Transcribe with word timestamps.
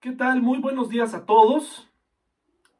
¿Qué 0.00 0.12
tal? 0.12 0.42
Muy 0.42 0.60
buenos 0.60 0.90
días 0.90 1.12
a 1.12 1.26
todos. 1.26 1.90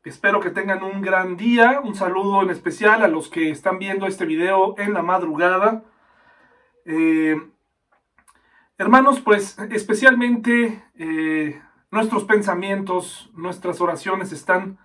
Espero 0.04 0.38
que 0.38 0.50
tengan 0.50 0.84
un 0.84 1.02
gran 1.02 1.37
día. 1.37 1.80
Un 1.83 1.96
saludo 1.96 2.42
en 2.42 2.50
especial 2.50 3.02
a 3.02 3.08
los 3.08 3.29
que 3.29 3.50
están 3.50 3.80
viendo 3.80 4.06
este 4.06 4.25
video 4.25 4.78
en 4.78 4.94
la 4.94 5.02
madrugada. 5.02 5.83
Eh, 6.84 7.34
hermanos, 8.77 9.18
pues 9.18 9.59
especialmente 9.73 10.84
eh, 10.95 11.61
nuestros 11.91 12.23
pensamientos, 12.23 13.32
nuestras 13.35 13.80
oraciones 13.80 14.30
están 14.30 14.79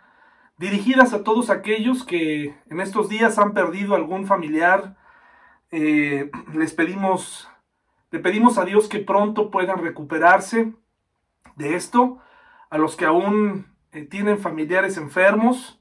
dirigidas 0.58 1.14
a 1.14 1.24
todos 1.24 1.52
aquellos 1.52 2.04
que 2.04 2.56
en 2.68 2.80
estos 2.80 3.10
días 3.10 3.38
han 3.38 3.54
perdido 3.54 3.94
algún 3.94 4.26
familiar. 4.26 4.98
Eh, 5.70 6.32
les 6.56 6.74
pedimos, 6.74 7.48
le 8.10 8.18
pedimos 8.18 8.58
a 8.58 8.66
Dios 8.66 8.90
que 8.90 8.98
pronto 8.98 9.52
puedan 9.52 9.84
recuperarse 9.84 10.74
de 11.56 11.76
esto. 11.76 12.20
A 12.70 12.78
los 12.78 12.96
que 12.96 13.06
aún 13.06 13.68
eh, 13.92 14.04
tienen 14.04 14.40
familiares 14.40 14.98
enfermos, 14.98 15.80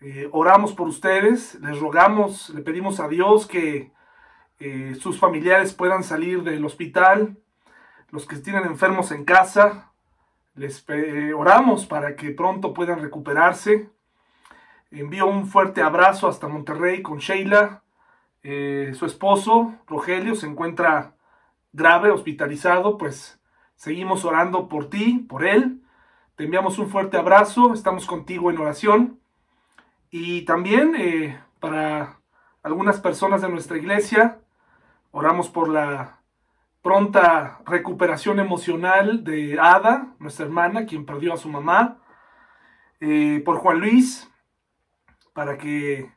eh, 0.00 0.28
oramos 0.32 0.72
por 0.72 0.88
ustedes, 0.88 1.56
les 1.60 1.78
rogamos, 1.78 2.50
le 2.50 2.62
pedimos 2.62 3.00
a 3.00 3.08
Dios 3.08 3.46
que 3.46 3.90
sus 5.00 5.18
familiares 5.18 5.74
puedan 5.74 6.04
salir 6.04 6.44
del 6.44 6.64
hospital, 6.64 7.36
los 8.10 8.26
que 8.26 8.36
tienen 8.36 8.64
enfermos 8.64 9.10
en 9.10 9.24
casa, 9.24 9.90
les 10.54 10.86
oramos 11.34 11.86
para 11.86 12.14
que 12.14 12.30
pronto 12.30 12.72
puedan 12.72 13.00
recuperarse. 13.00 13.90
Envío 14.90 15.26
un 15.26 15.46
fuerte 15.46 15.80
abrazo 15.80 16.28
hasta 16.28 16.48
Monterrey 16.48 17.00
con 17.00 17.18
Sheila. 17.18 17.82
Eh, 18.42 18.92
su 18.94 19.06
esposo, 19.06 19.74
Rogelio, 19.86 20.34
se 20.34 20.46
encuentra 20.46 21.14
grave, 21.72 22.10
hospitalizado. 22.10 22.98
Pues 22.98 23.40
seguimos 23.82 24.24
orando 24.24 24.68
por 24.68 24.88
ti, 24.88 25.26
por 25.28 25.44
él. 25.44 25.82
Te 26.36 26.44
enviamos 26.44 26.78
un 26.78 26.88
fuerte 26.88 27.16
abrazo. 27.16 27.74
Estamos 27.74 28.06
contigo 28.06 28.48
en 28.48 28.58
oración. 28.58 29.18
Y 30.08 30.42
también 30.42 30.94
eh, 30.96 31.36
para 31.58 32.20
algunas 32.62 33.00
personas 33.00 33.42
de 33.42 33.48
nuestra 33.48 33.76
iglesia, 33.76 34.38
oramos 35.10 35.48
por 35.48 35.68
la 35.68 36.20
pronta 36.80 37.58
recuperación 37.66 38.38
emocional 38.38 39.24
de 39.24 39.58
Ada, 39.58 40.14
nuestra 40.20 40.46
hermana, 40.46 40.86
quien 40.86 41.04
perdió 41.04 41.34
a 41.34 41.38
su 41.38 41.48
mamá. 41.48 41.98
Eh, 43.00 43.42
por 43.44 43.56
Juan 43.56 43.80
Luis, 43.80 44.30
para 45.32 45.58
que 45.58 46.08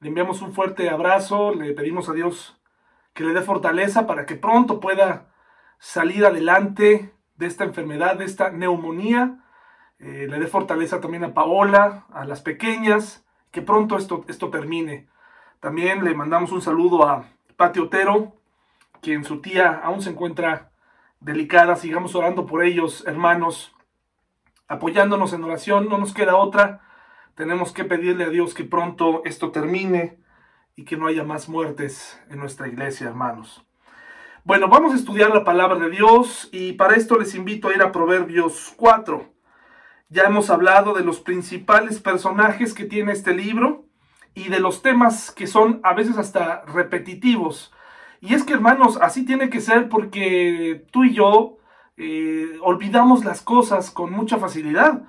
le 0.00 0.08
enviamos 0.08 0.40
un 0.40 0.54
fuerte 0.54 0.88
abrazo, 0.88 1.54
le 1.54 1.74
pedimos 1.74 2.08
a 2.08 2.14
Dios 2.14 2.58
que 3.12 3.22
le 3.22 3.34
dé 3.34 3.42
fortaleza 3.42 4.06
para 4.06 4.24
que 4.24 4.34
pronto 4.36 4.80
pueda 4.80 5.31
salir 5.82 6.24
adelante 6.24 7.12
de 7.34 7.46
esta 7.46 7.64
enfermedad, 7.64 8.16
de 8.16 8.24
esta 8.24 8.50
neumonía. 8.50 9.40
Eh, 9.98 10.28
le 10.30 10.38
dé 10.38 10.46
fortaleza 10.46 11.00
también 11.00 11.24
a 11.24 11.34
Paola, 11.34 12.06
a 12.12 12.24
las 12.24 12.40
pequeñas, 12.40 13.26
que 13.50 13.62
pronto 13.62 13.96
esto, 13.96 14.24
esto 14.28 14.48
termine. 14.50 15.08
También 15.58 16.04
le 16.04 16.14
mandamos 16.14 16.52
un 16.52 16.62
saludo 16.62 17.08
a 17.08 17.24
Pati 17.56 17.80
Otero, 17.80 18.36
quien 19.00 19.24
su 19.24 19.40
tía 19.40 19.80
aún 19.82 20.02
se 20.02 20.10
encuentra 20.10 20.70
delicada. 21.18 21.74
Sigamos 21.74 22.14
orando 22.14 22.46
por 22.46 22.62
ellos, 22.62 23.04
hermanos, 23.08 23.74
apoyándonos 24.68 25.32
en 25.32 25.42
oración. 25.42 25.88
No 25.88 25.98
nos 25.98 26.14
queda 26.14 26.36
otra 26.36 26.82
tenemos 27.34 27.72
que 27.72 27.84
pedirle 27.84 28.24
a 28.24 28.28
Dios 28.28 28.54
que 28.54 28.64
pronto 28.64 29.22
esto 29.24 29.50
termine 29.50 30.18
y 30.76 30.84
que 30.84 30.96
no 30.96 31.06
haya 31.06 31.24
más 31.24 31.48
muertes 31.48 32.20
en 32.28 32.38
nuestra 32.38 32.68
iglesia, 32.68 33.08
hermanos. 33.08 33.64
Bueno, 34.44 34.66
vamos 34.66 34.92
a 34.92 34.96
estudiar 34.96 35.32
la 35.32 35.44
palabra 35.44 35.78
de 35.78 35.88
Dios 35.88 36.48
y 36.50 36.72
para 36.72 36.96
esto 36.96 37.16
les 37.16 37.36
invito 37.36 37.68
a 37.68 37.74
ir 37.74 37.80
a 37.80 37.92
Proverbios 37.92 38.74
4. 38.76 39.32
Ya 40.08 40.24
hemos 40.24 40.50
hablado 40.50 40.94
de 40.94 41.04
los 41.04 41.20
principales 41.20 42.00
personajes 42.00 42.74
que 42.74 42.84
tiene 42.84 43.12
este 43.12 43.34
libro 43.34 43.84
y 44.34 44.48
de 44.48 44.58
los 44.58 44.82
temas 44.82 45.30
que 45.30 45.46
son 45.46 45.78
a 45.84 45.94
veces 45.94 46.18
hasta 46.18 46.62
repetitivos. 46.62 47.72
Y 48.20 48.34
es 48.34 48.42
que, 48.42 48.54
hermanos, 48.54 48.98
así 49.00 49.24
tiene 49.24 49.48
que 49.48 49.60
ser 49.60 49.88
porque 49.88 50.86
tú 50.90 51.04
y 51.04 51.14
yo 51.14 51.58
eh, 51.96 52.58
olvidamos 52.62 53.24
las 53.24 53.42
cosas 53.42 53.92
con 53.92 54.10
mucha 54.10 54.38
facilidad. 54.38 55.04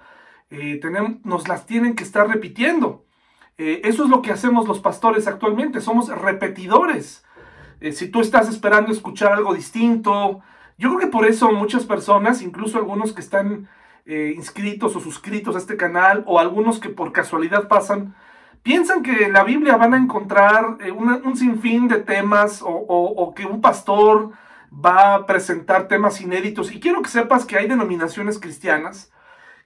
Eh, 0.51 0.77
tenemos, 0.79 1.25
nos 1.25 1.47
las 1.47 1.65
tienen 1.65 1.95
que 1.95 2.03
estar 2.03 2.27
repitiendo. 2.27 3.03
Eh, 3.57 3.81
eso 3.83 4.03
es 4.03 4.11
lo 4.11 4.21
que 4.21 4.31
hacemos 4.31 4.67
los 4.67 4.79
pastores 4.79 5.25
actualmente, 5.25 5.81
somos 5.81 6.09
repetidores. 6.09 7.25
Eh, 7.83 7.91
si 7.91 8.07
tú 8.07 8.21
estás 8.21 8.49
esperando 8.49 8.91
escuchar 8.91 9.33
algo 9.33 9.53
distinto, 9.53 10.41
yo 10.79 10.89
creo 10.89 10.99
que 10.99 11.07
por 11.07 11.27
eso 11.27 11.51
muchas 11.51 11.85
personas, 11.85 12.41
incluso 12.41 12.79
algunos 12.79 13.13
que 13.13 13.21
están 13.21 13.69
inscritos 14.05 14.97
o 14.97 14.99
suscritos 14.99 15.55
a 15.55 15.59
este 15.59 15.77
canal, 15.77 16.25
o 16.27 16.37
algunos 16.37 16.79
que 16.79 16.89
por 16.89 17.13
casualidad 17.13 17.69
pasan, 17.69 18.15
piensan 18.61 19.01
que 19.01 19.25
en 19.25 19.33
la 19.33 19.45
Biblia 19.45 19.77
van 19.77 19.93
a 19.93 19.97
encontrar 19.97 20.77
un 21.23 21.37
sinfín 21.37 21.87
de 21.87 21.99
temas 21.99 22.61
o 22.65 23.33
que 23.33 23.45
un 23.45 23.61
pastor 23.61 24.31
va 24.73 25.15
a 25.15 25.25
presentar 25.25 25.87
temas 25.87 26.21
inéditos. 26.21 26.73
Y 26.73 26.79
quiero 26.79 27.01
que 27.01 27.09
sepas 27.09 27.45
que 27.45 27.57
hay 27.57 27.67
denominaciones 27.67 28.39
cristianas 28.39 29.11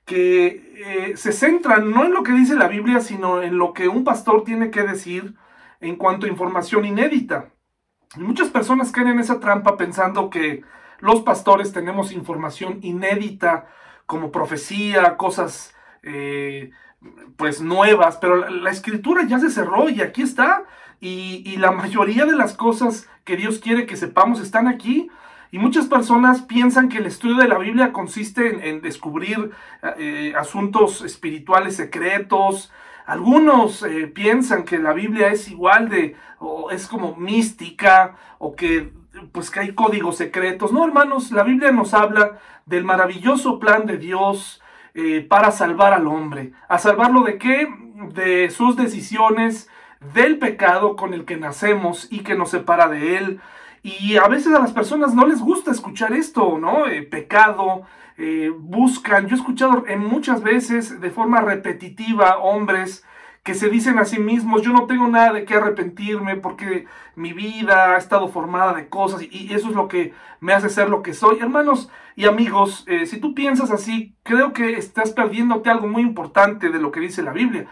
que 0.06 0.74
eh, 0.78 1.18
se 1.18 1.34
centran 1.34 1.92
no 1.92 2.06
en 2.06 2.14
lo 2.14 2.24
que 2.24 2.32
dice 2.32 2.56
la 2.56 2.70
Biblia, 2.70 3.02
sino 3.02 3.42
en 3.42 3.58
lo 3.58 3.74
que 3.74 3.90
un 3.90 4.06
pastor 4.06 4.44
tiene 4.46 4.72
que 4.72 4.84
decir 4.84 5.36
en 5.82 5.98
cuanto 5.98 6.26
a 6.26 6.30
información 6.30 6.86
inédita. 6.86 7.50
Muchas 8.16 8.50
personas 8.50 8.92
caen 8.92 9.10
en 9.10 9.20
esa 9.20 9.40
trampa 9.40 9.78
pensando 9.78 10.30
que 10.30 10.64
los 11.00 11.22
pastores 11.22 11.74
tenemos 11.74 12.12
información 12.12 12.80
inédita, 12.82 13.68
como 14.06 14.32
profecía, 14.32 15.18
cosas 15.18 15.76
eh, 16.02 16.72
pues 17.36 17.62
nuevas, 17.62 18.18
pero 18.18 18.50
la, 18.50 18.72
escritura 18.72 19.24
ya 19.28 19.40
se 19.40 19.50
cerró 19.50 19.90
y 19.90 20.02
aquí 20.02 20.22
está. 20.22 20.64
Y, 21.00 21.44
y 21.46 21.58
la 21.58 21.72
mayoría 21.72 22.26
de 22.26 22.36
las 22.36 22.56
cosas 22.56 23.08
que 23.24 23.36
Dios 23.36 23.60
quiere 23.60 23.86
que 23.86 23.98
sepamos 23.98 24.40
están 24.40 24.68
aquí. 24.68 25.10
Y 25.52 25.60
muchas 25.60 25.86
personas 25.86 26.42
piensan 26.42 26.90
que 26.90 26.98
el 26.98 27.06
estudio 27.06 27.36
de 27.36 27.48
la 27.48 27.58
Biblia 27.58 27.94
consiste 27.94 28.70
en, 28.70 28.82
descubrir 28.82 29.52
eh, 29.98 30.34
asuntos 30.38 31.02
espirituales 31.02 31.76
secretos. 31.76 32.72
Algunos 33.06 33.84
eh, 33.84 34.08
piensan 34.08 34.64
que 34.64 34.80
la 34.80 34.94
Biblia 34.94 35.30
es 35.30 35.48
igual 35.50 35.88
de, 35.90 36.16
o 36.40 36.72
es 36.72 36.88
como 36.88 37.16
mística, 37.16 38.16
o 38.40 38.56
que 38.56 38.94
pues 39.32 39.50
que 39.50 39.60
hay 39.60 39.74
códigos 39.74 40.18
secretos. 40.18 40.72
No, 40.72 40.86
hermanos, 40.86 41.32
la 41.32 41.44
Biblia 41.44 41.72
nos 41.72 41.94
habla 41.94 42.40
del 42.66 42.84
maravilloso 42.84 43.60
plan 43.60 43.86
de 43.86 43.98
Dios 43.98 44.62
eh, 44.94 45.26
para 45.28 45.52
salvar 45.52 45.94
al 45.94 46.08
hombre. 46.08 46.54
¿A 46.68 46.78
salvarlo 46.78 47.22
de 47.22 47.38
qué? 47.38 47.68
De 48.14 48.50
sus 48.52 48.76
decisiones, 48.76 49.70
del 50.14 50.38
pecado 50.38 50.96
con 50.96 51.14
el 51.14 51.26
que 51.26 51.38
nacemos 51.38 52.08
y 52.12 52.20
que 52.20 52.36
nos 52.36 52.52
separa 52.52 52.88
de 52.88 53.18
él 53.18 53.42
y 53.88 54.18
a 54.18 54.28
veces 54.28 54.54
a 54.54 54.60
las 54.60 54.74
personas 54.74 55.14
no 55.14 55.26
les 55.26 55.40
gusta 55.40 55.72
escuchar 55.72 56.12
esto, 56.12 56.58
¿no? 56.60 56.88
Eh, 56.88 57.04
pecado, 57.04 57.84
eh, 58.18 58.52
buscan, 58.54 59.28
yo 59.28 59.36
he 59.36 59.40
escuchado 59.40 59.86
en 59.88 60.00
muchas 60.00 60.44
veces 60.44 61.00
de 61.00 61.10
forma 61.10 61.40
repetitiva 61.40 62.38
hombres 62.40 63.06
que 63.48 63.54
se 63.54 63.70
dicen 63.70 63.98
a 63.98 64.04
sí 64.04 64.20
mismos, 64.20 64.62
yo 64.62 64.74
no 64.74 64.88
tengo 64.88 65.08
nada 65.08 65.32
de 65.32 65.46
qué 65.46 65.54
arrepentirme 65.54 66.36
porque 66.36 66.86
mi 67.16 67.32
vida 67.32 67.94
ha 67.94 67.98
estado 67.98 68.28
formada 68.28 68.74
de 68.74 68.90
cosas 68.90 69.22
y 69.22 69.54
eso 69.54 69.70
es 69.70 69.74
lo 69.74 69.88
que 69.88 70.14
me 70.42 70.52
hace 70.52 70.68
ser 70.68 70.90
lo 70.90 71.02
que 71.02 71.14
soy. 71.14 71.40
Hermanos 71.40 71.90
y 72.18 72.26
amigos, 72.26 72.84
eh, 72.88 73.06
si 73.06 73.22
tú 73.22 73.34
piensas 73.34 73.72
así, 73.72 74.18
creo 74.24 74.52
que 74.52 74.74
estás 74.74 75.12
perdiéndote 75.12 75.70
algo 75.70 75.88
muy 75.88 76.02
importante 76.02 76.68
de 76.68 76.80
lo 76.80 76.92
que 76.92 77.00
dice 77.00 77.24
la 77.24 77.32
Biblia. 77.32 77.68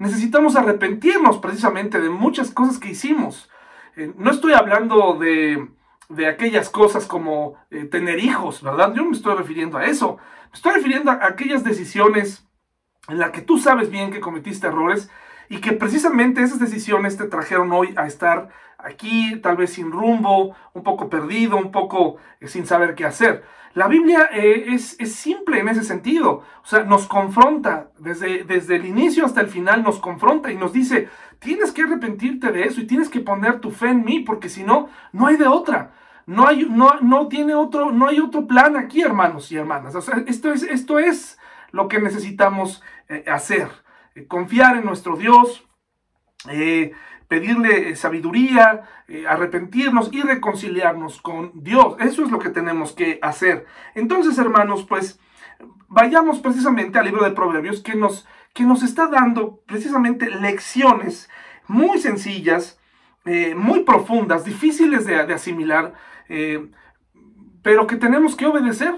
Necesitamos 0.00 0.56
arrepentirnos 0.56 1.38
precisamente 1.38 2.00
de 2.00 2.10
muchas 2.10 2.50
cosas 2.50 2.78
que 2.78 2.90
hicimos. 2.90 3.48
Eh, 3.94 4.12
no 4.16 4.32
estoy 4.32 4.54
hablando 4.54 5.16
de, 5.16 5.68
aquellas 6.26 6.70
cosas 6.70 7.06
como 7.06 7.54
eh, 7.70 7.84
tener 7.84 8.18
hijos, 8.18 8.64
¿verdad? 8.64 8.92
Yo 8.94 9.02
no 9.02 9.10
me 9.10 9.16
estoy 9.16 9.36
refiriendo 9.36 9.78
a 9.78 9.84
eso. 9.86 10.16
Me 10.50 10.54
estoy 10.54 10.72
refiriendo 10.72 11.12
a 11.12 11.24
aquellas 11.24 11.62
decisiones 11.62 12.49
en 13.08 13.18
las 13.18 13.30
que 13.30 13.42
tú 13.42 13.58
sabes 13.58 13.90
bien 13.90 14.10
que 14.10 14.20
cometiste 14.20 14.66
errores 14.66 15.10
y 15.48 15.60
que 15.60 15.72
precisamente 15.72 16.42
esas 16.42 16.60
decisiones 16.60 17.16
te 17.16 17.24
trajeron 17.24 17.72
hoy 17.72 17.92
a 17.96 18.06
estar 18.06 18.48
aquí, 18.78 19.36
tal 19.42 19.56
vez 19.56 19.72
sin 19.72 19.90
rumbo, 19.90 20.54
un 20.72 20.82
poco 20.82 21.10
perdido, 21.10 21.56
un 21.56 21.70
poco 21.70 22.16
eh, 22.40 22.48
sin 22.48 22.66
saber 22.66 22.94
qué 22.94 23.04
hacer. 23.04 23.44
La 23.74 23.86
Biblia 23.86 24.24
es, 24.32 24.96
es, 24.98 25.14
simple 25.14 25.60
en 25.60 25.68
ese 25.68 25.84
sentido, 25.84 26.42
o 26.62 26.66
sea, 26.66 26.82
nos 26.84 27.06
confronta, 27.06 27.90
desde, 27.98 28.42
desde 28.42 28.76
el 28.76 28.84
inicio 28.84 29.24
hasta 29.24 29.40
el 29.40 29.46
final 29.46 29.84
nos 29.84 30.00
confronta 30.00 30.50
y 30.50 30.56
nos 30.56 30.72
dice, 30.72 31.08
tienes 31.38 31.70
que 31.70 31.82
arrepentirte 31.82 32.50
de 32.50 32.64
eso 32.64 32.80
y 32.80 32.86
tienes 32.86 33.08
que 33.08 33.20
poner 33.20 33.60
tu 33.60 33.70
fe 33.70 33.90
en 33.90 34.04
mí, 34.04 34.20
porque 34.20 34.48
si 34.48 34.64
no, 34.64 34.88
no 35.12 35.26
hay 35.26 35.36
de 35.36 35.46
otra. 35.46 35.92
No 36.26 36.46
hay, 36.46 36.66
no, 36.68 37.00
no 37.00 37.26
tiene 37.26 37.54
otro, 37.54 37.90
no 37.90 38.06
hay 38.06 38.20
otro 38.20 38.46
plan 38.46 38.76
aquí, 38.76 39.02
hermanos 39.02 39.50
y 39.50 39.56
hermanas. 39.56 39.96
O 39.96 40.00
sea, 40.00 40.22
esto 40.28 40.52
es, 40.52 40.62
esto 40.62 41.00
es 41.00 41.39
lo 41.72 41.88
que 41.88 42.00
necesitamos 42.00 42.82
eh, 43.08 43.24
hacer. 43.26 43.68
Eh, 44.14 44.26
confiar 44.26 44.76
en 44.76 44.84
nuestro 44.84 45.16
Dios, 45.16 45.66
eh, 46.48 46.92
pedirle 47.28 47.94
sabiduría, 47.94 48.82
arrepentirnos 49.28 50.12
y 50.12 50.22
reconciliarnos 50.22 51.20
con 51.20 51.52
Dios. 51.62 51.96
Eso 52.00 52.24
es 52.24 52.30
lo 52.30 52.40
que 52.40 52.50
tenemos 52.50 52.92
que 52.92 53.20
hacer. 53.22 53.66
Entonces, 53.94 54.36
hermanos, 54.38 54.84
pues 54.88 55.20
vayamos 55.88 56.40
precisamente 56.40 56.98
al 56.98 57.06
libro 57.06 57.24
de 57.24 57.32
Proverbios 57.32 57.82
que 57.82 57.94
nos, 57.94 58.26
que 58.52 58.64
nos 58.64 58.82
está 58.82 59.08
dando 59.08 59.60
precisamente 59.66 60.30
lecciones 60.30 61.28
muy 61.66 61.98
sencillas, 61.98 62.80
eh, 63.24 63.54
muy 63.54 63.84
profundas, 63.84 64.44
difíciles 64.44 65.06
de, 65.06 65.16
asimilar, 65.16 65.94
eh, 66.28 66.68
pero 67.62 67.86
que 67.86 67.96
tenemos 67.96 68.34
que 68.34 68.46
obedecer. 68.46 68.94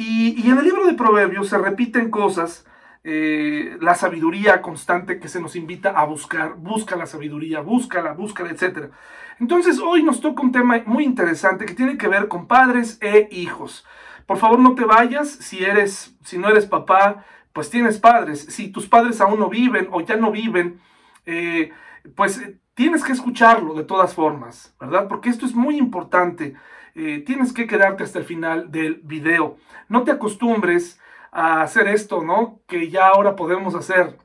Y, 0.00 0.48
en 0.48 0.56
el 0.56 0.64
libro 0.64 0.86
de 0.86 0.94
Proverbios 0.94 1.48
se 1.48 1.58
repiten 1.58 2.08
cosas, 2.08 2.64
eh, 3.02 3.76
la 3.80 3.96
sabiduría 3.96 4.62
constante 4.62 5.18
que 5.18 5.26
se 5.26 5.40
nos 5.40 5.56
invita 5.56 5.90
a 5.90 6.04
buscar, 6.04 6.54
busca 6.54 6.94
la 6.94 7.04
sabiduría, 7.04 7.62
búscala, 7.62 8.12
búscala, 8.12 8.50
etc. 8.50 8.92
Entonces 9.40 9.80
hoy 9.80 10.04
nos 10.04 10.20
toca 10.20 10.40
un 10.40 10.52
tema 10.52 10.80
muy 10.86 11.02
interesante 11.02 11.66
que 11.66 11.74
tiene 11.74 11.98
que 11.98 12.06
ver 12.06 12.28
con 12.28 12.46
padres 12.46 12.98
e 13.00 13.28
hijos. 13.32 13.84
Por 14.24 14.36
favor, 14.36 14.60
no 14.60 14.76
te 14.76 14.84
vayas. 14.84 15.28
Si 15.28 15.64
eres, 15.64 16.16
si 16.22 16.38
no 16.38 16.48
eres 16.48 16.66
papá, 16.66 17.24
pues 17.52 17.68
tienes 17.68 17.98
padres. 17.98 18.46
Si 18.50 18.68
tus 18.68 18.86
padres 18.86 19.20
aún 19.20 19.40
no 19.40 19.48
viven 19.48 19.88
o 19.90 20.00
ya 20.00 20.14
no 20.14 20.30
viven, 20.30 20.80
eh, 21.26 21.72
pues 22.14 22.40
tienes 22.74 23.02
que 23.02 23.14
escucharlo 23.14 23.74
de 23.74 23.82
todas 23.82 24.14
formas, 24.14 24.76
¿verdad? 24.78 25.08
Porque 25.08 25.28
esto 25.28 25.44
es 25.44 25.56
muy 25.56 25.76
importante. 25.76 26.54
Eh, 27.00 27.22
tienes 27.24 27.52
que 27.52 27.68
quedarte 27.68 28.02
hasta 28.02 28.18
el 28.18 28.24
final 28.24 28.72
del 28.72 28.96
video. 29.04 29.56
No 29.88 30.02
te 30.02 30.10
acostumbres 30.10 30.98
a 31.30 31.62
hacer 31.62 31.86
esto, 31.86 32.24
¿no? 32.24 32.60
Que 32.66 32.90
ya 32.90 33.06
ahora 33.06 33.36
podemos 33.36 33.76
hacer 33.76 34.18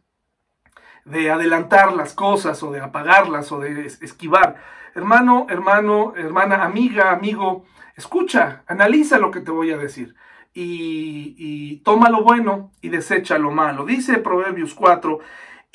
de 1.05 1.29
adelantar 1.29 1.93
las 1.93 2.13
cosas 2.15 2.63
o 2.63 2.71
de 2.71 2.81
apagarlas 2.81 3.51
o 3.51 3.59
de 3.59 3.85
esquivar. 3.85 4.55
Hermano, 4.95 5.45
hermano, 5.51 6.13
hermana, 6.15 6.63
amiga, 6.63 7.11
amigo, 7.11 7.63
escucha, 7.95 8.63
analiza 8.65 9.19
lo 9.19 9.29
que 9.29 9.41
te 9.41 9.51
voy 9.51 9.69
a 9.69 9.77
decir 9.77 10.15
y, 10.55 11.77
toma 11.83 12.09
lo 12.09 12.23
bueno 12.23 12.71
y 12.81 12.89
desecha 12.89 13.37
lo 13.37 13.51
malo. 13.51 13.85
Dice 13.85 14.17
Proverbios 14.17 14.73
4, 14.73 15.19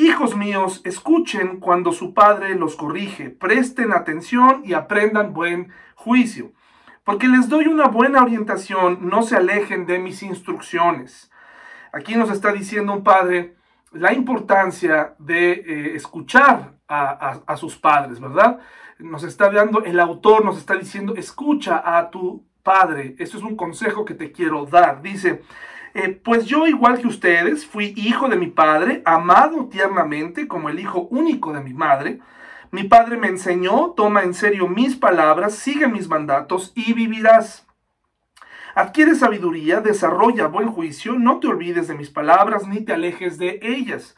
Hijos 0.00 0.36
míos, 0.36 0.80
escuchen 0.84 1.58
cuando 1.58 1.92
su 1.92 2.14
padre 2.14 2.54
los 2.54 2.76
corrige, 2.76 3.30
presten 3.30 3.92
atención 3.92 4.62
y 4.64 4.74
aprendan 4.74 5.32
buen 5.32 5.72
juicio, 5.96 6.52
porque 7.08 7.26
les 7.26 7.48
doy 7.48 7.66
una 7.66 7.86
buena 7.86 8.20
orientación, 8.20 8.98
no 9.08 9.22
se 9.22 9.34
alejen 9.34 9.86
de 9.86 9.98
mis 9.98 10.22
instrucciones. 10.22 11.30
Aquí 11.90 12.14
nos 12.16 12.28
está 12.28 12.52
diciendo 12.52 12.92
un 12.92 13.02
padre 13.02 13.56
la 13.92 14.12
importancia 14.12 15.14
de 15.18 15.52
eh, 15.52 15.96
escuchar 15.96 16.74
a 16.86 17.56
sus 17.56 17.78
padres, 17.78 18.20
¿verdad? 18.20 18.60
nos 18.98 19.22
está 19.22 19.50
dando, 19.50 19.82
el 19.84 19.98
autor 20.00 20.44
nos 20.44 20.58
está 20.58 20.74
diciendo, 20.74 21.14
escucha 21.16 21.82
a 21.82 22.10
tu 22.10 22.44
padre. 22.62 23.16
Esto 23.18 23.38
es 23.38 23.42
un 23.42 23.56
consejo 23.56 24.04
que 24.04 24.12
te 24.12 24.30
quiero 24.30 24.66
dar. 24.66 25.00
Dice, 25.00 25.40
eh, 25.94 26.10
pues 26.10 26.44
yo 26.44 26.66
igual 26.66 27.00
que 27.00 27.06
ustedes 27.06 27.66
fui 27.66 27.94
hijo 27.96 28.28
de 28.28 28.36
mi 28.36 28.48
padre, 28.48 29.00
amado 29.06 29.66
tiernamente 29.70 30.46
como 30.46 30.68
el 30.68 30.78
hijo 30.78 31.08
único 31.10 31.54
de 31.54 31.60
mi 31.62 31.72
madre. 31.72 32.20
Mi 32.70 32.84
padre 32.84 33.16
me 33.16 33.28
enseñó, 33.28 33.92
toma 33.96 34.22
en 34.22 34.34
serio 34.34 34.68
mis 34.68 34.94
palabras, 34.94 35.54
sigue 35.54 35.88
mis 35.88 36.06
mandatos 36.06 36.72
y 36.74 36.92
vivirás. 36.92 37.66
Adquiere 38.74 39.14
sabiduría, 39.14 39.80
desarrolla 39.80 40.48
buen 40.48 40.68
juicio, 40.68 41.14
no 41.18 41.40
te 41.40 41.46
olvides 41.46 41.88
de 41.88 41.94
mis 41.94 42.10
palabras 42.10 42.66
ni 42.66 42.82
te 42.82 42.92
alejes 42.92 43.38
de 43.38 43.58
ellas. 43.62 44.16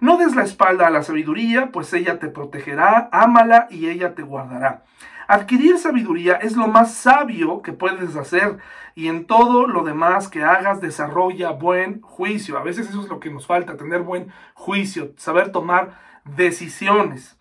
No 0.00 0.16
des 0.16 0.34
la 0.34 0.44
espalda 0.44 0.86
a 0.86 0.90
la 0.90 1.02
sabiduría, 1.02 1.70
pues 1.72 1.92
ella 1.92 2.18
te 2.18 2.28
protegerá, 2.28 3.10
ámala 3.12 3.66
y 3.70 3.90
ella 3.90 4.14
te 4.14 4.22
guardará. 4.22 4.84
Adquirir 5.28 5.76
sabiduría 5.76 6.36
es 6.36 6.56
lo 6.56 6.68
más 6.68 6.94
sabio 6.94 7.60
que 7.60 7.74
puedes 7.74 8.16
hacer 8.16 8.56
y 8.94 9.08
en 9.08 9.26
todo 9.26 9.66
lo 9.66 9.84
demás 9.84 10.28
que 10.28 10.42
hagas 10.42 10.80
desarrolla 10.80 11.50
buen 11.50 12.00
juicio. 12.00 12.56
A 12.56 12.62
veces 12.62 12.88
eso 12.88 13.02
es 13.02 13.08
lo 13.08 13.20
que 13.20 13.30
nos 13.30 13.46
falta, 13.46 13.76
tener 13.76 14.00
buen 14.00 14.32
juicio, 14.54 15.12
saber 15.18 15.52
tomar 15.52 16.00
decisiones. 16.24 17.38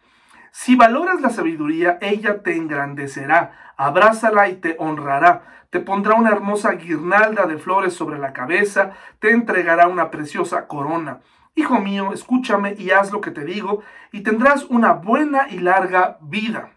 Si 0.52 0.76
valoras 0.76 1.22
la 1.22 1.30
sabiduría, 1.30 1.98
ella 2.02 2.42
te 2.42 2.56
engrandecerá, 2.56 3.74
abrázala 3.78 4.50
y 4.50 4.56
te 4.56 4.76
honrará, 4.80 5.44
te 5.70 5.80
pondrá 5.80 6.16
una 6.16 6.32
hermosa 6.32 6.72
guirnalda 6.72 7.46
de 7.46 7.58
flores 7.58 7.94
sobre 7.94 8.18
la 8.18 8.34
cabeza, 8.34 8.92
te 9.20 9.32
entregará 9.32 9.88
una 9.88 10.10
preciosa 10.10 10.68
corona. 10.68 11.20
Hijo 11.56 11.80
mío, 11.80 12.12
escúchame 12.14 12.76
y 12.78 12.92
haz 12.92 13.12
lo 13.12 13.22
que 13.22 13.32
te 13.32 13.46
digo, 13.46 13.84
y 14.12 14.22
tendrás 14.22 14.66
una 14.66 14.94
buena 14.94 15.48
y 15.50 15.60
larga 15.60 16.18
vida. 16.22 16.72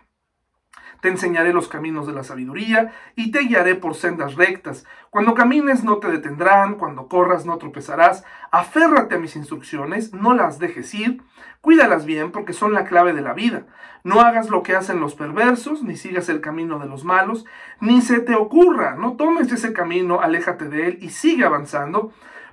Te 1.02 1.08
enseñaré 1.08 1.52
los 1.52 1.66
caminos 1.66 2.06
de 2.06 2.12
la 2.12 2.22
sabiduría 2.22 2.92
y 3.16 3.32
te 3.32 3.40
guiaré 3.40 3.74
por 3.74 3.96
sendas 3.96 4.36
rectas. 4.36 4.86
Cuando 5.10 5.34
camines 5.34 5.82
no 5.82 5.98
te 5.98 6.08
detendrán, 6.08 6.76
cuando 6.76 7.08
corras 7.08 7.44
no 7.44 7.58
tropezarás. 7.58 8.22
Aférrate 8.52 9.16
a 9.16 9.18
mis 9.18 9.34
instrucciones, 9.34 10.14
no 10.14 10.32
las 10.32 10.60
dejes 10.60 10.94
ir. 10.94 11.20
Cuídalas 11.60 12.06
bien 12.06 12.30
porque 12.30 12.52
son 12.52 12.72
la 12.72 12.84
clave 12.84 13.14
de 13.14 13.20
la 13.20 13.34
vida. 13.34 13.66
No 14.04 14.20
hagas 14.20 14.48
lo 14.48 14.62
que 14.62 14.76
hacen 14.76 15.00
los 15.00 15.16
perversos, 15.16 15.82
ni 15.82 15.96
sigas 15.96 16.28
el 16.28 16.40
camino 16.40 16.78
de 16.78 16.86
los 16.86 17.04
malos, 17.04 17.46
ni 17.80 18.00
se 18.00 18.20
te 18.20 18.36
ocurra, 18.36 18.94
no 18.94 19.14
tomes 19.14 19.50
ese 19.50 19.72
camino, 19.72 20.20
aléjate 20.20 20.68
de 20.68 20.86
él 20.86 20.98
y 21.00 21.10
sigue 21.10 21.44
avanzando 21.44 22.12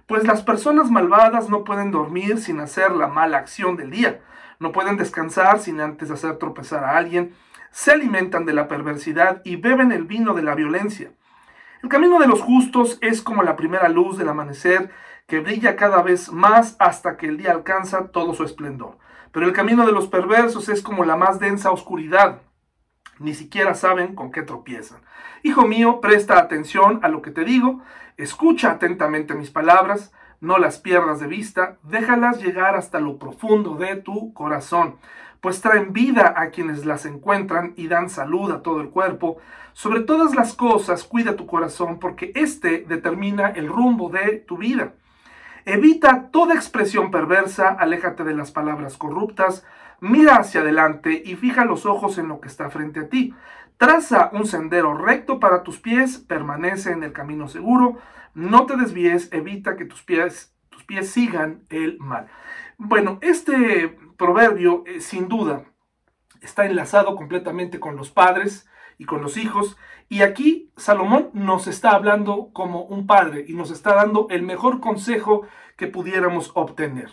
pues 0.09 0.23
las 0.23 0.41
personas 0.41 0.89
malvadas 0.89 1.49
no 1.49 1.63
pueden 1.63 1.91
dormir 1.91 2.39
sin 2.39 2.59
hacer 2.61 2.89
la 2.93 3.05
mala 3.05 3.37
acción 3.37 3.77
del 3.77 3.91
día, 3.91 4.21
no 4.57 4.71
pueden 4.71 4.97
descansar 4.97 5.59
sin 5.59 5.79
antes 5.79 6.09
hacer 6.09 6.37
tropezar 6.37 6.83
a 6.83 6.97
alguien, 6.97 7.35
se 7.71 7.91
alimentan 7.91 8.45
de 8.45 8.53
la 8.53 8.67
perversidad 8.67 9.41
y 9.43 9.55
beben 9.55 9.91
el 9.91 10.03
vino 10.03 10.33
de 10.33 10.43
la 10.43 10.55
violencia. 10.55 11.11
El 11.83 11.89
camino 11.89 12.19
de 12.19 12.27
los 12.27 12.41
justos 12.41 12.97
es 13.01 13.21
como 13.21 13.43
la 13.43 13.55
primera 13.55 13.89
luz 13.89 14.17
del 14.17 14.29
amanecer 14.29 14.91
que 15.27 15.39
brilla 15.39 15.75
cada 15.75 16.01
vez 16.01 16.31
más 16.31 16.75
hasta 16.79 17.15
que 17.15 17.27
el 17.27 17.37
día 17.37 17.51
alcanza 17.51 18.11
todo 18.11 18.33
su 18.33 18.43
esplendor. 18.43 18.97
Pero 19.31 19.45
el 19.45 19.53
camino 19.53 19.85
de 19.85 19.91
los 19.91 20.07
perversos 20.07 20.69
es 20.69 20.81
como 20.81 21.05
la 21.05 21.15
más 21.15 21.39
densa 21.39 21.71
oscuridad. 21.71 22.41
Ni 23.19 23.33
siquiera 23.33 23.75
saben 23.75 24.15
con 24.15 24.31
qué 24.31 24.41
tropiezan. 24.41 25.01
Hijo 25.43 25.67
mío, 25.67 26.01
presta 26.01 26.39
atención 26.39 26.99
a 27.03 27.09
lo 27.09 27.21
que 27.21 27.31
te 27.31 27.43
digo 27.43 27.81
Escucha 28.19 28.71
atentamente 28.71 29.33
mis 29.33 29.49
palabras, 29.49 30.11
no 30.41 30.57
las 30.57 30.77
pierdas 30.77 31.21
de 31.21 31.27
vista, 31.27 31.77
déjalas 31.83 32.43
llegar 32.43 32.75
hasta 32.75 32.99
lo 32.99 33.17
profundo 33.17 33.75
de 33.75 33.95
tu 33.95 34.33
corazón, 34.33 34.97
pues 35.41 35.61
traen 35.61 35.93
vida 35.93 36.33
a 36.37 36.49
quienes 36.49 36.85
las 36.85 37.05
encuentran 37.05 37.73
y 37.75 37.87
dan 37.87 38.09
salud 38.09 38.51
a 38.51 38.61
todo 38.61 38.81
el 38.81 38.89
cuerpo. 38.89 39.37
Sobre 39.73 40.01
todas 40.01 40.35
las 40.35 40.53
cosas, 40.53 41.03
cuida 41.03 41.35
tu 41.35 41.45
corazón, 41.45 41.99
porque 41.99 42.31
éste 42.35 42.85
determina 42.87 43.49
el 43.49 43.67
rumbo 43.67 44.09
de 44.09 44.43
tu 44.47 44.57
vida. 44.57 44.93
Evita 45.65 46.29
toda 46.31 46.55
expresión 46.55 47.11
perversa, 47.11 47.69
aléjate 47.69 48.23
de 48.23 48.33
las 48.33 48.51
palabras 48.51 48.97
corruptas, 48.97 49.65
mira 49.99 50.37
hacia 50.37 50.61
adelante 50.61 51.21
y 51.23 51.35
fija 51.35 51.65
los 51.65 51.85
ojos 51.85 52.17
en 52.17 52.27
lo 52.27 52.39
que 52.41 52.47
está 52.47 52.69
frente 52.69 53.01
a 53.01 53.09
ti. 53.09 53.33
Traza 53.77 54.29
un 54.33 54.45
sendero 54.45 54.97
recto 54.97 55.39
para 55.39 55.63
tus 55.63 55.79
pies, 55.79 56.17
permanece 56.17 56.91
en 56.91 57.03
el 57.03 57.13
camino 57.13 57.47
seguro, 57.47 57.97
no 58.33 58.65
te 58.65 58.75
desvíes, 58.75 59.31
evita 59.31 59.77
que 59.77 59.85
tus 59.85 60.01
pies, 60.01 60.53
tus 60.69 60.83
pies 60.83 61.09
sigan 61.11 61.63
el 61.69 61.97
mal. 61.99 62.27
Bueno, 62.77 63.19
este 63.21 63.97
proverbio 64.19 64.83
eh, 64.85 64.99
sin 64.99 65.29
duda 65.29 65.63
está 66.41 66.65
enlazado 66.65 67.15
completamente 67.15 67.79
con 67.79 67.95
los 67.95 68.11
padres 68.11 68.67
y 68.97 69.05
con 69.05 69.21
los 69.21 69.37
hijos. 69.37 69.77
Y 70.09 70.21
aquí 70.21 70.71
Salomón 70.77 71.29
nos 71.33 71.67
está 71.67 71.91
hablando 71.91 72.49
como 72.53 72.83
un 72.83 73.07
padre 73.07 73.45
y 73.47 73.53
nos 73.53 73.71
está 73.71 73.95
dando 73.95 74.27
el 74.29 74.43
mejor 74.43 74.81
consejo 74.81 75.47
que 75.77 75.87
pudiéramos 75.87 76.51
obtener. 76.53 77.11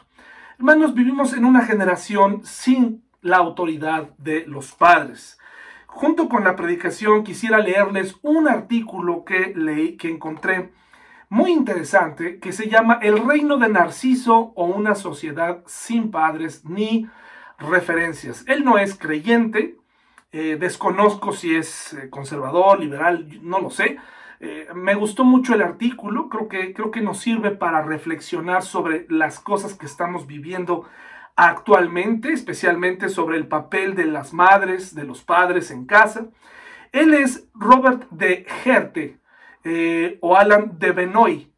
Hermanos, 0.58 0.94
vivimos 0.94 1.32
en 1.32 1.44
una 1.44 1.64
generación 1.64 2.44
sin 2.44 3.04
la 3.20 3.36
autoridad 3.36 4.10
de 4.18 4.44
los 4.46 4.72
padres. 4.72 5.38
Junto 5.86 6.28
con 6.28 6.44
la 6.44 6.56
predicación 6.56 7.22
quisiera 7.22 7.58
leerles 7.58 8.16
un 8.22 8.48
artículo 8.48 9.25
que 9.25 9.52
leí, 9.54 9.96
que 9.96 10.10
encontré 10.10 10.72
muy 11.28 11.52
interesante, 11.52 12.38
que 12.38 12.52
se 12.52 12.68
llama 12.68 12.99
El 13.02 13.26
reino 13.26 13.59
de 13.59 13.68
Narciso 13.68 14.52
o 14.54 14.66
una 14.66 14.95
sociedad 14.95 15.62
sin 15.66 16.11
padres 16.11 16.64
ni 16.64 17.09
referencias. 17.59 18.45
Él 18.47 18.64
no 18.64 18.78
es 18.78 18.97
creyente, 18.97 19.76
eh, 20.33 20.56
desconozco 20.59 21.33
si 21.33 21.54
es 21.54 21.95
eh, 21.95 22.11
conservador, 22.11 22.78
liberal, 22.78 23.40
no 23.42 23.61
lo 23.61 23.71
sé. 23.71 23.99
Eh, 24.38 24.68
me 24.75 24.95
gustó 24.95 25.25
mucho 25.25 25.54
el 25.54 25.62
artículo, 25.62 26.28
creo 26.28 26.49
que, 26.49 26.75
creo 26.75 26.90
que 26.90 27.00
nos 27.00 27.18
sirve 27.18 27.50
para 27.50 27.83
reflexionar 27.83 28.62
sobre 28.62 29.06
las 29.09 29.40
cosas 29.40 29.75
que 29.75 29.87
estamos 29.87 30.26
viviendo 30.26 30.85
actualmente, 31.37 32.33
especialmente 32.33 33.09
sobre 33.09 33.37
el 33.37 33.49
papel 33.49 33.95
de 33.95 34.04
las 34.06 34.33
madres, 34.33 34.95
de 34.95 35.04
los 35.04 35.23
padres 35.23 35.71
en 35.71 35.87
casa. 35.87 36.28
Él 36.92 37.14
es 37.14 37.49
Robert 37.54 38.09
de 38.11 38.47
Gerte 38.62 39.18
eh, 39.68 40.18
o 40.20 40.37
Alan 40.37 40.78
de 40.78 40.92
Benoy. 40.92 41.52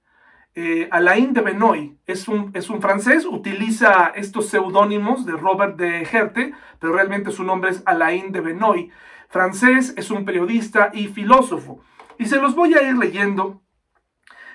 Eh, 0.55 0.89
Alain 0.91 1.35
de 1.35 1.43
Benoy 1.43 1.99
es 2.07 2.27
un, 2.27 2.51
es 2.55 2.71
un 2.71 2.81
francés, 2.81 3.27
utiliza 3.27 4.13
estos 4.17 4.49
seudónimos 4.49 5.27
de 5.27 5.33
Robert 5.33 5.77
de 5.77 6.07
Gerte, 6.07 6.55
pero 6.81 6.95
realmente 6.95 7.31
su 7.31 7.45
nombre 7.45 7.71
es 7.71 7.83
Alain 7.85 8.33
de 8.33 8.41
Benoy. 8.41 8.91
Francés, 9.29 9.93
es 9.99 10.11
un 10.11 10.25
periodista 10.25 10.91
y 10.95 11.09
filósofo. 11.09 11.81
Y 12.19 12.25
se 12.25 12.41
los 12.41 12.55
voy 12.55 12.73
a 12.75 12.83
ir 12.83 12.97
leyendo 12.97 13.61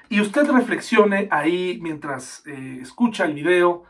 y 0.09 0.19
usted 0.19 0.49
reflexione 0.49 1.27
ahí 1.29 1.77
mientras 1.79 2.41
eh, 2.47 2.79
escucha 2.81 3.25
el 3.25 3.35
video. 3.35 3.83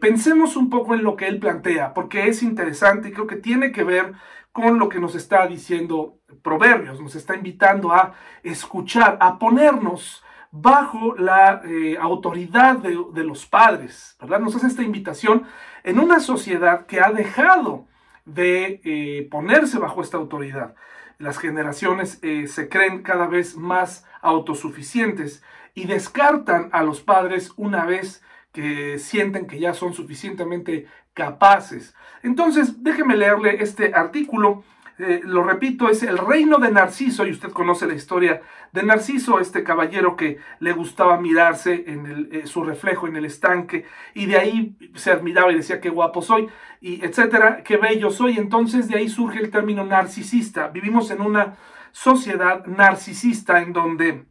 Pensemos 0.00 0.56
un 0.56 0.70
poco 0.70 0.94
en 0.94 1.04
lo 1.04 1.14
que 1.14 1.26
él 1.26 1.38
plantea, 1.38 1.92
porque 1.92 2.28
es 2.28 2.42
interesante 2.42 3.10
y 3.10 3.12
creo 3.12 3.26
que 3.26 3.36
tiene 3.36 3.70
que 3.70 3.84
ver 3.84 4.14
con 4.52 4.78
lo 4.78 4.88
que 4.88 5.00
nos 5.00 5.14
está 5.14 5.46
diciendo 5.46 6.18
Proverbios, 6.42 7.00
nos 7.00 7.14
está 7.14 7.34
invitando 7.34 7.92
a 7.92 8.14
escuchar, 8.42 9.18
a 9.20 9.38
ponernos 9.38 10.22
bajo 10.50 11.14
la 11.16 11.60
eh, 11.64 11.96
autoridad 12.00 12.78
de, 12.78 13.24
los 13.24 13.46
padres, 13.46 14.16
¿verdad? 14.20 14.40
Nos 14.40 14.56
hace 14.56 14.66
esta 14.66 14.82
invitación 14.82 15.44
en 15.84 15.98
una 15.98 16.20
sociedad 16.20 16.86
que 16.86 17.00
ha 17.00 17.12
dejado 17.12 17.86
de 18.24 18.80
eh, 18.84 19.28
ponerse 19.30 19.78
bajo 19.78 20.00
esta 20.00 20.16
autoridad. 20.16 20.74
Las 21.18 21.38
generaciones 21.38 22.18
eh, 22.22 22.46
se 22.46 22.68
creen 22.68 23.02
cada 23.02 23.26
vez 23.26 23.56
más 23.56 24.06
autosuficientes 24.22 25.42
y 25.74 25.86
descartan 25.86 26.70
a 26.72 26.82
los 26.82 27.00
padres 27.00 27.52
una 27.56 27.84
vez 27.84 28.22
que 28.52 28.98
sienten 28.98 29.46
que 29.46 29.60
ya 29.60 29.74
son 29.74 29.92
suficientemente 29.92 30.86
capaces. 31.22 31.94
Entonces, 32.22 32.82
déjeme 32.82 33.16
leerle 33.16 33.62
este 33.62 33.92
artículo 33.94 34.62
eh, 35.00 35.20
lo 35.22 35.44
repito, 35.44 35.88
es 35.88 36.02
el 36.02 36.18
reino 36.18 36.58
de 36.58 36.72
Narciso, 36.72 37.24
y 37.24 37.30
usted 37.30 37.52
conoce 37.52 37.86
la 37.86 37.94
historia 37.94 38.42
de 38.72 38.82
Narciso, 38.82 39.38
este 39.38 39.62
caballero 39.62 40.16
que 40.16 40.38
le 40.58 40.72
gustaba 40.72 41.20
mirarse 41.20 41.84
en 41.86 42.28
eh, 42.32 42.46
su 42.48 42.64
reflejo 42.64 43.06
en 43.06 43.14
el 43.14 43.24
estanque, 43.24 43.84
y 44.14 44.26
de 44.26 44.38
ahí 44.38 44.76
se 44.96 45.12
admiraba 45.12 45.52
y 45.52 45.54
decía 45.54 45.80
qué 45.80 45.88
guapo 45.88 46.20
soy, 46.20 46.48
y 46.80 47.04
etcétera, 47.04 47.62
qué 47.62 47.76
bello 47.76 48.10
soy. 48.10 48.38
Entonces 48.38 48.88
de 48.88 48.98
ahí 48.98 49.08
surge 49.08 49.38
el 49.38 49.52
término 49.52 49.84
narcisista. 49.84 50.66
Vivimos 50.66 51.12
en 51.12 51.20
una 51.20 51.56
sociedad 51.92 52.66
narcisista 52.66 53.62
en 53.62 53.72
donde 53.72 54.26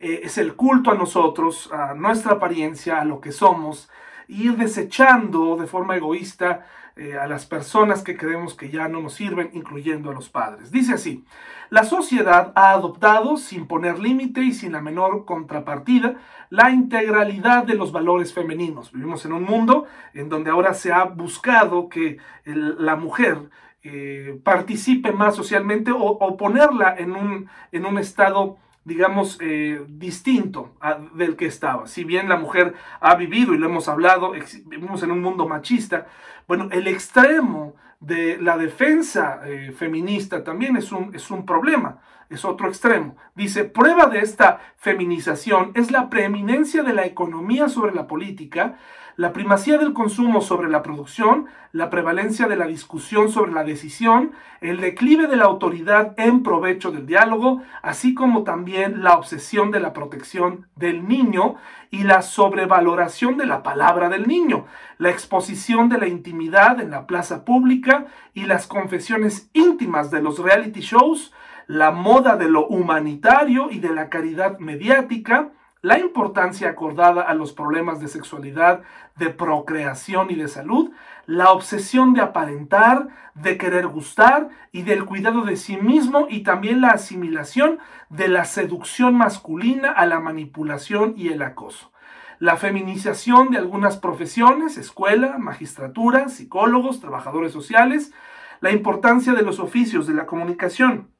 eh, 0.00 0.20
es 0.24 0.36
el 0.36 0.54
culto 0.54 0.90
a 0.90 0.96
nosotros, 0.96 1.70
a 1.72 1.94
nuestra 1.94 2.32
apariencia, 2.32 3.00
a 3.00 3.06
lo 3.06 3.22
que 3.22 3.32
somos, 3.32 3.88
ir 4.32 4.56
desechando 4.56 5.56
de 5.56 5.66
forma 5.66 5.96
egoísta 5.96 6.66
eh, 6.96 7.16
a 7.16 7.26
las 7.26 7.46
personas 7.46 8.02
que 8.02 8.16
creemos 8.16 8.54
que 8.54 8.70
ya 8.70 8.88
no 8.88 9.00
nos 9.00 9.14
sirven, 9.14 9.50
incluyendo 9.52 10.10
a 10.10 10.14
los 10.14 10.28
padres. 10.28 10.70
Dice 10.70 10.94
así, 10.94 11.24
la 11.70 11.84
sociedad 11.84 12.52
ha 12.54 12.72
adoptado, 12.72 13.36
sin 13.38 13.66
poner 13.66 13.98
límite 13.98 14.42
y 14.42 14.52
sin 14.52 14.72
la 14.72 14.82
menor 14.82 15.24
contrapartida, 15.24 16.16
la 16.50 16.70
integralidad 16.70 17.64
de 17.64 17.74
los 17.76 17.92
valores 17.92 18.34
femeninos. 18.34 18.92
Vivimos 18.92 19.24
en 19.24 19.32
un 19.32 19.44
mundo 19.44 19.86
en 20.12 20.28
donde 20.28 20.50
ahora 20.50 20.74
se 20.74 20.92
ha 20.92 21.04
buscado 21.04 21.88
que 21.88 22.18
la 22.44 22.96
mujer 22.96 23.48
eh, 23.84 24.38
participe 24.44 25.12
más 25.12 25.34
socialmente 25.34 25.90
o, 25.92 26.36
ponerla 26.36 26.94
en 26.96 27.12
un, 27.12 27.48
en 27.72 27.86
un 27.86 27.98
estado 27.98 28.58
digamos, 28.84 29.38
eh, 29.40 29.84
distinto 29.88 30.74
del 31.14 31.36
que 31.36 31.46
estaba. 31.46 31.86
Si 31.86 32.04
bien 32.04 32.28
la 32.28 32.36
mujer 32.36 32.74
ha 33.00 33.14
vivido, 33.14 33.54
y 33.54 33.58
lo 33.58 33.66
hemos 33.66 33.88
hablado, 33.88 34.32
vivimos 34.66 35.02
en 35.02 35.12
un 35.12 35.20
mundo 35.20 35.48
machista, 35.48 36.06
bueno, 36.48 36.68
el 36.72 36.88
extremo 36.88 37.76
de 38.00 38.38
la 38.38 38.58
defensa 38.58 39.40
eh, 39.44 39.72
feminista 39.72 40.42
también 40.42 40.76
es 40.76 40.90
un, 40.90 41.14
es 41.14 41.30
un 41.30 41.46
problema, 41.46 42.00
es 42.28 42.44
otro 42.44 42.66
extremo. 42.68 43.16
Dice, 43.36 43.64
prueba 43.64 44.06
de 44.06 44.20
esta 44.20 44.60
feminización 44.76 45.70
es 45.74 45.92
la 45.92 46.10
preeminencia 46.10 46.82
de 46.82 46.94
la 46.94 47.06
economía 47.06 47.68
sobre 47.68 47.94
la 47.94 48.08
política, 48.08 48.76
la 49.16 49.32
primacía 49.32 49.78
del 49.78 49.92
consumo 49.92 50.40
sobre 50.40 50.68
la 50.70 50.82
producción, 50.82 51.46
la 51.72 51.90
prevalencia 51.90 52.48
de 52.48 52.56
la 52.56 52.66
discusión 52.66 53.30
sobre 53.30 53.52
la 53.52 53.64
decisión, 53.64 54.32
el 54.60 54.80
declive 54.80 55.26
de 55.26 55.36
la 55.36 55.44
autoridad 55.44 56.14
en 56.18 56.42
provecho 56.42 56.90
del 56.90 57.06
diálogo, 57.06 57.62
así 57.82 58.14
como 58.14 58.42
también 58.42 59.02
la 59.02 59.14
obsesión 59.14 59.70
de 59.70 59.80
la 59.80 59.92
protección 59.92 60.66
del 60.76 61.06
niño 61.06 61.56
y 61.90 62.04
la 62.04 62.22
sobrevaloración 62.22 63.36
de 63.36 63.46
la 63.46 63.62
palabra 63.62 64.08
del 64.08 64.26
niño, 64.26 64.66
la 64.98 65.10
exposición 65.10 65.88
de 65.88 65.98
la 65.98 66.08
intimidad 66.08 66.80
en 66.80 66.90
la 66.90 67.06
plaza 67.06 67.44
pública 67.44 68.06
y 68.34 68.44
las 68.44 68.66
confesiones 68.66 69.50
íntimas 69.52 70.10
de 70.10 70.22
los 70.22 70.38
reality 70.38 70.80
shows, 70.80 71.32
la 71.66 71.90
moda 71.90 72.36
de 72.36 72.48
lo 72.48 72.66
humanitario 72.66 73.70
y 73.70 73.78
de 73.78 73.94
la 73.94 74.08
caridad 74.08 74.58
mediática, 74.58 75.52
la 75.82 75.98
importancia 75.98 76.68
acordada 76.68 77.22
a 77.22 77.34
los 77.34 77.52
problemas 77.52 78.00
de 78.00 78.06
sexualidad, 78.06 78.82
de 79.16 79.30
procreación 79.30 80.30
y 80.30 80.36
de 80.36 80.46
salud, 80.46 80.92
la 81.26 81.50
obsesión 81.50 82.14
de 82.14 82.20
aparentar, 82.20 83.08
de 83.34 83.58
querer 83.58 83.88
gustar 83.88 84.48
y 84.70 84.82
del 84.82 85.04
cuidado 85.04 85.42
de 85.42 85.56
sí 85.56 85.76
mismo 85.76 86.26
y 86.30 86.44
también 86.44 86.80
la 86.80 86.90
asimilación 86.90 87.80
de 88.10 88.28
la 88.28 88.44
seducción 88.44 89.14
masculina 89.16 89.90
a 89.90 90.06
la 90.06 90.20
manipulación 90.20 91.14
y 91.16 91.28
el 91.28 91.42
acoso. 91.42 91.90
La 92.38 92.56
feminización 92.56 93.50
de 93.50 93.58
algunas 93.58 93.96
profesiones, 93.96 94.78
escuela, 94.78 95.36
magistratura, 95.38 96.28
psicólogos, 96.28 97.00
trabajadores 97.00 97.52
sociales, 97.52 98.12
la 98.60 98.70
importancia 98.70 99.32
de 99.32 99.42
los 99.42 99.58
oficios 99.58 100.06
de 100.06 100.14
la 100.14 100.26
comunicación, 100.26 101.11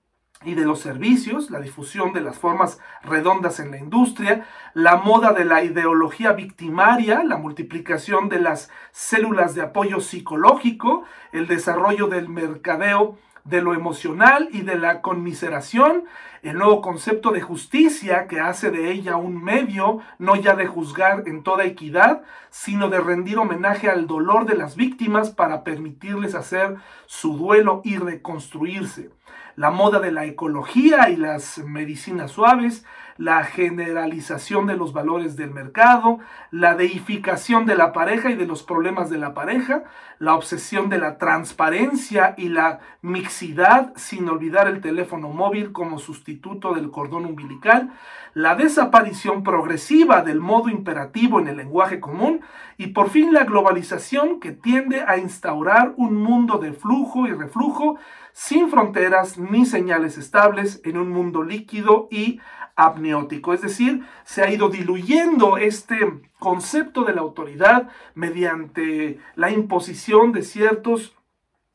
y 0.45 0.55
de 0.55 0.65
los 0.65 0.81
servicios, 0.81 1.51
la 1.51 1.61
difusión 1.61 2.13
de 2.13 2.21
las 2.21 2.39
formas 2.39 2.79
redondas 3.03 3.61
en 3.61 3.71
la 3.71 3.79
industria, 3.79 4.47
la 4.75 4.97
moda 4.97 5.33
de 5.33 5.45
la 5.45 5.63
ideología 5.63 6.33
victimaria, 6.33 7.23
la 7.25 7.37
multiplicación 7.37 8.29
de 8.29 8.41
las 8.41 8.71
células 8.91 9.55
de 9.55 9.63
apoyo 9.63 10.01
psicológico, 10.01 11.05
el 11.33 11.47
desarrollo 11.47 12.07
del 12.07 12.29
mercadeo 12.29 13.19
de 13.45 13.61
lo 13.61 13.75
emocional 13.75 14.49
y 14.53 14.63
de 14.63 14.77
la 14.77 15.01
conmiseración, 15.01 16.05
el 16.43 16.59
nuevo 16.59 16.81
concepto 16.81 17.33
de 17.33 17.41
justicia 17.41 18.27
que 18.29 18.41
hace 18.41 18.71
de 18.71 18.93
ella 18.93 19.17
un 19.17 19.43
medio 19.43 19.99
no 20.19 20.37
ya 20.37 20.55
de 20.55 20.67
juzgar 20.67 21.25
en 21.27 21.43
toda 21.43 21.65
equidad, 21.65 22.23
sino 22.51 22.89
de 22.89 23.01
rendir 23.01 23.39
homenaje 23.39 23.89
al 23.89 24.07
dolor 24.07 24.47
de 24.47 24.57
las 24.57 24.77
víctimas 24.77 25.31
para 25.31 25.65
permitirles 25.65 26.35
hacer 26.35 26.77
su 27.07 27.37
duelo 27.37 27.81
y 27.85 27.97
reconstruirse 27.97 29.11
la 29.57 29.71
moda 29.71 30.01
de 30.01 30.13
la 30.13 30.25
ecología 30.25 31.09
y 31.11 31.17
las 31.17 31.59
medicinas 31.59 32.33
suaves, 32.33 32.85
la 33.19 33.45
generalización 33.45 34.67
de 34.67 34.77
los 34.77 34.93
valores 34.93 35.37
del 35.37 35.51
mercado, 35.51 36.19
la 36.51 36.75
deificación 36.75 37.67
de 37.67 37.77
la 37.77 37.93
pareja 37.93 38.31
y 38.31 38.37
de 38.37 38.47
los 38.47 38.63
problemas 38.63 39.11
de 39.11 39.19
la 39.19 39.35
pareja, 39.35 39.85
la 40.19 40.35
obsesión 40.35 40.89
de 40.89 40.99
la 40.99 41.19
transparencia 41.19 42.35
y 42.37 42.49
la 42.49 42.81
mixidad, 43.03 43.93
sin 43.97 44.29
olvidar 44.29 44.67
el 44.67 44.81
teléfono 44.81 45.29
móvil 45.29 45.73
como 45.73 45.99
sustituto 45.99 46.75
del 46.75 46.91
cordón 46.91 47.27
umbilical, 47.27 47.93
la 48.35 48.55
desaparición 48.55 49.43
progresiva 49.43 50.23
del 50.23 50.41
modo 50.41 50.71
imperativo 50.71 51.39
en 51.39 51.49
el 51.49 51.59
lenguaje 51.59 52.01
común 52.01 52.41
y 52.79 52.89
por 52.89 53.11
fin 53.11 53.33
la 53.33 53.45
globalización 53.45 54.41
que 54.41 54.53
tiende 54.53 55.05
a 55.07 55.19
instaurar 55.19 55.93
un 55.97 56.17
mundo 56.17 56.59
de 56.59 56.73
flujo 56.73 57.27
y 57.27 57.33
reflujo 57.33 57.99
sin 58.33 58.71
fronteras 58.71 59.39
ni 59.39 59.67
señales 59.67 60.19
estables 60.19 60.81
en 60.85 60.97
un 60.97 61.11
mundo 61.11 61.43
líquido 61.43 62.09
y 62.11 62.41
amniótico. 62.77 63.53
Es 63.53 63.63
decir, 63.63 64.05
se 64.25 64.43
ha 64.43 64.51
ido 64.51 64.69
diluyendo 64.69 65.59
este 65.59 65.99
concepto 66.39 67.05
de 67.05 67.15
la 67.15 67.21
autoridad 67.21 67.89
mediante 68.15 69.19
la 69.37 69.51
imposición 69.51 70.33
de 70.33 70.43
ciertos 70.43 71.17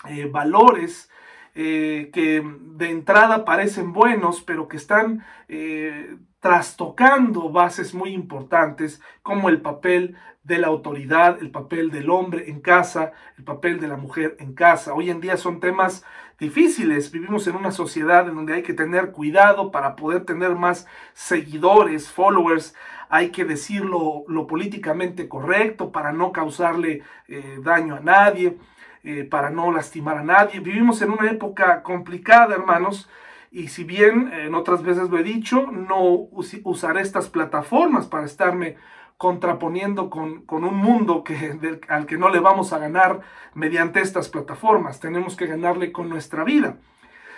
eh, 0.07 0.29
valores 0.31 1.09
eh, 1.55 2.11
que 2.13 2.43
de 2.43 2.91
entrada 2.91 3.43
parecen 3.45 3.93
buenos, 3.93 4.41
pero 4.41 4.67
que 4.67 4.77
están 4.77 5.25
eh, 5.47 6.17
trastocando 6.39 7.49
bases 7.49 7.95
muy 7.95 8.11
importantes 8.13 9.01
como 9.23 9.49
el 9.49 9.61
papel 9.61 10.15
de 10.43 10.59
la 10.59 10.67
autoridad, 10.67 11.39
el 11.41 11.51
papel 11.51 11.89
del 11.89 12.09
hombre 12.09 12.49
en 12.49 12.61
casa, 12.61 13.11
el 13.37 13.43
papel 13.43 13.79
de 13.79 13.87
la 13.87 13.97
mujer 13.97 14.37
en 14.39 14.53
casa. 14.53 14.93
Hoy 14.93 15.09
en 15.09 15.19
día 15.19 15.35
son 15.35 15.59
temas 15.59 16.05
difíciles. 16.39 17.11
Vivimos 17.11 17.47
en 17.47 17.55
una 17.55 17.71
sociedad 17.71 18.27
en 18.27 18.35
donde 18.35 18.53
hay 18.53 18.63
que 18.63 18.73
tener 18.73 19.11
cuidado 19.11 19.71
para 19.71 19.95
poder 19.95 20.25
tener 20.25 20.55
más 20.55 20.87
seguidores, 21.13 22.11
followers. 22.11 22.75
Hay 23.09 23.29
que 23.29 23.45
decirlo 23.45 24.23
lo 24.27 24.47
políticamente 24.47 25.27
correcto 25.27 25.91
para 25.91 26.11
no 26.11 26.31
causarle 26.31 27.03
eh, 27.27 27.59
daño 27.63 27.95
a 27.95 27.99
nadie, 28.01 28.57
eh, 29.03 29.23
para 29.23 29.49
no 29.49 29.71
lastimar 29.71 30.17
a 30.17 30.23
nadie. 30.23 30.59
Vivimos 30.59 31.01
en 31.01 31.11
una 31.11 31.31
época 31.31 31.81
complicada, 31.83 32.55
hermanos. 32.55 33.09
Y 33.49 33.69
si 33.69 33.85
bien 33.85 34.31
en 34.33 34.53
otras 34.55 34.83
veces 34.83 35.09
lo 35.09 35.17
he 35.17 35.23
dicho, 35.23 35.71
no 35.71 36.27
usaré 36.63 37.01
estas 37.01 37.29
plataformas 37.29 38.05
para 38.05 38.25
estarme 38.25 38.75
contraponiendo 39.17 40.09
con, 40.09 40.45
un 40.47 40.75
mundo 40.75 41.23
que, 41.23 41.79
al 41.89 42.05
que 42.05 42.17
no 42.17 42.29
le 42.29 42.39
vamos 42.39 42.71
a 42.71 42.77
ganar 42.77 43.21
mediante 43.53 43.99
estas 43.99 44.29
plataformas. 44.29 44.99
Tenemos 44.99 45.35
que 45.35 45.47
ganarle 45.47 45.91
con 45.91 46.07
nuestra 46.07 46.43
vida. 46.43 46.77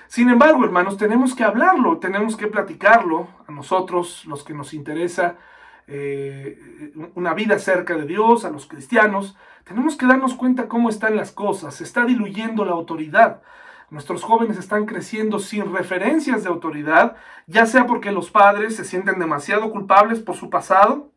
Sin 0.08 0.30
embargo, 0.30 0.66
hermanos, 0.66 0.98
tenemos 0.98 1.36
que 1.36 1.44
hablarlo, 1.44 2.00
tenemos 2.00 2.36
que 2.36 2.48
platicarlo 2.48 3.28
a 3.48 3.52
nosotros, 3.52 4.26
los 4.26 4.44
que 4.44 4.54
nos 4.54 4.74
interesa 4.74 5.38
eh, 5.88 6.92
una 7.16 7.34
vida 7.34 7.60
cerca 7.60 7.96
de 7.96 8.06
Dios, 8.06 8.44
a 8.44 8.50
los 8.50 8.66
cristianos. 8.66 9.38
Tenemos 9.64 9.96
que 9.96 10.08
darnos 10.08 10.34
cuenta 10.34 10.68
cómo 10.68 10.90
están 10.90 11.16
las 11.16 11.32
cosas. 11.32 11.76
Se 11.76 11.84
está 11.84 12.06
diluyendo 12.06 12.66
la 12.66 12.72
autoridad. 12.72 13.42
Nuestros 13.90 14.24
jóvenes 14.24 14.58
están 14.58 14.86
creciendo 14.86 15.40
sin 15.40 15.74
referencias 15.74 16.44
de 16.44 16.50
autoridad, 16.50 17.16
ya 17.48 17.66
sea 17.66 17.88
porque 17.88 18.12
los 18.12 18.30
padres 18.30 18.76
se 18.76 18.86
sienten 18.86 19.20
demasiado 19.20 19.72
culpables 19.72 20.20
por 20.20 20.36
su 20.36 20.50
pasado, 20.50 21.12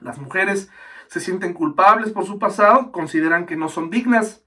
las 0.00 0.18
mujeres 0.18 0.70
se 1.08 1.20
sienten 1.20 1.54
culpables 1.54 2.12
por 2.12 2.24
su 2.24 2.38
pasado, 2.38 2.92
consideran 2.92 3.46
que 3.46 3.56
no 3.56 3.68
son 3.68 3.90
dignas 3.90 4.44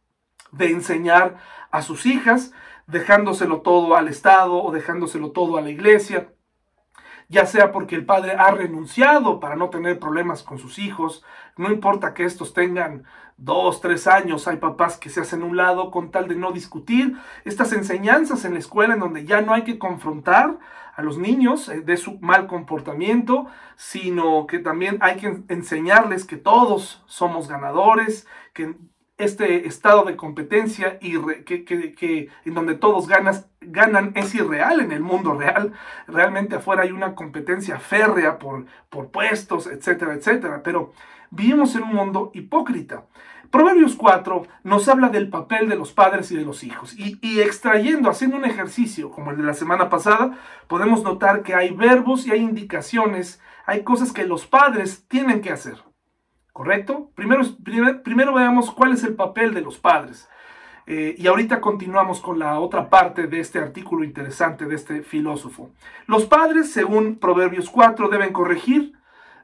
de 0.51 0.71
enseñar 0.71 1.37
a 1.71 1.81
sus 1.81 2.05
hijas, 2.05 2.53
dejándoselo 2.87 3.61
todo 3.61 3.95
al 3.95 4.07
Estado 4.07 4.55
o 4.55 4.71
dejándoselo 4.71 5.31
todo 5.31 5.57
a 5.57 5.61
la 5.61 5.69
iglesia, 5.69 6.29
ya 7.29 7.45
sea 7.45 7.71
porque 7.71 7.95
el 7.95 8.05
padre 8.05 8.33
ha 8.37 8.51
renunciado 8.51 9.39
para 9.39 9.55
no 9.55 9.69
tener 9.69 9.99
problemas 9.99 10.43
con 10.43 10.57
sus 10.57 10.79
hijos, 10.79 11.23
no 11.57 11.71
importa 11.71 12.13
que 12.13 12.25
estos 12.25 12.53
tengan 12.53 13.05
dos, 13.37 13.81
tres 13.81 14.07
años, 14.07 14.47
hay 14.47 14.57
papás 14.57 14.97
que 14.97 15.09
se 15.09 15.21
hacen 15.21 15.43
un 15.43 15.57
lado 15.57 15.91
con 15.91 16.11
tal 16.11 16.27
de 16.27 16.35
no 16.35 16.51
discutir 16.51 17.17
estas 17.45 17.73
enseñanzas 17.73 18.45
en 18.45 18.53
la 18.53 18.59
escuela 18.59 18.93
en 18.93 18.99
donde 18.99 19.25
ya 19.25 19.41
no 19.41 19.53
hay 19.53 19.63
que 19.63 19.79
confrontar 19.79 20.59
a 20.95 21.01
los 21.01 21.17
niños 21.17 21.69
eh, 21.69 21.81
de 21.81 21.97
su 21.97 22.19
mal 22.19 22.47
comportamiento, 22.47 23.47
sino 23.75 24.47
que 24.47 24.59
también 24.59 24.97
hay 25.01 25.17
que 25.17 25.43
enseñarles 25.49 26.25
que 26.25 26.37
todos 26.37 27.03
somos 27.07 27.47
ganadores, 27.47 28.27
que 28.53 28.75
este 29.17 29.67
estado 29.67 30.03
de 30.05 30.15
competencia 30.15 30.97
y 30.99 31.19
que, 31.43 32.29
en 32.45 32.53
donde 32.53 32.75
todos 32.75 33.07
ganas, 33.07 33.47
ganan 33.61 34.11
es 34.15 34.33
irreal 34.35 34.79
en 34.79 34.91
el 34.91 35.01
mundo 35.01 35.33
real. 35.33 35.73
Realmente 36.07 36.55
afuera 36.55 36.83
hay 36.83 36.91
una 36.91 37.15
competencia 37.15 37.79
férrea 37.79 38.39
por, 38.39 38.65
por 38.89 39.11
puestos, 39.11 39.67
etcétera, 39.67 40.13
etcétera. 40.13 40.61
Pero 40.63 40.93
vivimos 41.29 41.75
en 41.75 41.83
un 41.83 41.93
mundo 41.93 42.31
hipócrita. 42.33 43.05
Proverbios 43.53 43.95
4 43.95 44.47
nos 44.63 44.89
habla 44.89 45.09
del 45.09 45.29
papel 45.29 45.69
de 45.69 45.75
los 45.75 45.91
padres 45.91 46.31
y 46.31 46.35
de 46.35 46.43
los 46.43 46.63
hijos. 46.63 46.95
Y, 46.97 47.39
extrayendo, 47.39 48.09
haciendo 48.09 48.35
un 48.35 48.45
ejercicio 48.45 49.11
como 49.11 49.29
el 49.29 49.37
de 49.37 49.43
la 49.43 49.53
semana 49.53 49.91
pasada, 49.91 50.39
podemos 50.67 51.03
notar 51.03 51.43
que 51.43 51.53
hay 51.53 51.69
verbos 51.69 52.25
y 52.25 52.31
hay 52.31 52.39
indicaciones, 52.39 53.39
hay 53.67 53.83
cosas 53.83 54.11
que 54.11 54.25
los 54.25 54.47
padres 54.47 55.05
tienen 55.07 55.39
que 55.41 55.51
hacer. 55.51 55.77
¿Correcto? 56.51 57.11
Primero, 57.13 57.43
primero, 58.03 58.33
veamos 58.33 58.71
cuál 58.71 58.93
es 58.93 59.03
el 59.03 59.13
papel 59.13 59.53
de 59.53 59.61
los 59.61 59.77
padres. 59.77 60.27
Eh, 60.87 61.13
y 61.19 61.27
ahorita 61.27 61.61
continuamos 61.61 62.21
con 62.21 62.39
la 62.39 62.59
otra 62.59 62.89
parte 62.89 63.27
de 63.27 63.39
este 63.39 63.59
artículo 63.59 64.03
interesante 64.03 64.65
de 64.65 64.73
este 64.73 65.03
filósofo. 65.03 65.69
Los 66.07 66.25
padres, 66.25 66.71
según 66.71 67.19
Proverbios 67.19 67.69
4, 67.69 68.09
deben 68.09 68.33
corregir, 68.33 68.93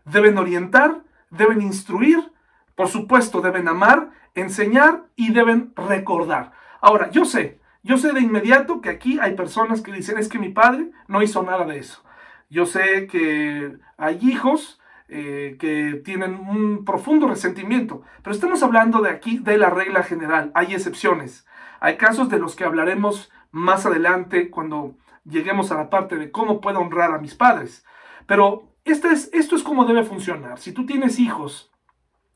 deben 0.03 0.39
orientar, 0.39 1.03
deben 1.29 1.61
instruir, 1.61 2.31
por 2.79 2.87
supuesto 2.87 3.41
deben 3.41 3.67
amar, 3.67 4.11
enseñar 4.35 5.03
y 5.17 5.33
deben 5.33 5.73
recordar. 5.75 6.53
Ahora, 6.79 7.11
yo 7.11 7.25
sé, 7.25 7.59
yo 7.83 7.97
sé 7.97 8.13
de 8.13 8.21
inmediato 8.21 8.79
que 8.79 8.87
aquí 8.87 9.19
hay 9.19 9.35
personas 9.35 9.81
que 9.81 9.91
dicen 9.91 10.17
es 10.17 10.29
que 10.29 10.39
mi 10.39 10.47
padre 10.47 10.89
no 11.09 11.21
hizo 11.21 11.43
nada 11.43 11.65
de 11.65 11.77
eso. 11.77 12.01
Yo 12.49 12.65
sé 12.65 13.07
que 13.07 13.75
hay 13.97 14.19
hijos 14.21 14.79
eh, 15.09 15.57
que 15.59 16.01
tienen 16.05 16.35
un 16.35 16.85
profundo 16.85 17.27
resentimiento. 17.27 18.03
Pero 18.23 18.33
estamos 18.33 18.63
hablando 18.63 19.01
de 19.01 19.09
aquí 19.09 19.39
de 19.39 19.57
la 19.57 19.69
regla 19.69 20.01
general. 20.01 20.49
Hay 20.55 20.73
excepciones. 20.73 21.45
Hay 21.81 21.97
casos 21.97 22.29
de 22.29 22.39
los 22.39 22.55
que 22.55 22.63
hablaremos 22.63 23.29
más 23.51 23.85
adelante 23.85 24.49
cuando 24.49 24.95
lleguemos 25.25 25.73
a 25.73 25.75
la 25.75 25.89
parte 25.89 26.15
de 26.15 26.31
cómo 26.31 26.61
puedo 26.61 26.79
honrar 26.79 27.11
a 27.11 27.19
mis 27.19 27.35
padres. 27.35 27.83
Pero 28.25 28.71
este 28.85 29.09
es, 29.09 29.29
esto 29.33 29.57
es 29.57 29.63
como 29.63 29.83
debe 29.83 30.05
funcionar. 30.05 30.59
Si 30.59 30.71
tú 30.71 30.85
tienes 30.85 31.19
hijos 31.19 31.68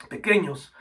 pequeños 0.08 0.74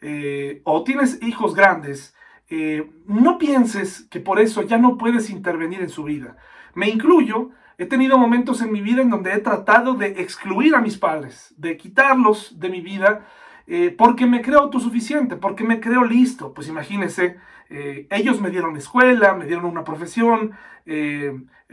eh, 0.00 0.62
o 0.64 0.82
tienes 0.84 1.22
hijos 1.22 1.54
grandes, 1.54 2.14
eh, 2.48 2.90
no 3.06 3.38
pienses 3.38 4.06
que 4.10 4.20
por 4.20 4.40
eso 4.40 4.62
ya 4.62 4.78
no 4.78 4.98
puedes 4.98 5.30
intervenir 5.30 5.80
en 5.80 5.88
su 5.88 6.04
vida. 6.04 6.36
Me 6.74 6.88
incluyo, 6.88 7.50
He 7.78 7.86
tenido 7.86 8.16
momentos 8.16 8.62
en 8.62 8.70
mi 8.70 8.80
vida 8.80 9.02
en 9.02 9.10
donde 9.10 9.32
he 9.32 9.38
tratado 9.38 9.94
de 9.94 10.22
excluir 10.22 10.76
a 10.76 10.80
mis 10.80 10.98
padres, 10.98 11.52
de 11.56 11.76
quitarlos 11.76 12.60
de 12.60 12.68
mi 12.68 12.80
vida, 12.80 13.26
eh, 13.66 13.94
porque 13.96 14.26
me 14.26 14.42
creo 14.42 14.60
autosuficiente, 14.60 15.36
porque 15.36 15.64
me 15.64 15.80
creo 15.80 16.04
listo. 16.04 16.52
Pues 16.54 16.68
imagínense, 16.68 17.36
eh, 17.70 18.06
ellos 18.10 18.40
me 18.40 18.50
dieron 18.50 18.76
escuela, 18.76 19.34
me 19.34 19.46
dieron 19.46 19.64
una 19.64 19.84
profesión, 19.84 20.52
eh, 20.84 21.32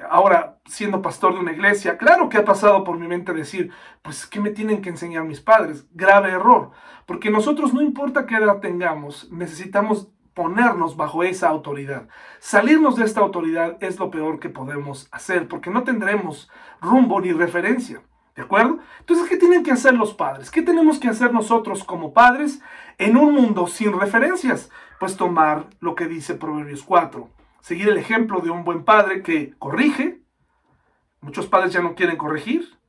ahora 0.10 0.60
siendo 0.66 1.02
pastor 1.02 1.34
de 1.34 1.40
una 1.40 1.52
iglesia, 1.52 1.98
claro 1.98 2.30
que 2.30 2.38
ha 2.38 2.46
pasado 2.46 2.84
por 2.84 2.98
mi 2.98 3.08
mente 3.08 3.34
decir, 3.34 3.72
pues, 4.02 4.26
¿qué 4.26 4.40
me 4.40 4.52
tienen 4.52 4.82
que 4.82 4.90
enseñar 4.90 5.26
mis 5.26 5.42
padres? 5.42 5.88
Grave 5.94 6.30
error, 6.30 6.72
porque 7.06 7.30
nosotros 7.30 7.74
no 7.74 7.82
importa 7.82 8.26
qué 8.26 8.36
edad 8.36 8.60
tengamos, 8.60 9.30
necesitamos 9.32 10.10
ponernos 10.34 10.96
bajo 10.96 11.24
esa 11.24 11.50
autoridad. 11.50 12.08
Salirnos 12.40 12.96
de 12.96 13.04
esta 13.04 13.20
autoridad 13.20 13.78
es 13.82 14.00
lo 14.00 14.10
peor 14.10 14.40
que 14.40 14.48
podemos 14.48 15.10
hacer 15.12 15.50
porque 15.50 15.70
no 15.70 15.84
tendremos 15.84 16.50
rumbo 16.80 17.20
ni 17.20 17.34
referencia. 17.34 18.02
¿De 18.40 18.46
acuerdo? 18.46 18.80
Entonces, 19.02 19.28
¿qué 19.28 19.36
tienen 19.36 19.64
que 19.64 19.72
hacer 19.74 19.96
los 19.96 20.14
padres? 20.14 20.50
¿Qué 20.50 20.62
tenemos 20.62 20.98
que 20.98 21.10
hacer 21.10 21.34
nosotros 21.34 21.84
como 21.84 22.14
padres 22.14 22.62
en 22.98 23.18
un 23.18 23.34
mundo 23.34 23.68
sin 23.68 24.00
referencias? 24.00 24.70
Pues 24.98 25.18
tomar 25.18 25.66
lo 25.82 25.94
que 25.94 26.08
dice 26.08 26.36
Proverbios 26.36 26.84
4. 26.84 27.28
Seguir 27.60 27.90
el 27.90 27.98
ejemplo 27.98 28.40
de 28.40 28.50
un 28.50 28.64
buen 28.64 28.86
padre 28.86 29.24
que 29.24 29.54
corrige. 29.60 30.22
Muchos 31.20 31.48
padres 31.48 31.74
ya 31.74 31.82
no 31.82 31.96
quieren 31.96 32.16
corregir 32.16 32.80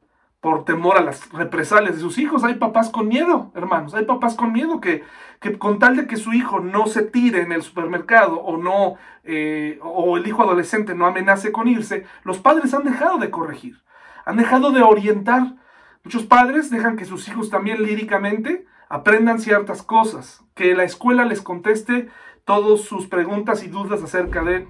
por 0.41 0.65
temor 0.65 0.97
a 0.97 1.03
las 1.03 1.29
represalias 1.33 1.97
de 1.97 2.01
sus 2.01 2.19
hijos. 2.19 2.45
Hay 2.45 2.55
papás 2.55 2.89
con 2.89 3.09
miedo, 3.09 3.51
hermanos. 3.57 3.93
Hay 3.95 4.05
papás 4.05 4.37
con 4.37 4.53
miedo 4.53 4.81
que, 4.81 5.03
que 5.41 5.59
con 5.59 5.81
tal 5.81 5.97
de 5.97 6.07
que 6.07 6.17
su 6.17 6.33
hijo 6.33 6.61
no 6.61 6.87
se 6.87 7.03
tire 7.03 7.41
en 7.41 7.51
el 7.51 7.63
supermercado 7.63 8.37
o 8.37 8.57
no, 8.57 8.99
eh, 9.25 9.81
o 9.83 10.17
el 10.17 10.29
hijo 10.29 10.45
adolescente 10.45 10.95
no 10.95 11.07
amenace 11.07 11.51
con 11.51 11.67
irse, 11.67 12.07
los 12.23 12.39
padres 12.39 12.73
han 12.73 12.85
dejado 12.85 13.19
de 13.19 13.31
corregir, 13.31 13.83
han 14.31 14.37
dejado 14.37 14.71
de 14.71 14.83
orientar. 14.83 15.57
Muchos 16.05 16.23
padres 16.23 16.71
dejan 16.71 16.97
que 16.97 17.05
sus 17.05 17.27
hijos 17.27 17.51
también 17.51 17.83
líricamente 17.83 18.65
aprendan 18.89 19.41
ciertas 19.41 19.83
cosas, 19.83 20.45
que 20.55 20.75
la 20.77 20.85
escuela 20.85 21.25
les 21.25 21.43
conteste 21.43 22.09
todas 22.45 22.83
sus 22.83 23.09
preguntas 23.09 23.65
y 23.65 23.69
dudas 23.69 24.03
acerca 24.03 24.43
de 24.45 24.69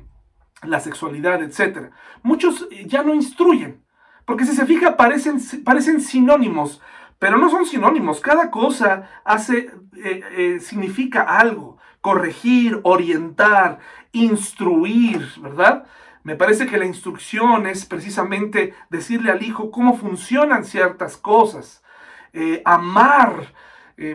la 0.62 0.81
sexualidad, 0.81 1.42
etc. 1.42 1.90
Muchos 2.23 2.68
ya 2.87 3.03
no 3.03 3.14
instruyen, 3.14 3.85
porque 4.25 4.46
si 4.46 4.57
se 4.57 4.64
fija, 4.64 4.96
parecen, 4.96 5.38
parecen 5.62 6.01
sinónimos, 6.01 6.81
pero 7.18 7.37
no 7.37 7.51
son 7.51 7.66
sinónimos. 7.66 8.20
Cada 8.20 8.51
cosa 8.51 9.11
hace, 9.25 9.70
eh, 10.03 10.23
eh, 10.33 10.61
significa 10.61 11.23
algo. 11.23 11.77
Corregir, 12.01 12.81
orientar, 12.83 13.79
instruir, 14.12 15.29
¿verdad? 15.42 15.85
Me 16.31 16.37
parece 16.37 16.66
que 16.66 16.79
la 16.79 16.85
instrucción 16.85 17.66
es 17.66 17.85
precisamente 17.85 18.73
decirle 18.88 19.33
al 19.33 19.43
hijo 19.43 19.73
cómo 19.73 19.97
funcionan 19.97 20.64
ciertas 20.64 21.16
cosas. 21.16 21.83
Eh, 22.33 22.62
amar. 22.64 23.53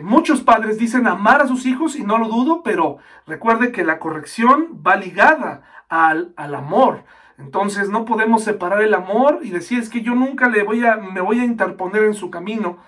muchos 0.02 0.40
padres 0.40 0.78
dicen 0.78 1.06
amar 1.06 1.42
a 1.42 1.46
sus 1.46 1.66
hijos 1.66 1.94
y 1.94 2.04
no 2.04 2.16
lo 2.16 2.28
dudo, 2.28 2.62
pero 2.62 2.96
recuerde 3.26 3.70
que 3.70 3.84
la 3.84 3.98
corrección 3.98 4.80
va 4.84 4.96
ligada 4.96 5.60
al, 5.90 6.32
al 6.38 6.54
amor. 6.54 7.04
Entonces 7.36 7.90
no 7.90 8.06
podemos 8.06 8.42
separar 8.42 8.80
el 8.80 8.94
amor 8.94 9.40
y 9.42 9.50
decir 9.50 9.78
es 9.78 9.90
que 9.90 10.00
yo 10.00 10.14
nunca 10.14 10.48
le 10.48 10.62
voy 10.62 10.86
a, 10.86 10.96
me 10.96 11.20
voy 11.20 11.40
a 11.40 11.44
interponer 11.44 12.04
en 12.04 12.14
su 12.14 12.30
camino 12.30 12.78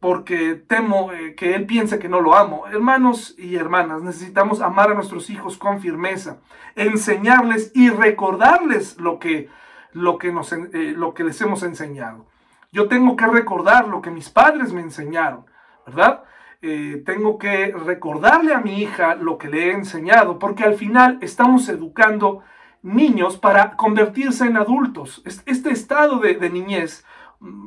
porque 0.00 0.54
temo 0.54 1.12
eh, 1.12 1.34
que 1.34 1.54
él 1.54 1.66
piense 1.66 1.98
que 1.98 2.08
no 2.08 2.20
lo 2.20 2.34
amo. 2.34 2.66
Hermanos 2.68 3.34
y 3.38 3.56
hermanas, 3.56 4.02
necesitamos 4.02 4.60
amar 4.60 4.90
a 4.90 4.94
nuestros 4.94 5.30
hijos 5.30 5.56
con 5.58 5.80
firmeza, 5.80 6.38
enseñarles 6.76 7.72
y 7.74 7.90
recordarles 7.90 8.98
lo 8.98 9.18
que, 9.18 9.48
lo 9.92 10.18
que, 10.18 10.32
nos, 10.32 10.52
eh, 10.52 10.94
lo 10.96 11.14
que 11.14 11.24
les 11.24 11.40
hemos 11.40 11.62
enseñado. 11.62 12.26
Yo 12.70 12.86
tengo 12.88 13.16
que 13.16 13.26
recordar 13.26 13.88
lo 13.88 14.02
que 14.02 14.10
mis 14.10 14.28
padres 14.28 14.72
me 14.72 14.82
enseñaron, 14.82 15.46
¿verdad? 15.86 16.22
Eh, 16.60 17.02
tengo 17.06 17.38
que 17.38 17.72
recordarle 17.72 18.52
a 18.52 18.60
mi 18.60 18.82
hija 18.82 19.14
lo 19.14 19.38
que 19.38 19.48
le 19.48 19.68
he 19.68 19.72
enseñado, 19.72 20.38
porque 20.38 20.64
al 20.64 20.74
final 20.74 21.18
estamos 21.22 21.68
educando 21.68 22.42
niños 22.82 23.36
para 23.36 23.76
convertirse 23.76 24.44
en 24.44 24.56
adultos. 24.56 25.22
Este 25.24 25.70
estado 25.70 26.18
de, 26.18 26.50
niñez, 26.50 27.04
mm, 27.04 27.04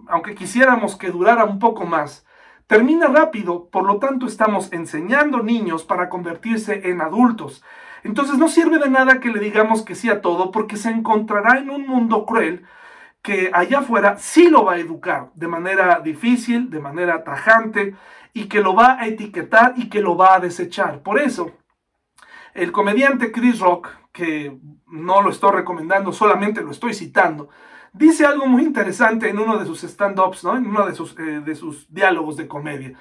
aunque 0.08 0.36
quisiéramos 0.36 0.96
que 0.96 1.12
durara 1.12 1.46
un 1.46 1.60
poco 1.60 1.86
más, 1.86 2.26
termina 2.68 3.08
rápido, 3.08 3.70
por 3.70 3.86
lo 3.86 3.98
tanto 4.00 4.26
estamos 4.26 4.72
enseñando 4.72 5.44
niños 5.44 5.84
para 5.84 6.10
convertirse 6.10 6.90
en 6.90 7.02
adultos. 7.02 7.64
Entonces 8.04 8.38
no 8.38 8.48
sirve 8.48 8.80
de 8.80 8.90
nada 8.90 9.20
que 9.20 9.30
le 9.30 9.40
digamos 9.40 9.84
que 9.84 9.96
sí 9.96 10.10
a 10.10 10.22
todo 10.22 10.52
porque 10.52 10.78
se 10.78 10.90
encontrará 10.90 11.60
en 11.60 11.70
un 11.70 11.88
mundo 11.88 12.26
cruel 12.26 12.66
que 13.22 13.52
allá 13.54 13.80
afuera 13.80 14.18
sí 14.18 14.50
lo 14.50 14.66
va 14.66 14.74
a 14.74 14.80
educar 14.80 15.32
de 15.36 15.48
manera 15.48 16.00
difícil, 16.00 16.70
de 16.70 16.80
manera 16.80 17.24
tajante 17.24 17.96
y 18.34 18.46
que 18.46 18.62
lo 18.62 18.74
va 18.74 19.00
a 19.00 19.08
etiquetar 19.08 19.74
y 19.78 19.90
que 19.90 20.02
lo 20.02 20.18
va 20.18 20.36
a 20.36 20.40
desechar. 20.40 21.04
Por 21.04 21.20
eso, 21.20 21.52
el 22.54 22.72
comediante 22.72 23.32
Chris 23.32 23.60
Rock, 23.60 23.90
que 24.12 24.58
no 24.88 25.22
lo 25.22 25.30
estoy 25.30 25.52
recomendando, 25.52 26.12
solamente 26.12 26.62
lo 26.62 26.72
estoy 26.72 26.94
citando, 26.94 27.50
dice 27.94 28.26
algo 28.26 28.46
muy 28.46 28.64
interesante 28.64 29.30
en 29.30 29.40
uno 29.40 29.58
de 29.58 29.66
sus 29.66 29.84
stand-ups, 29.84 30.44
¿no? 30.44 30.58
en 30.58 30.68
uno 30.68 30.86
de 30.86 30.96
sus, 30.96 31.18
eh, 31.20 31.42
de 31.44 31.56
sus 31.56 31.92
diálogos 31.94 32.38
de 32.38 32.48
comedia. 32.48 32.94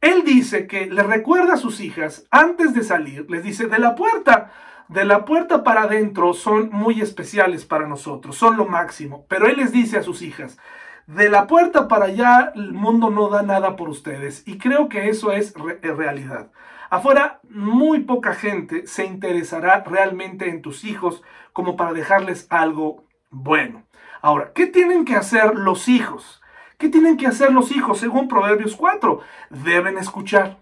Él 0.00 0.24
dice 0.24 0.66
que 0.66 0.86
le 0.86 1.02
recuerda 1.02 1.54
a 1.54 1.58
sus 1.58 1.80
hijas, 1.80 2.26
antes 2.30 2.74
de 2.74 2.82
salir, 2.82 3.26
les 3.30 3.44
dice, 3.44 3.66
de 3.66 3.78
la 3.78 3.94
puerta 3.94 4.50
de 4.92 5.04
la 5.06 5.24
puerta 5.24 5.64
para 5.64 5.82
adentro 5.84 6.34
son 6.34 6.68
muy 6.70 7.00
especiales 7.00 7.64
para 7.64 7.86
nosotros, 7.86 8.36
son 8.36 8.58
lo 8.58 8.66
máximo. 8.66 9.24
Pero 9.26 9.46
Él 9.46 9.56
les 9.56 9.72
dice 9.72 9.96
a 9.96 10.02
sus 10.02 10.20
hijas, 10.20 10.58
de 11.06 11.30
la 11.30 11.46
puerta 11.46 11.88
para 11.88 12.06
allá 12.06 12.52
el 12.54 12.72
mundo 12.72 13.10
no 13.10 13.28
da 13.28 13.42
nada 13.42 13.76
por 13.76 13.88
ustedes. 13.88 14.46
Y 14.46 14.58
creo 14.58 14.88
que 14.88 15.08
eso 15.08 15.32
es 15.32 15.54
realidad. 15.82 16.50
Afuera, 16.90 17.40
muy 17.48 18.00
poca 18.00 18.34
gente 18.34 18.86
se 18.86 19.06
interesará 19.06 19.82
realmente 19.82 20.50
en 20.50 20.60
tus 20.60 20.84
hijos 20.84 21.22
como 21.54 21.76
para 21.76 21.94
dejarles 21.94 22.46
algo 22.50 23.04
bueno. 23.30 23.84
Ahora, 24.22 24.52
¿qué 24.54 24.68
tienen 24.68 25.04
que 25.04 25.16
hacer 25.16 25.56
los 25.56 25.88
hijos? 25.88 26.40
¿Qué 26.78 26.88
tienen 26.88 27.16
que 27.16 27.26
hacer 27.26 27.52
los 27.52 27.72
hijos 27.72 27.98
según 27.98 28.28
Proverbios 28.28 28.76
4? 28.76 29.20
Deben 29.50 29.98
escuchar. 29.98 30.58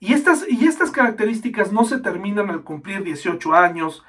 Y 0.00 0.12
estas, 0.12 0.44
y 0.46 0.66
estas 0.66 0.90
características 0.90 1.72
no 1.72 1.84
se 1.84 1.98
terminan 1.98 2.50
al 2.50 2.62
cumplir 2.62 3.02
18 3.02 3.54
años 3.54 4.04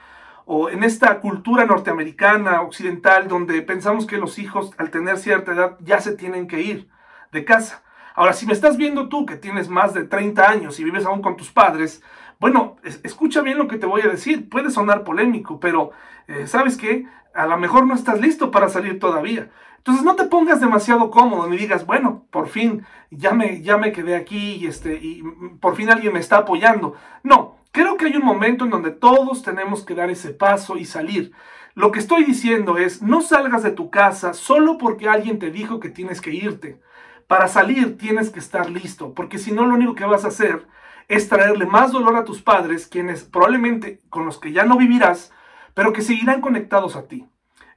o 0.45 0.69
en 0.69 0.83
esta 0.83 1.21
cultura 1.21 1.65
norteamericana, 1.65 2.61
occidental, 2.61 3.29
donde 3.29 3.61
pensamos 3.61 4.05
que 4.05 4.17
los 4.17 4.39
hijos 4.39 4.71
al 4.77 4.91
tener 4.91 5.17
cierta 5.17 5.53
edad 5.53 5.77
ya 5.79 6.01
se 6.01 6.13
tienen 6.13 6.47
que 6.47 6.61
ir 6.61 6.89
de 7.31 7.45
casa. 7.45 7.81
Ahora, 8.13 8.33
si 8.33 8.45
me 8.45 8.53
estás 8.53 8.75
viendo 8.75 9.07
tú 9.07 9.25
que 9.25 9.37
tienes 9.37 9.69
más 9.69 9.93
de 9.93 10.03
30 10.03 10.49
años 10.49 10.79
y 10.79 10.83
vives 10.83 11.05
aún 11.05 11.21
con 11.21 11.37
tus 11.37 11.51
padres, 11.51 12.03
bueno, 12.39 12.75
escucha 13.03 13.41
bien 13.41 13.57
lo 13.57 13.67
que 13.67 13.77
te 13.77 13.85
voy 13.85 14.01
a 14.01 14.09
decir. 14.09 14.49
Puede 14.49 14.69
sonar 14.69 15.05
polémico, 15.05 15.59
pero 15.59 15.91
eh, 16.27 16.45
¿sabes 16.45 16.77
qué? 16.77 17.07
A 17.37 17.45
lo 17.45 17.55
mejor 17.57 17.85
no 17.85 17.93
estás 17.93 18.19
listo 18.19 18.49
para 18.49 18.67
salir 18.67 18.97
todavía. 18.97 19.51
Entonces 19.77 20.03
no 20.03 20.15
te 20.15 20.23
pongas 20.23 20.59
demasiado 20.59 21.11
cómodo 21.11 21.47
ni 21.47 21.55
digas, 21.55 21.85
bueno, 21.85 22.25
por 22.31 22.47
fin 22.47 22.83
ya 23.11 23.31
me, 23.31 23.61
ya 23.61 23.77
me 23.77 23.91
quedé 23.91 24.15
aquí 24.15 24.55
y, 24.55 24.65
este, 24.65 24.95
y 24.95 25.21
por 25.61 25.75
fin 25.75 25.91
alguien 25.91 26.13
me 26.13 26.19
está 26.19 26.37
apoyando. 26.37 26.95
No, 27.21 27.59
creo 27.71 27.95
que 27.95 28.07
hay 28.07 28.17
un 28.17 28.25
momento 28.25 28.65
en 28.65 28.71
donde 28.71 28.89
todos 28.89 29.43
tenemos 29.43 29.85
que 29.85 29.93
dar 29.93 30.09
ese 30.09 30.31
paso 30.31 30.77
y 30.77 30.85
salir. 30.85 31.31
Lo 31.75 31.91
que 31.91 31.99
estoy 31.99 32.23
diciendo 32.23 32.79
es, 32.79 33.03
no 33.03 33.21
salgas 33.21 33.61
de 33.61 33.69
tu 33.69 33.91
casa 33.91 34.33
solo 34.33 34.79
porque 34.79 35.07
alguien 35.07 35.37
te 35.37 35.51
dijo 35.51 35.79
que 35.79 35.89
tienes 35.89 36.21
que 36.21 36.31
irte. 36.31 36.81
Para 37.27 37.47
salir 37.47 37.99
tienes 37.99 38.31
que 38.31 38.39
estar 38.39 38.71
listo, 38.71 39.13
porque 39.13 39.37
si 39.37 39.51
no 39.51 39.67
lo 39.67 39.75
único 39.75 39.93
que 39.93 40.05
vas 40.05 40.25
a 40.25 40.29
hacer 40.29 40.65
es 41.07 41.29
traerle 41.29 41.67
más 41.67 41.91
dolor 41.91 42.15
a 42.15 42.25
tus 42.25 42.41
padres, 42.41 42.87
quienes 42.87 43.25
probablemente 43.25 44.01
con 44.09 44.25
los 44.25 44.39
que 44.39 44.53
ya 44.53 44.65
no 44.65 44.75
vivirás, 44.75 45.31
pero 45.77 45.93
que 45.93 46.01
seguirán 46.01 46.41
conectados 46.41 46.95
a 46.95 47.07
ti. 47.07 47.27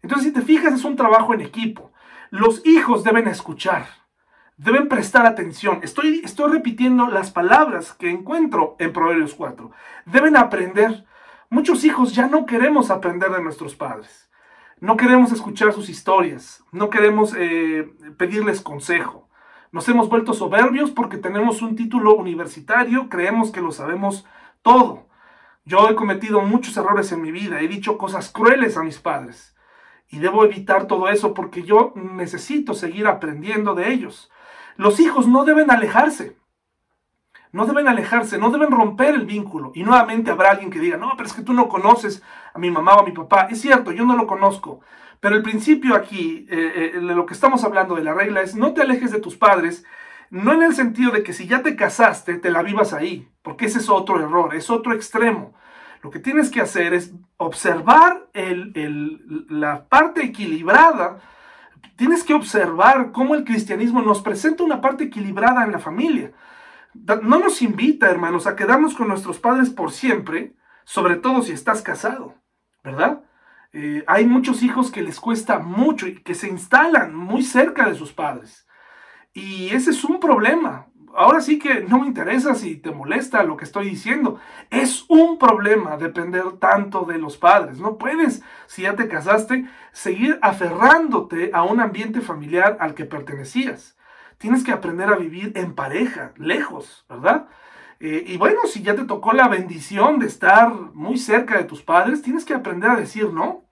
Entonces, 0.00 0.28
si 0.28 0.32
te 0.32 0.40
fijas, 0.40 0.72
es 0.72 0.84
un 0.84 0.96
trabajo 0.96 1.34
en 1.34 1.42
equipo. 1.42 1.92
Los 2.30 2.64
hijos 2.66 3.04
deben 3.04 3.28
escuchar, 3.28 3.88
deben 4.56 4.88
prestar 4.88 5.26
atención. 5.26 5.80
Estoy, 5.82 6.22
estoy 6.24 6.50
repitiendo 6.50 7.08
las 7.08 7.30
palabras 7.30 7.92
que 7.92 8.08
encuentro 8.08 8.74
en 8.78 8.94
Proverbios 8.94 9.34
4. 9.34 9.70
Deben 10.06 10.38
aprender. 10.38 11.04
Muchos 11.50 11.84
hijos 11.84 12.14
ya 12.14 12.26
no 12.26 12.46
queremos 12.46 12.90
aprender 12.90 13.32
de 13.32 13.42
nuestros 13.42 13.74
padres. 13.74 14.30
No 14.80 14.96
queremos 14.96 15.30
escuchar 15.30 15.74
sus 15.74 15.90
historias. 15.90 16.64
No 16.72 16.88
queremos 16.88 17.34
eh, 17.36 17.86
pedirles 18.16 18.62
consejo. 18.62 19.28
Nos 19.72 19.86
hemos 19.90 20.08
vuelto 20.08 20.32
soberbios 20.32 20.90
porque 20.90 21.18
tenemos 21.18 21.60
un 21.60 21.76
título 21.76 22.14
universitario, 22.14 23.10
creemos 23.10 23.50
que 23.50 23.60
lo 23.60 23.72
sabemos 23.72 24.24
todo. 24.62 25.09
Yo 25.70 25.88
he 25.88 25.94
cometido 25.94 26.40
muchos 26.40 26.76
errores 26.76 27.12
en 27.12 27.22
mi 27.22 27.30
vida, 27.30 27.60
he 27.60 27.68
dicho 27.68 27.96
cosas 27.96 28.28
crueles 28.32 28.76
a 28.76 28.82
mis 28.82 28.98
padres. 28.98 29.54
Y 30.08 30.18
debo 30.18 30.44
evitar 30.44 30.88
todo 30.88 31.08
eso 31.08 31.32
porque 31.32 31.62
yo 31.62 31.92
necesito 31.94 32.74
seguir 32.74 33.06
aprendiendo 33.06 33.76
de 33.76 33.92
ellos. 33.92 34.32
Los 34.74 34.98
hijos 34.98 35.28
no 35.28 35.44
deben 35.44 35.70
alejarse. 35.70 36.36
No 37.52 37.66
deben 37.66 37.86
alejarse, 37.86 38.36
no 38.36 38.50
deben 38.50 38.72
romper 38.72 39.14
el 39.14 39.26
vínculo. 39.26 39.70
Y 39.72 39.84
nuevamente 39.84 40.32
habrá 40.32 40.50
alguien 40.50 40.72
que 40.72 40.80
diga, 40.80 40.96
no, 40.96 41.12
pero 41.16 41.28
es 41.28 41.34
que 41.34 41.42
tú 41.42 41.52
no 41.52 41.68
conoces 41.68 42.20
a 42.52 42.58
mi 42.58 42.72
mamá 42.72 42.96
o 42.96 43.02
a 43.02 43.06
mi 43.06 43.12
papá. 43.12 43.46
Es 43.48 43.60
cierto, 43.60 43.92
yo 43.92 44.04
no 44.04 44.16
lo 44.16 44.26
conozco. 44.26 44.80
Pero 45.20 45.36
el 45.36 45.42
principio 45.44 45.94
aquí, 45.94 46.48
eh, 46.50 46.92
eh, 46.96 46.98
de 46.98 47.14
lo 47.14 47.26
que 47.26 47.34
estamos 47.34 47.62
hablando 47.62 47.94
de 47.94 48.02
la 48.02 48.12
regla 48.12 48.40
es, 48.40 48.56
no 48.56 48.74
te 48.74 48.82
alejes 48.82 49.12
de 49.12 49.20
tus 49.20 49.36
padres, 49.36 49.84
no 50.30 50.52
en 50.52 50.64
el 50.64 50.74
sentido 50.74 51.12
de 51.12 51.22
que 51.22 51.32
si 51.32 51.46
ya 51.46 51.62
te 51.62 51.76
casaste, 51.76 52.38
te 52.38 52.50
la 52.50 52.64
vivas 52.64 52.92
ahí, 52.92 53.28
porque 53.42 53.66
ese 53.66 53.78
es 53.78 53.88
otro 53.88 54.18
error, 54.18 54.56
es 54.56 54.68
otro 54.68 54.92
extremo. 54.92 55.54
Lo 56.02 56.10
que 56.10 56.18
tienes 56.18 56.50
que 56.50 56.60
hacer 56.60 56.94
es 56.94 57.12
observar 57.36 58.28
la 58.34 59.86
parte 59.88 60.24
equilibrada. 60.24 61.18
Tienes 61.96 62.24
que 62.24 62.34
observar 62.34 63.12
cómo 63.12 63.34
el 63.34 63.44
cristianismo 63.44 64.00
nos 64.00 64.22
presenta 64.22 64.64
una 64.64 64.80
parte 64.80 65.04
equilibrada 65.04 65.64
en 65.64 65.72
la 65.72 65.78
familia. 65.78 66.32
No 66.94 67.38
nos 67.38 67.62
invita, 67.62 68.10
hermanos, 68.10 68.46
a 68.46 68.56
quedarnos 68.56 68.94
con 68.94 69.08
nuestros 69.08 69.38
padres 69.38 69.70
por 69.70 69.92
siempre, 69.92 70.54
sobre 70.84 71.16
todo 71.16 71.42
si 71.42 71.52
estás 71.52 71.82
casado, 71.82 72.34
¿verdad? 72.82 73.22
Eh, 73.72 74.02
hay 74.06 74.26
muchos 74.26 74.62
hijos 74.62 74.90
que 74.90 75.02
les 75.02 75.20
cuesta 75.20 75.60
mucho 75.60 76.08
y 76.08 76.20
que 76.22 76.34
se 76.34 76.48
instalan 76.48 77.14
muy 77.14 77.42
cerca 77.42 77.88
de 77.88 77.94
sus 77.94 78.12
padres. 78.12 78.66
Y 79.32 79.68
ese 79.68 79.90
es 79.90 80.02
un 80.02 80.18
problema 80.18 80.88
ahora 81.16 81.40
sí 81.40 81.58
que 81.58 81.82
no 81.82 82.00
me 82.00 82.06
interesa 82.06 82.54
si 82.54 82.76
te 82.76 82.90
molesta 82.90 83.42
lo 83.42 83.56
que 83.56 83.64
estoy 83.64 83.88
diciendo. 83.88 84.38
Es 84.70 85.04
un 85.08 85.38
problema 85.38 85.96
depender 85.96 86.44
tanto 86.58 87.04
de 87.04 87.18
los 87.18 87.36
padres. 87.36 87.78
No 87.78 87.98
puedes, 87.98 88.42
si 88.66 88.82
ya 88.82 88.96
te 88.96 89.08
casaste, 89.08 89.68
seguir 89.92 90.38
aferrándote 90.42 91.50
a 91.52 91.62
un 91.62 91.80
ambiente 91.80 92.20
familiar 92.20 92.76
al 92.80 92.94
que 92.94 93.04
pertenecías. 93.04 93.96
Tienes 94.38 94.64
que 94.64 94.72
aprender 94.72 95.08
a 95.08 95.16
vivir 95.16 95.52
en 95.54 95.74
pareja, 95.74 96.32
lejos, 96.36 97.04
¿verdad? 97.08 97.46
Eh, 98.00 98.24
y 98.26 98.38
bueno, 98.38 98.60
si 98.64 98.82
ya 98.82 98.94
te 98.94 99.04
tocó 99.04 99.32
la 99.32 99.48
bendición 99.48 100.18
de 100.18 100.26
estar 100.26 100.72
muy 100.94 101.18
cerca 101.18 101.58
de 101.58 101.64
tus 101.64 101.82
padres, 101.82 102.22
tienes 102.22 102.46
que 102.46 102.54
aprender 102.54 102.90
a 102.90 102.96
decir 102.96 103.30
no. 103.32 103.64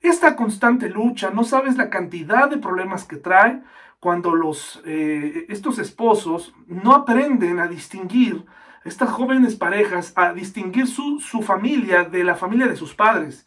Esta 0.00 0.34
constante 0.34 0.88
lucha, 0.88 1.30
no 1.30 1.44
sabes 1.44 1.76
la 1.76 1.90
cantidad 1.90 2.48
de 2.48 2.56
problemas 2.56 3.04
que 3.04 3.16
trae, 3.16 3.62
cuando 4.00 4.34
los, 4.34 4.80
eh, 4.86 5.44
estos 5.50 5.78
esposos 5.78 6.54
no 6.66 6.94
aprenden 6.94 7.60
a 7.60 7.68
distinguir, 7.68 8.46
estas 8.82 9.10
jóvenes 9.10 9.56
parejas, 9.56 10.14
a 10.16 10.32
distinguir 10.32 10.86
su, 10.86 11.20
familia 11.42 12.04
de 12.04 12.24
la 12.24 12.34
familia 12.34 12.66
de 12.66 12.76
sus 12.76 12.94
padres 12.94 13.46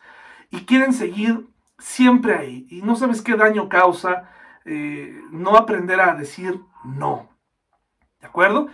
y 0.52 0.66
quieren 0.66 0.94
seguir 0.94 1.48
siempre 1.80 2.36
ahí. 2.36 2.68
Y 2.70 2.84
no 2.84 2.96
sabes 2.96 3.24
qué 3.24 3.36
daño 3.36 3.68
causa 3.68 4.30
eh, 4.64 5.20
no 5.32 5.58
aprender 5.58 6.00
a 6.00 6.14
decir 6.14 6.62
no. 6.84 7.30
¿De 8.22 8.28
acuerdo? 8.28 8.68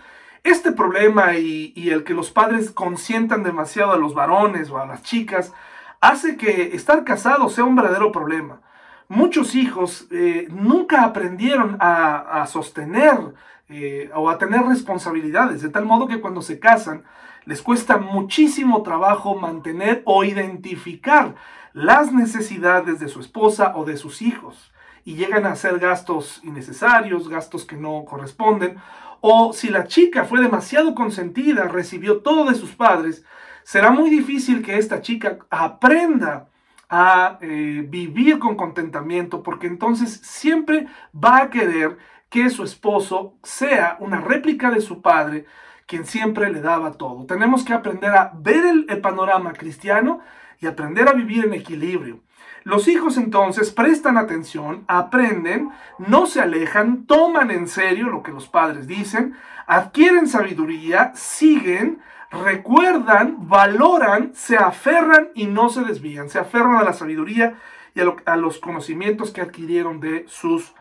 Este 0.44 0.74
problema 0.74 1.38
y, 1.38 1.72
y, 1.78 1.92
el 1.92 2.04
que 2.04 2.14
los 2.14 2.30
padres 2.30 2.72
consientan 2.72 3.44
demasiado 3.44 3.94
a 3.94 3.98
los 3.98 4.14
varones 4.14 4.70
o 4.70 4.80
a 4.80 4.86
las 4.86 5.02
chicas 5.02 5.54
hace 6.02 6.36
que 6.36 6.76
estar 6.76 7.06
casado 7.06 7.48
sea 7.50 7.64
un 7.64 7.76
verdadero 7.76 8.12
problema 8.12 8.62
muchos 9.10 9.56
hijos 9.56 10.08
eh, 10.12 10.48
nunca 10.50 11.04
aprendieron 11.04 11.76
a, 11.82 12.46
sostener 12.48 13.34
eh, 13.68 14.10
o 14.16 14.30
a 14.30 14.38
tener 14.38 14.62
responsabilidades, 14.62 15.62
de 15.62 15.70
tal 15.70 15.86
modo 15.86 16.08
que 16.08 16.22
cuando 16.22 16.42
se 16.42 16.60
casan 16.60 17.04
les 17.46 17.62
cuesta 17.62 17.98
muchísimo 17.98 18.84
trabajo 18.84 19.36
mantener 19.36 20.04
o 20.06 20.24
identificar 20.24 21.36
las 21.74 22.14
necesidades 22.14 23.00
de 23.00 23.10
su 23.10 23.20
esposa 23.20 23.74
o 23.76 23.86
de 23.86 23.98
sus 23.98 24.22
hijos. 24.22 24.72
Y 25.04 25.16
llegan 25.16 25.46
a 25.46 25.54
hacer 25.54 25.80
gastos 25.80 26.42
innecesarios, 26.44 27.28
gastos 27.28 27.66
que 27.66 27.76
no 27.76 28.06
corresponden, 28.06 28.78
o 29.22 29.54
si 29.54 29.70
la 29.70 29.88
chica 29.88 30.26
fue 30.26 30.42
demasiado 30.42 30.94
consentida, 30.94 31.64
recibió 31.64 32.22
todo 32.22 32.46
de 32.50 32.56
sus 32.56 32.72
padres, 32.72 33.26
será 33.64 33.90
muy 33.90 34.10
difícil 34.10 34.62
que 34.62 34.78
esta 34.78 35.02
chica 35.02 35.40
aprenda 35.50 36.50
a 36.90 37.38
eh, 37.42 37.86
vivir 37.88 38.40
con 38.40 38.56
contentamiento, 38.56 39.44
porque 39.44 39.68
entonces 39.68 40.20
siempre 40.24 40.88
va 41.14 41.38
a 41.38 41.50
querer 41.50 41.98
que 42.30 42.50
su 42.50 42.64
esposo 42.64 43.36
sea 43.44 43.98
una 44.00 44.22
réplica 44.22 44.72
de 44.72 44.82
su 44.82 45.02
padre, 45.02 45.46
quien 45.86 46.06
siempre 46.06 46.52
le 46.52 46.62
daba 46.62 46.94
todo. 46.94 47.26
Tenemos 47.26 47.64
que 47.64 47.74
aprender 47.74 48.12
a 48.12 48.32
ver 48.36 48.66
el, 48.66 49.02
panorama 49.02 49.54
cristiano 49.54 50.20
y 50.60 50.68
aprender 50.68 51.08
a 51.08 51.14
vivir 51.14 51.46
en 51.46 51.54
equilibrio. 51.54 52.20
Los 52.64 52.88
hijos 52.88 53.18
entonces 53.18 53.72
prestan 53.72 54.18
atención, 54.18 54.84
aprenden, 54.88 55.72
no 55.98 56.26
se 56.26 56.42
alejan, 56.42 57.06
toman 57.06 57.50
en 57.50 57.68
serio 57.68 58.10
lo 58.10 58.22
que 58.22 58.32
los 58.32 58.48
padres 58.48 58.86
dicen, 58.86 59.36
adquieren 59.66 60.28
sabiduría, 60.28 61.12
siguen, 61.16 62.00
recuerdan, 62.32 63.48
valoran, 63.48 64.34
se 64.36 64.58
aferran 64.58 65.30
y 65.34 65.48
no 65.48 65.70
se 65.70 65.84
desvían. 65.84 66.30
Se 66.30 66.40
aferran 66.40 66.76
a 66.76 66.84
la 66.84 66.94
sabiduría 66.94 67.60
y 67.96 68.02
a, 68.02 68.36
los 68.36 68.60
conocimientos 68.60 69.32
que 69.32 69.42
adquirieron 69.42 70.00
de 70.00 70.26
sus 70.28 70.74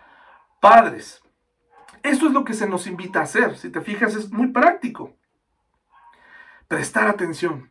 padres. 0.61 1.23
Esto 2.03 2.27
es 2.27 2.33
lo 2.33 2.45
que 2.45 2.55
se 2.55 2.69
nos 2.69 2.87
invita 2.87 3.21
a 3.21 3.25
hacer. 3.25 3.57
Si 3.57 3.71
te 3.71 3.81
fijas, 3.81 4.15
es 4.15 4.31
muy 4.31 4.49
práctico. 4.49 5.15
Prestar 6.69 7.09
atención. 7.09 7.71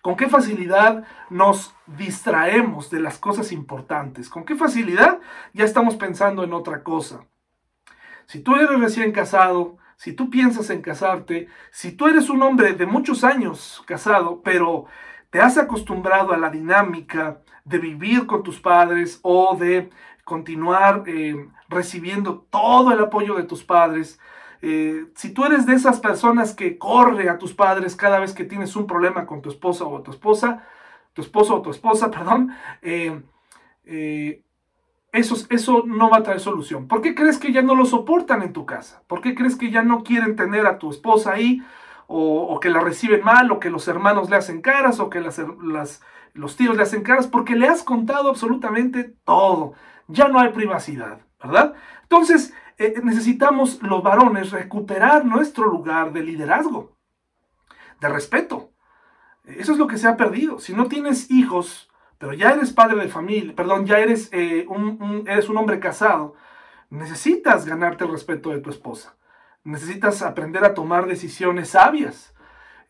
¿Con 0.00 0.16
qué 0.16 0.28
facilidad 0.28 1.04
nos 1.28 1.74
distraemos 1.86 2.88
de 2.88 3.00
las 3.00 3.18
cosas 3.18 3.50
importantes? 3.50 4.28
¿Con 4.28 4.44
qué 4.44 4.54
facilidad 4.54 5.20
ya 5.52 5.64
estamos 5.64 5.96
pensando 5.96 6.44
en 6.44 6.52
otra 6.52 6.84
cosa? 6.84 7.24
Si 8.26 8.40
tú 8.40 8.54
eres 8.54 8.78
recién 8.78 9.10
casado, 9.10 9.76
si 9.98 10.12
tú 10.12 10.30
piensas 10.30 10.70
en 10.70 10.80
casarte, 10.80 11.48
si 11.72 11.90
tú 11.90 12.06
eres 12.06 12.30
un 12.30 12.40
hombre 12.42 12.72
de 12.72 12.86
muchos 12.86 13.24
años 13.24 13.82
casado, 13.84 14.42
pero 14.44 14.86
te 15.30 15.40
has 15.40 15.58
acostumbrado 15.58 16.32
a 16.32 16.38
la 16.38 16.50
dinámica 16.50 17.42
de 17.64 17.78
vivir 17.78 18.26
con 18.26 18.44
tus 18.44 18.60
padres 18.60 19.18
o 19.22 19.56
de 19.56 19.90
continuar 20.22 21.02
eh, 21.06 21.48
recibiendo 21.68 22.46
todo 22.48 22.92
el 22.92 23.00
apoyo 23.00 23.34
de 23.34 23.42
tus 23.42 23.64
padres, 23.64 24.20
eh, 24.62 25.06
si 25.16 25.34
tú 25.34 25.44
eres 25.44 25.66
de 25.66 25.74
esas 25.74 25.98
personas 25.98 26.54
que 26.54 26.78
corre 26.78 27.28
a 27.28 27.38
tus 27.38 27.52
padres 27.52 27.96
cada 27.96 28.20
vez 28.20 28.32
que 28.32 28.44
tienes 28.44 28.76
un 28.76 28.86
problema 28.86 29.26
con 29.26 29.42
tu 29.42 29.48
esposa 29.48 29.84
o 29.84 30.00
tu 30.02 30.12
esposa, 30.12 30.64
tu 31.12 31.22
esposo 31.22 31.56
o 31.56 31.62
tu 31.62 31.70
esposa, 31.70 32.08
perdón, 32.12 32.54
eh, 32.82 33.20
eso, 35.12 35.36
eso 35.50 35.84
no 35.86 36.10
va 36.10 36.18
a 36.18 36.22
traer 36.22 36.40
solución. 36.40 36.86
¿Por 36.86 37.00
qué 37.00 37.14
crees 37.14 37.38
que 37.38 37.52
ya 37.52 37.62
no 37.62 37.74
lo 37.74 37.86
soportan 37.86 38.42
en 38.42 38.52
tu 38.52 38.66
casa? 38.66 39.02
¿Por 39.06 39.20
qué 39.20 39.34
crees 39.34 39.56
que 39.56 39.70
ya 39.70 39.82
no 39.82 40.02
quieren 40.02 40.36
tener 40.36 40.66
a 40.66 40.78
tu 40.78 40.90
esposa 40.90 41.32
ahí? 41.32 41.62
O, 42.10 42.58
que 42.60 42.70
la 42.70 42.80
reciben 42.80 43.22
mal, 43.22 43.50
o 43.52 43.60
que 43.60 43.68
los 43.68 43.86
hermanos 43.86 44.30
le 44.30 44.36
hacen 44.36 44.62
caras, 44.62 44.98
o 44.98 45.10
que 45.10 45.20
las, 45.20 45.42
los 46.32 46.56
tíos 46.56 46.74
le 46.74 46.82
hacen 46.82 47.02
caras, 47.02 47.26
porque 47.26 47.54
le 47.54 47.68
has 47.68 47.82
contado 47.82 48.30
absolutamente 48.30 49.14
todo. 49.24 49.74
Ya 50.06 50.28
no 50.28 50.40
hay 50.40 50.48
privacidad, 50.48 51.20
¿verdad? 51.42 51.74
Entonces, 52.02 52.54
eh, 52.78 52.94
necesitamos 53.02 53.82
los 53.82 54.02
varones 54.02 54.52
recuperar 54.52 55.26
nuestro 55.26 55.66
lugar 55.66 56.12
de 56.14 56.22
liderazgo, 56.22 56.96
de 58.00 58.08
respeto. 58.08 58.72
Eso 59.44 59.72
es 59.72 59.78
lo 59.78 59.86
que 59.86 59.98
se 59.98 60.08
ha 60.08 60.16
perdido. 60.16 60.60
Si 60.60 60.72
no 60.72 60.86
tienes 60.86 61.30
hijos, 61.30 61.87
pero 62.18 62.32
ya 62.32 62.50
eres 62.50 62.72
padre 62.72 63.00
de 63.00 63.08
familia, 63.08 63.54
perdón, 63.54 63.86
ya 63.86 63.98
eres, 63.98 64.28
eh, 64.32 64.66
un, 64.68 65.24
eres 65.26 65.48
un 65.48 65.56
hombre 65.56 65.78
casado, 65.78 66.34
necesitas 66.90 67.64
ganarte 67.64 68.04
el 68.04 68.10
respeto 68.10 68.50
de 68.50 68.60
tu 68.60 68.70
esposa. 68.70 69.16
Necesitas 69.62 70.22
aprender 70.22 70.64
a 70.64 70.74
tomar 70.74 71.06
decisiones 71.06 71.70
sabias. 71.70 72.34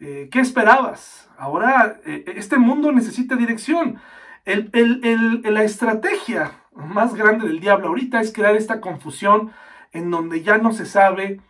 Eh, 0.01 0.29
¿Qué 0.31 0.41
esperabas? 0.41 1.29
Ahora, 1.37 2.01
eh, 2.07 2.25
este 2.37 2.59
mundo 2.59 2.93
necesita 2.93 3.37
dirección. 3.37 4.01
la 4.45 5.63
estrategia 5.63 6.53
más 6.73 7.15
grande 7.15 7.47
del 7.49 7.61
diablo 7.61 7.89
ahorita 7.89 8.21
es 8.21 8.33
crear 8.33 8.57
esta 8.57 8.81
confusión 8.81 9.53
en 9.93 10.11
donde 10.11 10.43
ya 10.43 10.57
no 10.59 10.73
se 10.73 10.87
sabe, 10.87 11.41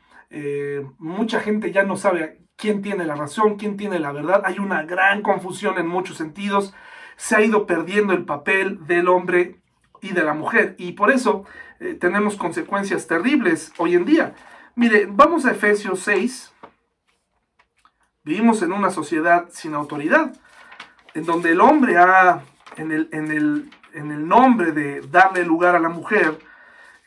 mucha 0.99 1.41
gente 1.41 1.71
ya 1.71 1.85
no 1.85 1.97
sabe 1.97 2.41
quién 2.57 2.83
tiene 2.83 3.05
la 3.05 3.15
razón, 3.15 3.57
quién 3.57 3.77
tiene 3.77 4.01
la 4.01 4.11
verdad. 4.13 4.43
Hay 4.45 4.59
una 4.59 4.83
gran 4.83 5.23
confusión 5.23 5.79
en 5.79 5.87
muchos 5.87 6.17
sentidos 6.17 6.75
se 7.19 7.35
ha 7.35 7.43
ido 7.43 7.67
perdiendo 7.67 8.13
el 8.13 8.25
papel 8.25 8.87
del 8.87 9.09
hombre 9.09 9.61
y 10.01 10.13
de 10.13 10.23
la 10.23 10.35
mujer. 10.35 10.77
Y 10.79 10.93
por 10.93 11.11
eso 11.11 11.45
eh, 11.81 11.95
tenemos 11.95 12.37
consecuencias 12.37 13.09
terribles 13.09 13.73
hoy 13.77 13.97
en 13.97 14.05
día. 14.05 14.35
Mire, 14.77 15.09
vamos 15.11 15.45
a 15.45 15.51
Efesios 15.51 15.99
6. 16.01 16.53
Vivimos 18.23 18.63
en 18.63 18.73
una 18.73 18.91
sociedad 18.91 19.49
sin 19.51 19.75
autoridad, 19.75 20.33
en 21.15 21.25
donde 21.25 21.51
el 21.51 21.61
hombre 21.61 21.99
ha, 21.99 22.45
en 22.77 22.93
el, 22.93 23.09
en 23.11 23.33
el, 23.33 23.71
en 23.95 24.13
el 24.13 24.29
nombre 24.29 24.71
de 24.71 25.01
darle 25.01 25.45
lugar 25.45 25.75
a 25.75 25.81
la 25.81 25.89
mujer, 25.89 26.39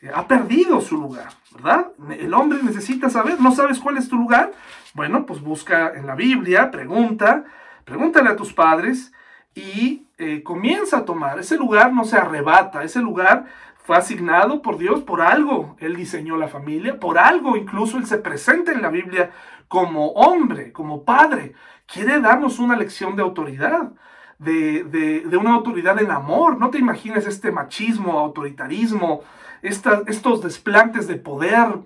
eh, 0.02 0.10
ha 0.14 0.28
perdido 0.28 0.82
su 0.82 0.98
lugar, 0.98 1.30
¿verdad? 1.52 1.86
El 2.10 2.34
hombre 2.34 2.58
necesita 2.62 3.08
saber, 3.08 3.40
¿no 3.40 3.52
sabes 3.52 3.78
cuál 3.78 3.96
es 3.96 4.10
tu 4.10 4.16
lugar? 4.16 4.52
Bueno, 4.92 5.24
pues 5.24 5.40
busca 5.40 5.94
en 5.94 6.06
la 6.06 6.14
Biblia, 6.14 6.70
pregunta, 6.70 7.44
pregúntale 7.86 8.28
a 8.28 8.36
tus 8.36 8.52
padres 8.52 9.10
y 9.54 10.06
eh, 10.18 10.42
comienza 10.42 10.98
a 10.98 11.04
tomar. 11.04 11.38
Ese 11.38 11.56
lugar 11.56 11.92
no 11.92 12.04
se 12.04 12.16
arrebata, 12.16 12.84
ese 12.84 13.00
lugar 13.00 13.46
fue 13.84 13.96
asignado 13.96 14.62
por 14.62 14.78
Dios, 14.78 15.02
por 15.02 15.20
algo 15.20 15.76
Él 15.80 15.96
diseñó 15.96 16.36
la 16.36 16.48
familia, 16.48 17.00
por 17.00 17.18
algo 17.18 17.56
incluso 17.56 17.98
Él 17.98 18.06
se 18.06 18.18
presenta 18.18 18.72
en 18.72 18.82
la 18.82 18.88
Biblia 18.88 19.30
como 19.68 20.08
hombre, 20.12 20.72
como 20.72 21.04
padre. 21.04 21.54
Quiere 21.86 22.20
darnos 22.20 22.58
una 22.58 22.76
lección 22.76 23.16
de 23.16 23.22
autoridad. 23.22 23.92
De, 24.38 25.24
una 25.38 25.54
autoridad 25.54 26.02
en 26.02 26.10
amor. 26.10 26.58
No 26.58 26.70
te 26.70 26.78
imagines 26.78 27.28
este 27.28 27.52
machismo, 27.52 28.18
autoritarismo, 28.18 29.20
estos 29.62 30.42
desplantes 30.42 31.06
de 31.06 31.14
poder 31.14 31.78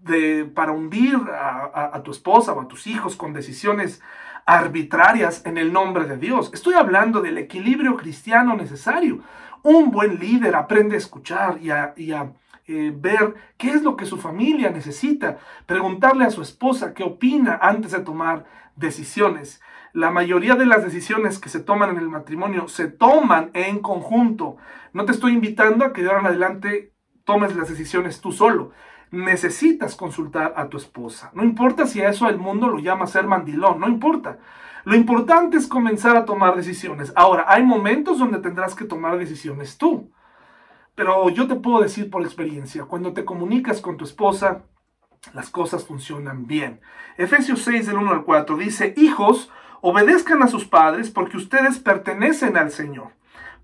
de, 0.00 0.44
para 0.44 0.72
hundir 0.72 1.16
a, 1.16 1.90
a, 1.92 2.02
tu 2.02 2.12
esposa 2.12 2.52
o 2.52 2.60
a 2.60 2.68
tus 2.68 2.86
hijos 2.86 3.16
con 3.16 3.32
decisiones 3.32 4.00
arbitrarias 4.46 5.44
en 5.44 5.58
el 5.58 5.72
nombre 5.72 6.04
de 6.06 6.16
Dios. 6.16 6.50
Estoy 6.52 6.74
hablando 6.74 7.20
del 7.20 7.38
equilibrio 7.38 7.96
cristiano 7.96 8.56
necesario. 8.56 9.20
Un 9.62 9.90
buen 9.90 10.18
líder 10.18 10.56
aprende 10.56 10.94
a 10.94 10.98
escuchar 10.98 11.58
y 11.60 11.70
a, 11.70 11.94
eh, 12.66 12.92
ver 12.94 13.34
qué 13.56 13.70
es 13.70 13.82
lo 13.82 13.96
que 13.96 14.06
su 14.06 14.16
familia 14.16 14.70
necesita, 14.70 15.38
preguntarle 15.66 16.24
a 16.24 16.30
su 16.30 16.40
esposa 16.42 16.94
qué 16.94 17.02
opina 17.02 17.58
antes 17.60 17.92
de 17.92 18.00
tomar 18.00 18.44
decisiones. 18.76 19.60
La 19.92 20.10
mayoría 20.10 20.54
de 20.54 20.66
las 20.66 20.84
decisiones 20.84 21.38
que 21.38 21.48
se 21.48 21.60
toman 21.60 21.90
en 21.90 21.98
el 21.98 22.08
matrimonio 22.08 22.68
se 22.68 22.86
toman 22.86 23.50
en 23.54 23.80
conjunto. 23.80 24.56
No 24.92 25.04
te 25.04 25.12
estoy 25.12 25.32
invitando 25.32 25.84
a 25.84 25.92
que 25.92 26.02
de 26.02 26.08
ahora 26.08 26.20
en 26.20 26.26
adelante 26.26 26.92
tomes 27.24 27.54
las 27.56 27.68
decisiones 27.68 28.20
tú 28.20 28.32
solo 28.32 28.72
necesitas 29.10 29.96
consultar 29.96 30.54
a 30.56 30.68
tu 30.68 30.76
esposa. 30.76 31.30
No 31.34 31.42
importa 31.44 31.86
si 31.86 32.00
a 32.00 32.10
eso 32.10 32.28
el 32.28 32.38
mundo 32.38 32.68
lo 32.68 32.78
llama 32.78 33.06
ser 33.06 33.26
mandilón, 33.26 33.80
no 33.80 33.88
importa. 33.88 34.38
Lo 34.84 34.94
importante 34.94 35.56
es 35.56 35.66
comenzar 35.66 36.16
a 36.16 36.24
tomar 36.24 36.56
decisiones. 36.56 37.12
Ahora, 37.14 37.44
hay 37.48 37.62
momentos 37.62 38.18
donde 38.18 38.38
tendrás 38.38 38.74
que 38.74 38.84
tomar 38.84 39.18
decisiones 39.18 39.76
tú. 39.76 40.10
Pero 40.94 41.28
yo 41.30 41.46
te 41.46 41.56
puedo 41.56 41.80
decir 41.80 42.10
por 42.10 42.22
experiencia, 42.22 42.84
cuando 42.84 43.12
te 43.12 43.24
comunicas 43.24 43.80
con 43.80 43.96
tu 43.96 44.04
esposa, 44.04 44.62
las 45.34 45.50
cosas 45.50 45.84
funcionan 45.84 46.46
bien. 46.46 46.80
Efesios 47.18 47.62
6 47.62 47.86
del 47.86 47.98
1 47.98 48.10
al 48.10 48.24
4 48.24 48.56
dice, 48.56 48.94
hijos, 48.96 49.50
obedezcan 49.80 50.42
a 50.42 50.48
sus 50.48 50.66
padres 50.66 51.10
porque 51.10 51.36
ustedes 51.36 51.78
pertenecen 51.78 52.56
al 52.56 52.70
Señor. 52.70 53.12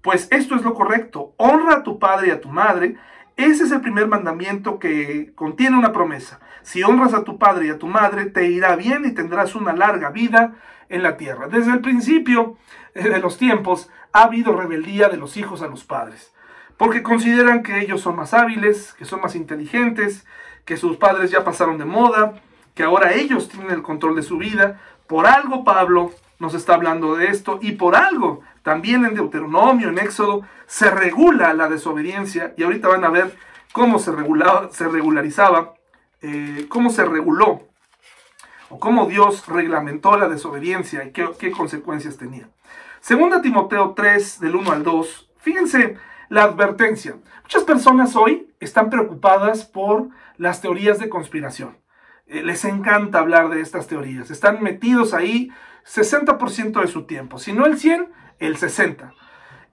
Pues 0.02 0.28
esto 0.30 0.54
es 0.54 0.62
lo 0.62 0.74
correcto. 0.74 1.34
Honra 1.36 1.76
a 1.76 1.82
tu 1.82 1.98
padre 1.98 2.28
y 2.28 2.30
a 2.30 2.40
tu 2.40 2.48
madre 2.48 2.96
ese 3.36 3.64
es 3.64 3.70
el 3.70 3.82
primer 3.82 4.08
mandamiento 4.08 4.78
que 4.78 5.32
contiene 5.34 5.76
una 5.76 5.92
promesa. 5.92 6.40
Si 6.62 6.82
honras 6.82 7.12
a 7.12 7.22
tu 7.22 7.38
padre 7.38 7.66
y 7.66 7.70
a 7.70 7.78
tu 7.78 7.86
madre, 7.86 8.26
te 8.26 8.46
irá 8.46 8.76
bien 8.76 9.04
y 9.04 9.12
tendrás 9.12 9.54
una 9.54 9.74
larga 9.74 10.10
vida 10.10 10.54
en 10.88 11.02
la 11.02 11.16
tierra. 11.18 11.46
Desde 11.48 11.72
el 11.72 11.80
principio 11.80 12.56
de 12.94 13.18
los 13.18 13.36
tiempos 13.36 13.90
ha 14.12 14.22
habido 14.22 14.56
rebeldía 14.56 15.08
de 15.10 15.18
los 15.18 15.36
hijos 15.36 15.60
a 15.60 15.68
los 15.68 15.84
padres, 15.84 16.32
porque 16.78 17.02
consideran 17.02 17.62
que 17.62 17.80
ellos 17.80 18.00
son 18.00 18.16
más 18.16 18.32
hábiles, 18.32 18.94
que 18.94 19.04
son 19.04 19.20
más 19.20 19.36
inteligentes, 19.36 20.26
que 20.64 20.78
sus 20.78 20.96
padres 20.96 21.30
ya 21.30 21.44
pasaron 21.44 21.76
de 21.76 21.84
moda, 21.84 22.40
que 22.74 22.84
ahora 22.84 23.12
ellos 23.12 23.48
tienen 23.50 23.70
el 23.70 23.82
control 23.82 24.16
de 24.16 24.22
su 24.22 24.38
vida. 24.38 24.80
Por 25.06 25.26
algo 25.26 25.62
Pablo 25.62 26.12
nos 26.38 26.54
está 26.54 26.74
hablando 26.74 27.16
de 27.16 27.28
esto 27.28 27.58
y 27.62 27.72
por 27.72 27.96
algo 27.96 28.42
también 28.62 29.04
en 29.04 29.14
Deuteronomio, 29.14 29.88
en 29.88 29.98
Éxodo, 29.98 30.42
se 30.66 30.90
regula 30.90 31.54
la 31.54 31.68
desobediencia 31.68 32.52
y 32.56 32.64
ahorita 32.64 32.88
van 32.88 33.04
a 33.04 33.10
ver 33.10 33.36
cómo 33.72 33.98
se, 33.98 34.12
regulaba, 34.12 34.70
se 34.70 34.88
regularizaba, 34.88 35.74
eh, 36.22 36.66
cómo 36.68 36.90
se 36.90 37.04
reguló 37.04 37.68
o 38.68 38.80
cómo 38.80 39.06
Dios 39.06 39.46
reglamentó 39.46 40.16
la 40.16 40.28
desobediencia 40.28 41.04
y 41.04 41.12
qué, 41.12 41.50
consecuencias 41.50 42.16
tenía. 42.16 42.48
Segunda 43.00 43.40
Timoteo 43.40 43.92
3, 43.94 44.40
del 44.40 44.56
1 44.56 44.72
al 44.72 44.82
2, 44.82 45.30
fíjense 45.38 45.96
la 46.28 46.42
advertencia. 46.42 47.16
Muchas 47.42 47.62
personas 47.62 48.16
hoy 48.16 48.52
están 48.58 48.90
preocupadas 48.90 49.64
por 49.64 50.08
las 50.36 50.60
teorías 50.60 50.98
de 50.98 51.08
conspiración. 51.08 51.78
Eh, 52.26 52.42
les 52.42 52.64
encanta 52.64 53.20
hablar 53.20 53.48
de 53.50 53.60
estas 53.60 53.86
teorías. 53.86 54.30
Están 54.30 54.62
metidos 54.62 55.14
ahí 55.14 55.52
60% 55.86 56.80
de 56.80 56.88
su 56.88 57.04
tiempo. 57.04 57.38
Si 57.38 57.52
no 57.52 57.66
el 57.66 57.78
100, 57.78 58.10
el 58.38 58.56
60. 58.56 59.14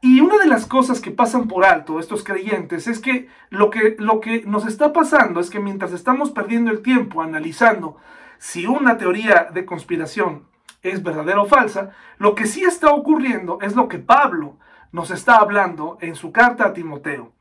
Y 0.02 0.19
una 0.19 0.38
de 0.38 0.47
las 0.47 0.65
cosas 0.65 0.99
que 0.99 1.12
pasan 1.12 1.47
por 1.47 1.63
alto 1.63 1.99
estos 1.99 2.23
creyentes 2.23 2.88
es 2.88 2.99
que 2.99 3.30
lo, 3.49 3.69
que 3.69 3.95
lo 3.99 4.19
que 4.19 4.43
nos 4.45 4.67
está 4.67 4.91
pasando 4.91 5.39
es 5.39 5.49
que 5.49 5.60
mientras 5.60 5.93
estamos 5.93 6.32
perdiendo 6.32 6.71
el 6.71 6.82
tiempo 6.82 7.21
analizando 7.21 7.97
si 8.38 8.67
una 8.67 8.97
teoría 8.97 9.47
de 9.54 9.65
conspiración 9.65 10.45
es 10.82 11.02
verdadera 11.02 11.41
o 11.41 11.45
falsa, 11.45 11.91
lo 12.17 12.36
que 12.36 12.45
sí 12.45 12.65
está 12.65 12.89
ocurriendo 12.89 13.60
es 13.62 13.76
lo 13.76 13.88
que 13.88 13.99
Pablo 13.99 14.58
nos 14.91 15.10
está 15.10 15.38
hablando 15.38 15.97
en 16.02 16.15
su 16.15 16.34
carta 16.34 16.65
a 16.65 16.73
Timoteo. 16.73 17.32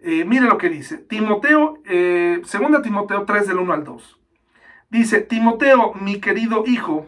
Eh, 0.00 0.24
mire 0.24 0.46
lo 0.46 0.56
que 0.56 0.70
dice. 0.70 0.96
Timoteo, 0.96 1.82
eh, 1.84 2.40
segunda 2.44 2.80
Timoteo 2.80 3.24
3 3.24 3.48
del 3.48 3.58
1 3.58 3.72
al 3.74 3.84
2. 3.84 4.18
Dice, 4.88 5.20
Timoteo, 5.20 5.92
mi 5.94 6.20
querido 6.20 6.64
hijo, 6.66 7.06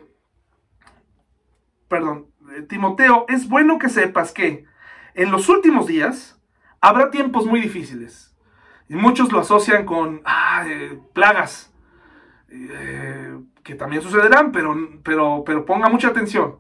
perdón, 1.90 2.29
Timoteo, 2.68 3.26
es 3.29 3.48
bueno 3.48 3.81
que 3.81 3.88
sepas 3.88 4.33
que 4.33 4.64
en 5.14 5.33
los 5.33 5.48
últimos 5.48 5.88
días 5.88 6.40
habrá 6.81 7.11
tiempos 7.11 7.46
muy 7.46 7.61
difíciles. 7.61 8.35
Y 8.88 8.94
muchos 8.94 9.33
lo 9.33 9.40
asocian 9.40 9.85
con 9.85 10.22
ah, 10.24 10.64
eh, 10.66 11.00
plagas, 11.12 11.74
eh, 12.48 13.37
que 13.64 13.74
también 13.74 14.03
sucederán, 14.03 14.53
pero, 14.53 14.76
pero, 15.03 15.42
pero 15.44 15.66
ponga 15.66 15.88
mucha 15.88 16.09
atención. 16.09 16.59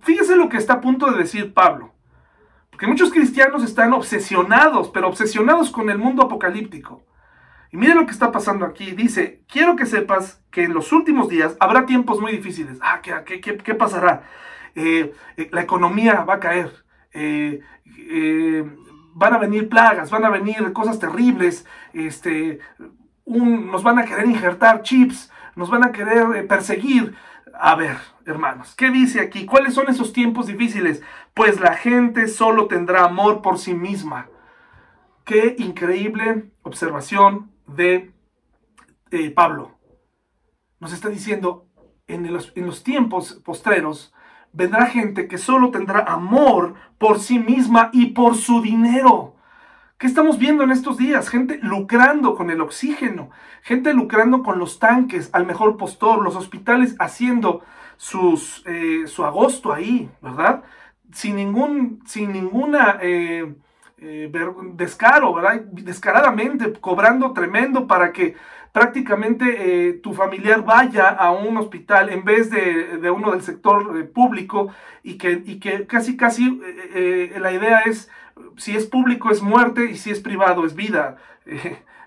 Fíjese 0.00 0.34
lo 0.34 0.48
que 0.48 0.56
está 0.56 0.74
a 0.74 0.80
punto 0.80 1.10
de 1.10 1.18
decir 1.18 1.54
Pablo. 1.54 1.94
Porque 2.70 2.88
muchos 2.88 3.12
cristianos 3.12 3.62
están 3.62 3.92
obsesionados, 3.92 4.90
pero 4.90 5.06
obsesionados 5.06 5.70
con 5.70 5.88
el 5.88 5.98
mundo 5.98 6.24
apocalíptico. 6.24 7.04
Y 7.70 7.76
mire 7.76 7.94
lo 7.94 8.06
que 8.06 8.12
está 8.12 8.32
pasando 8.32 8.66
aquí. 8.66 8.90
Dice, 8.90 9.44
quiero 9.48 9.76
que 9.76 9.86
sepas 9.86 10.44
que 10.50 10.64
en 10.64 10.74
los 10.74 10.92
últimos 10.92 11.28
días 11.28 11.56
habrá 11.60 11.86
tiempos 11.86 12.20
muy 12.20 12.32
difíciles. 12.32 12.78
Ah, 12.82 13.00
¿qué, 13.02 13.40
qué, 13.40 13.56
qué 13.56 13.74
pasará? 13.74 14.24
Eh, 14.74 15.14
eh, 15.36 15.48
la 15.52 15.62
economía 15.62 16.24
va 16.24 16.34
a 16.34 16.40
caer, 16.40 16.84
van 19.14 19.34
a 19.34 19.38
venir 19.38 19.68
plagas, 19.68 20.10
van 20.10 20.24
a 20.24 20.30
venir 20.30 20.72
cosas 20.72 20.98
terribles, 20.98 21.64
este, 21.92 22.58
nos 23.26 23.82
van 23.82 23.98
a 23.98 24.04
querer 24.04 24.26
injertar 24.26 24.82
chips, 24.82 25.30
nos 25.54 25.70
van 25.70 25.84
a 25.84 25.92
querer 25.92 26.46
perseguir. 26.48 27.14
A 27.56 27.76
ver, 27.76 27.96
hermanos, 28.26 28.74
¿qué 28.74 28.90
dice 28.90 29.20
aquí? 29.20 29.46
¿Cuáles 29.46 29.74
son 29.74 29.88
esos 29.88 30.12
tiempos 30.12 30.48
difíciles? 30.48 31.02
Pues 31.34 31.60
la 31.60 31.74
gente 31.76 32.26
solo 32.26 32.66
tendrá 32.66 33.04
amor 33.04 33.42
por 33.42 33.58
sí 33.58 33.74
misma. 33.74 34.28
Qué 35.24 35.54
increíble 35.58 36.50
observación 36.62 37.52
de 37.66 38.12
Pablo. 39.36 39.78
Nos 40.80 40.92
está 40.92 41.08
diciendo, 41.08 41.68
en 42.08 42.30
los, 42.32 42.52
en 42.56 42.66
los 42.66 42.82
tiempos 42.82 43.40
postreros, 43.44 44.12
vendrá 44.54 44.86
gente 44.86 45.28
que 45.28 45.36
solo 45.36 45.70
tendrá 45.70 46.00
amor 46.00 46.74
por 46.96 47.18
sí 47.18 47.38
misma 47.38 47.90
y 47.92 48.06
por 48.06 48.36
su 48.36 48.62
dinero. 48.62 49.34
¿Qué 49.98 50.06
estamos 50.06 50.38
viendo 50.38 50.64
en 50.64 50.70
estos 50.70 50.96
días? 50.96 51.28
Gente 51.28 51.58
lucrando 51.62 52.34
con 52.34 52.50
el 52.50 52.60
oxígeno, 52.60 53.30
gente 53.62 53.92
lucrando 53.92 54.42
con 54.42 54.58
los 54.58 54.78
tanques 54.78 55.30
al 55.32 55.46
mejor 55.46 55.76
postor, 55.76 56.22
los 56.22 56.36
hospitales 56.36 56.96
haciendo 56.98 57.62
sus, 57.96 58.62
eh, 58.66 59.06
su 59.06 59.24
agosto 59.24 59.72
ahí, 59.72 60.10
¿verdad? 60.20 60.62
Sin, 61.12 61.36
ningún, 61.36 62.02
sin 62.06 62.32
ninguna 62.32 62.98
eh, 63.00 63.54
eh, 63.98 64.30
descaro, 64.74 65.32
¿verdad? 65.32 65.60
Descaradamente, 65.72 66.72
cobrando 66.80 67.32
tremendo 67.32 67.86
para 67.86 68.12
que 68.12 68.34
prácticamente 68.74 69.44
eh, 69.88 69.92
tu 69.92 70.12
familiar 70.14 70.64
vaya 70.64 71.08
a 71.08 71.30
un 71.30 71.56
hospital 71.58 72.10
en 72.10 72.24
vez 72.24 72.50
de, 72.50 73.08
uno 73.08 73.30
del 73.30 73.42
sector 73.42 73.96
eh, 73.96 74.02
público 74.02 74.68
y 75.04 75.16
que, 75.16 75.40
y 75.46 75.60
que 75.60 75.86
casi, 75.86 76.16
casi 76.16 76.60
eh, 76.92 77.36
la 77.40 77.52
idea 77.52 77.82
es, 77.86 78.10
si 78.56 78.74
es 78.74 78.86
público 78.86 79.30
es 79.30 79.42
muerte 79.42 79.88
y 79.92 79.96
si 79.96 80.10
es 80.10 80.18
privado 80.18 80.66
es 80.66 80.74
vida. 80.74 81.18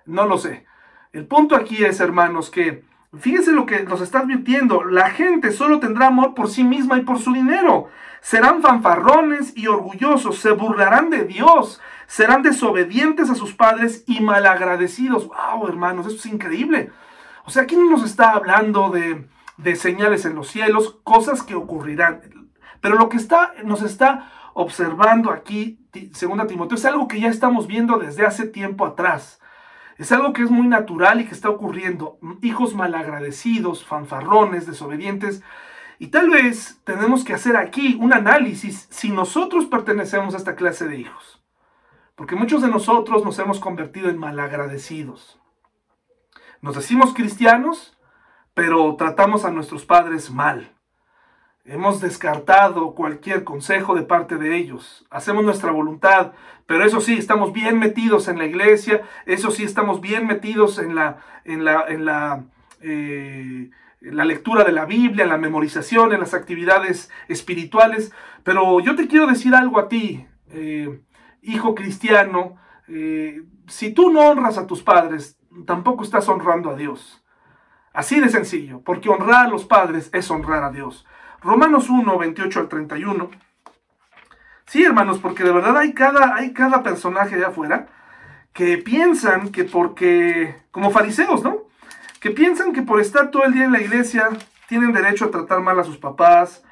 no 0.06 0.26
lo 0.26 0.38
sé. 0.38 0.66
El 1.14 1.26
punto 1.26 1.56
aquí 1.56 1.86
es, 1.86 2.02
hermanos, 2.02 2.50
que 2.50 2.84
fíjense 3.18 3.54
lo 3.54 3.66
que 3.66 3.84
nos 3.84 4.02
está 4.02 4.20
advirtiendo. 4.20 4.84
La 4.84 5.12
gente 5.12 5.54
solo 5.54 5.80
tendrá 5.80 6.08
amor 6.08 6.34
por 6.34 6.50
sí 6.50 6.66
misma 6.66 6.98
y 6.98 7.04
por 7.04 7.20
su 7.20 7.32
dinero. 7.32 7.88
Serán 8.20 8.62
fanfarrones 8.62 9.56
y 9.56 9.68
orgullosos, 9.68 10.40
se 10.40 10.52
burlarán 10.52 11.12
de 11.12 11.24
Dios, 11.24 11.80
serán 12.08 12.42
desobedientes 12.42 13.30
a 13.30 13.36
sus 13.36 13.54
padres 13.54 14.04
y 14.08 14.22
malagradecidos. 14.22 15.28
¡Wow, 15.28 15.68
hermanos! 15.68 16.08
Eso 16.08 16.16
es 16.16 16.26
increíble. 16.26 16.90
O 17.46 17.52
sea, 17.52 17.64
aquí 17.64 17.76
no 17.76 17.90
nos 17.90 18.04
está 18.04 18.32
hablando 18.32 18.90
de, 18.90 19.28
de 19.58 19.76
señales 19.76 20.26
en 20.26 20.36
los 20.36 20.48
cielos, 20.48 21.00
cosas 21.04 21.44
que 21.44 21.56
ocurrirán. 21.56 22.22
Pero 22.82 22.96
lo 22.96 23.10
que 23.10 23.18
está, 23.18 23.54
nos 23.64 23.82
está 23.82 24.32
observando 24.54 25.32
aquí, 25.32 25.80
segunda 26.14 26.48
Timoteo, 26.48 26.78
es 26.78 26.86
algo 26.86 27.08
que 27.08 27.20
ya 27.20 27.30
estamos 27.30 27.68
viendo 27.68 28.00
desde 28.00 28.26
hace 28.26 28.48
tiempo 28.48 28.86
atrás. 28.86 29.40
Es 29.98 30.12
algo 30.12 30.32
que 30.32 30.44
es 30.44 30.52
muy 30.52 30.68
natural 30.68 31.22
y 31.22 31.26
que 31.26 31.34
está 31.34 31.50
ocurriendo. 31.50 32.20
Hijos 32.42 32.76
malagradecidos, 32.76 33.84
fanfarrones, 33.84 34.68
desobedientes. 34.68 35.44
Y 36.00 36.08
tal 36.08 36.30
vez 36.30 36.80
tenemos 36.84 37.24
que 37.24 37.34
hacer 37.34 37.58
aquí 37.58 37.98
un 38.00 38.14
análisis 38.14 38.88
si 38.92 39.10
nosotros 39.10 39.66
pertenecemos 39.66 40.36
a 40.36 40.38
esta 40.38 40.56
clase 40.56 40.88
de 40.88 41.00
hijos. 41.00 41.37
Porque 42.18 42.36
muchos 42.36 42.64
de 42.64 42.68
nosotros 42.68 43.24
nos 43.24 43.38
hemos 43.38 43.60
convertido 43.60 44.10
en 44.10 44.18
malagradecidos. 44.18 45.40
Nos 46.62 46.76
decimos 46.76 47.14
cristianos, 47.14 47.96
pero 48.56 48.96
tratamos 48.96 49.46
a 49.46 49.52
nuestros 49.52 49.86
padres 49.86 50.32
mal. 50.32 50.74
Hemos 51.64 52.02
descartado 52.02 52.96
cualquier 52.96 53.44
consejo 53.44 53.94
de 53.94 54.02
parte 54.02 54.38
de 54.38 54.56
ellos. 54.58 55.06
Hacemos 55.12 55.46
nuestra 55.46 55.70
voluntad, 55.70 56.32
pero 56.66 56.84
eso 56.84 57.02
sí, 57.02 57.14
estamos 57.20 57.54
bien 57.54 57.78
metidos 57.78 58.28
en 58.30 58.40
la 58.40 58.48
iglesia, 58.48 59.04
eso 59.28 59.52
sí, 59.52 59.64
estamos 59.64 60.02
bien 60.02 60.26
metidos 60.26 60.80
en 60.80 60.96
la, 60.96 61.20
en 61.46 61.66
la, 61.66 61.86
en 61.88 62.04
la, 62.04 62.46
eh, 62.82 63.70
la 64.02 64.26
lectura 64.26 64.64
de 64.64 64.72
la 64.72 64.86
Biblia, 64.86 65.26
en 65.26 65.30
la 65.30 65.38
memorización, 65.38 66.14
en 66.14 66.22
las 66.22 66.34
actividades 66.34 67.12
espirituales. 67.28 68.12
Pero 68.44 68.80
yo 68.80 68.96
te 68.96 69.08
quiero 69.08 69.28
decir 69.28 69.54
algo 69.54 69.80
a 69.80 69.88
ti. 69.88 70.26
Eh, 70.50 71.00
hijo 71.42 71.76
cristiano, 71.76 72.58
eh, 72.88 73.44
si 73.68 73.94
tú 73.94 74.12
no 74.12 74.22
honras 74.22 74.58
a 74.58 74.68
tus 74.68 74.82
padres, 74.82 75.38
tampoco 75.66 76.04
estás 76.04 76.28
honrando 76.30 76.70
a 76.70 76.76
Dios. 76.76 77.24
Así 77.94 78.20
de 78.20 78.30
sencillo, 78.30 78.82
porque 78.82 79.10
honrar 79.10 79.48
a 79.48 79.50
los 79.50 79.66
padres 79.66 80.10
es 80.14 80.30
honrar 80.30 80.64
a 80.64 80.72
Dios. 80.72 81.06
Romanos 81.42 81.90
1, 81.90 82.18
28 82.18 82.60
al 82.60 82.68
31. 82.68 83.30
Sí, 84.66 84.84
hermanos, 84.84 85.20
porque 85.20 85.44
de 85.44 85.52
verdad 85.52 85.78
hay 85.78 85.94
cada, 85.94 86.36
hay 86.36 86.54
cada 86.54 86.84
personaje 86.84 87.38
de 87.38 87.46
afuera 87.46 87.88
que 88.54 88.78
piensan 88.78 89.52
que 89.52 89.64
porque, 89.64 90.56
como 90.72 90.92
fariseos, 90.92 91.44
¿no? 91.44 91.68
Que 92.20 92.32
piensan 92.32 92.74
que 92.74 92.82
por 92.82 93.00
estar 93.00 93.32
todo 93.32 93.46
el 93.46 93.54
día 93.54 93.66
en 93.66 93.72
la 93.72 93.82
iglesia 93.82 94.30
tienen 94.68 94.94
derecho 94.94 95.26
a 95.26 95.32
tratar 95.32 95.62
mal 95.62 95.80
a 95.80 95.84
sus 95.84 95.98
papás 95.98 96.64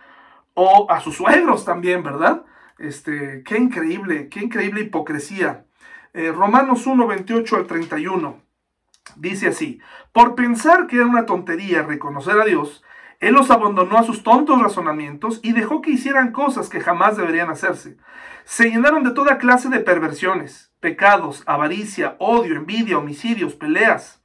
o 0.53 0.87
a 0.89 0.99
sus 0.99 1.15
suegros 1.15 1.63
también, 1.63 2.03
¿verdad? 2.03 2.43
Este, 2.77 3.43
qué 3.43 3.57
increíble, 3.57 4.29
qué 4.29 4.41
increíble 4.41 4.81
hipocresía. 4.81 5.65
Eh, 6.13 6.31
Romanos 6.31 6.87
1, 6.87 7.07
28 7.07 7.55
al 7.55 7.67
31 7.67 8.45
dice 9.15 9.47
así, 9.47 9.79
por 10.11 10.35
pensar 10.35 10.87
que 10.87 10.97
era 10.97 11.05
una 11.05 11.25
tontería 11.25 11.83
reconocer 11.83 12.39
a 12.39 12.45
Dios, 12.45 12.83
Él 13.19 13.33
los 13.33 13.51
abandonó 13.51 13.97
a 13.97 14.03
sus 14.03 14.23
tontos 14.23 14.61
razonamientos 14.61 15.39
y 15.43 15.53
dejó 15.53 15.81
que 15.81 15.91
hicieran 15.91 16.31
cosas 16.31 16.69
que 16.69 16.81
jamás 16.81 17.15
deberían 17.17 17.49
hacerse. 17.49 17.97
Se 18.43 18.69
llenaron 18.69 19.03
de 19.03 19.11
toda 19.11 19.37
clase 19.37 19.69
de 19.69 19.79
perversiones, 19.79 20.73
pecados, 20.79 21.43
avaricia, 21.45 22.15
odio, 22.19 22.55
envidia, 22.55 22.97
homicidios, 22.97 23.55
peleas, 23.55 24.21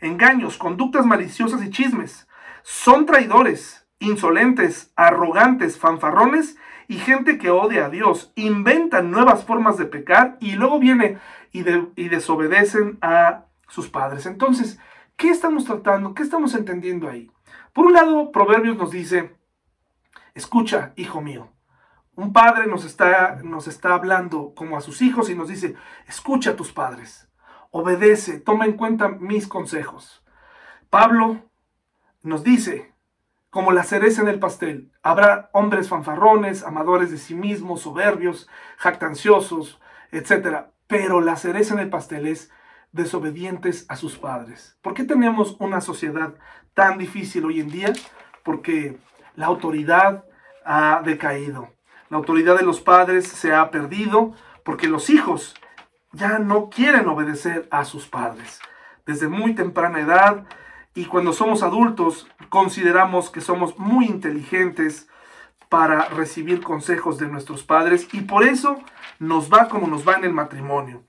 engaños, 0.00 0.58
conductas 0.58 1.06
maliciosas 1.06 1.62
y 1.64 1.70
chismes. 1.70 2.28
Son 2.62 3.06
traidores, 3.06 3.86
insolentes, 3.98 4.92
arrogantes, 4.94 5.78
fanfarrones 5.78 6.56
y 6.88 6.96
gente 6.96 7.38
que 7.38 7.50
odia 7.50 7.86
a 7.86 7.90
Dios. 7.90 8.32
Inventan 8.34 9.10
nuevas 9.10 9.44
formas 9.44 9.76
de 9.76 9.84
pecar 9.84 10.38
y 10.40 10.52
luego 10.52 10.80
viene 10.80 11.18
y, 11.52 11.62
desobedecen 12.08 12.98
a 13.02 13.44
sus 13.68 13.88
padres. 13.88 14.26
Entonces, 14.26 14.80
¿qué 15.16 15.28
estamos 15.28 15.66
tratando? 15.66 16.14
¿Qué 16.14 16.22
estamos 16.22 16.54
entendiendo 16.54 17.08
ahí? 17.08 17.30
Por 17.74 17.86
un 17.86 17.92
lado, 17.92 18.32
Proverbios 18.32 18.78
nos 18.78 18.90
dice, 18.90 19.36
escucha, 20.34 20.92
hijo 20.96 21.20
mío. 21.20 21.52
Un 22.16 22.32
padre 22.32 22.66
nos 22.66 22.84
está, 22.84 23.36
nos 23.44 23.68
está 23.68 23.94
hablando 23.94 24.52
como 24.56 24.76
a 24.76 24.80
sus 24.80 25.02
hijos 25.02 25.30
y 25.30 25.36
nos 25.36 25.48
dice, 25.48 25.76
escucha 26.08 26.50
a 26.50 26.56
tus 26.56 26.72
padres, 26.72 27.28
obedece, 27.70 28.40
toma 28.40 28.64
en 28.64 28.72
cuenta 28.72 29.08
mis 29.08 29.46
consejos. 29.46 30.24
Pablo 30.90 31.44
nos 32.22 32.42
dice, 32.42 32.87
como 33.50 33.72
la 33.72 33.82
cereza 33.82 34.22
en 34.22 34.28
el 34.28 34.38
pastel. 34.38 34.92
Habrá 35.02 35.50
hombres 35.52 35.88
fanfarrones, 35.88 36.62
amadores 36.64 37.10
de 37.10 37.18
sí 37.18 37.34
mismos, 37.34 37.82
soberbios, 37.82 38.48
jactanciosos, 38.76 39.80
etc. 40.12 40.66
Pero 40.86 41.20
la 41.20 41.36
cereza 41.36 41.74
en 41.74 41.80
el 41.80 41.90
pastel 41.90 42.26
es 42.26 42.50
desobedientes 42.92 43.86
a 43.88 43.96
sus 43.96 44.18
padres. 44.18 44.76
¿Por 44.82 44.94
qué 44.94 45.04
tenemos 45.04 45.56
una 45.60 45.80
sociedad 45.80 46.34
tan 46.74 46.98
difícil 46.98 47.44
hoy 47.44 47.60
en 47.60 47.70
día? 47.70 47.92
Porque 48.42 48.98
la 49.34 49.46
autoridad 49.46 50.24
ha 50.64 51.02
decaído. 51.04 51.68
La 52.10 52.16
autoridad 52.16 52.56
de 52.56 52.64
los 52.64 52.80
padres 52.80 53.28
se 53.28 53.54
ha 53.54 53.70
perdido 53.70 54.32
porque 54.64 54.88
los 54.88 55.10
hijos 55.10 55.54
ya 56.12 56.38
no 56.38 56.70
quieren 56.70 57.08
obedecer 57.08 57.68
a 57.70 57.84
sus 57.84 58.06
padres. 58.06 58.60
Desde 59.06 59.28
muy 59.28 59.54
temprana 59.54 60.00
edad 60.00 60.44
y 60.98 61.04
cuando 61.04 61.32
somos 61.32 61.62
adultos 61.62 62.26
consideramos 62.48 63.30
que 63.30 63.40
somos 63.40 63.78
muy 63.78 64.06
inteligentes 64.06 65.08
para 65.68 66.06
recibir 66.06 66.60
consejos 66.60 67.18
de 67.18 67.28
nuestros 67.28 67.62
padres 67.62 68.08
y 68.12 68.22
por 68.22 68.42
eso 68.42 68.78
nos 69.20 69.48
va 69.48 69.68
como 69.68 69.86
nos 69.86 70.06
va 70.06 70.14
en 70.14 70.24
el 70.24 70.32
matrimonio. 70.32 71.04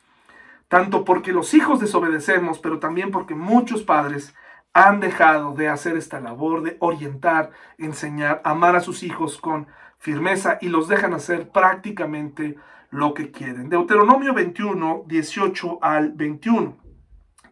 Tanto 0.67 1.03
porque 1.03 1.31
los 1.31 1.55
hijos 1.55 1.79
desobedecemos, 1.79 2.59
pero 2.59 2.77
también 2.77 3.09
porque 3.09 3.33
muchos 3.33 3.81
padres 3.81 4.35
han 4.73 4.99
dejado 4.99 5.55
de 5.55 5.69
hacer 5.69 5.97
esta 5.97 6.19
labor 6.19 6.61
de 6.61 6.77
orientar, 6.81 7.49
enseñar, 7.79 8.43
amar 8.45 8.75
a 8.75 8.81
sus 8.81 9.01
hijos 9.01 9.39
con 9.39 9.65
firmeza 9.97 10.59
y 10.61 10.69
los 10.69 10.87
dejan 10.87 11.15
hacer 11.15 11.49
prácticamente 11.49 12.57
lo 12.91 13.15
que 13.15 13.31
quieren. 13.31 13.69
Deuteronomio 13.69 14.35
21, 14.35 15.05
18 15.07 15.79
al 15.81 16.11
21. 16.11 16.88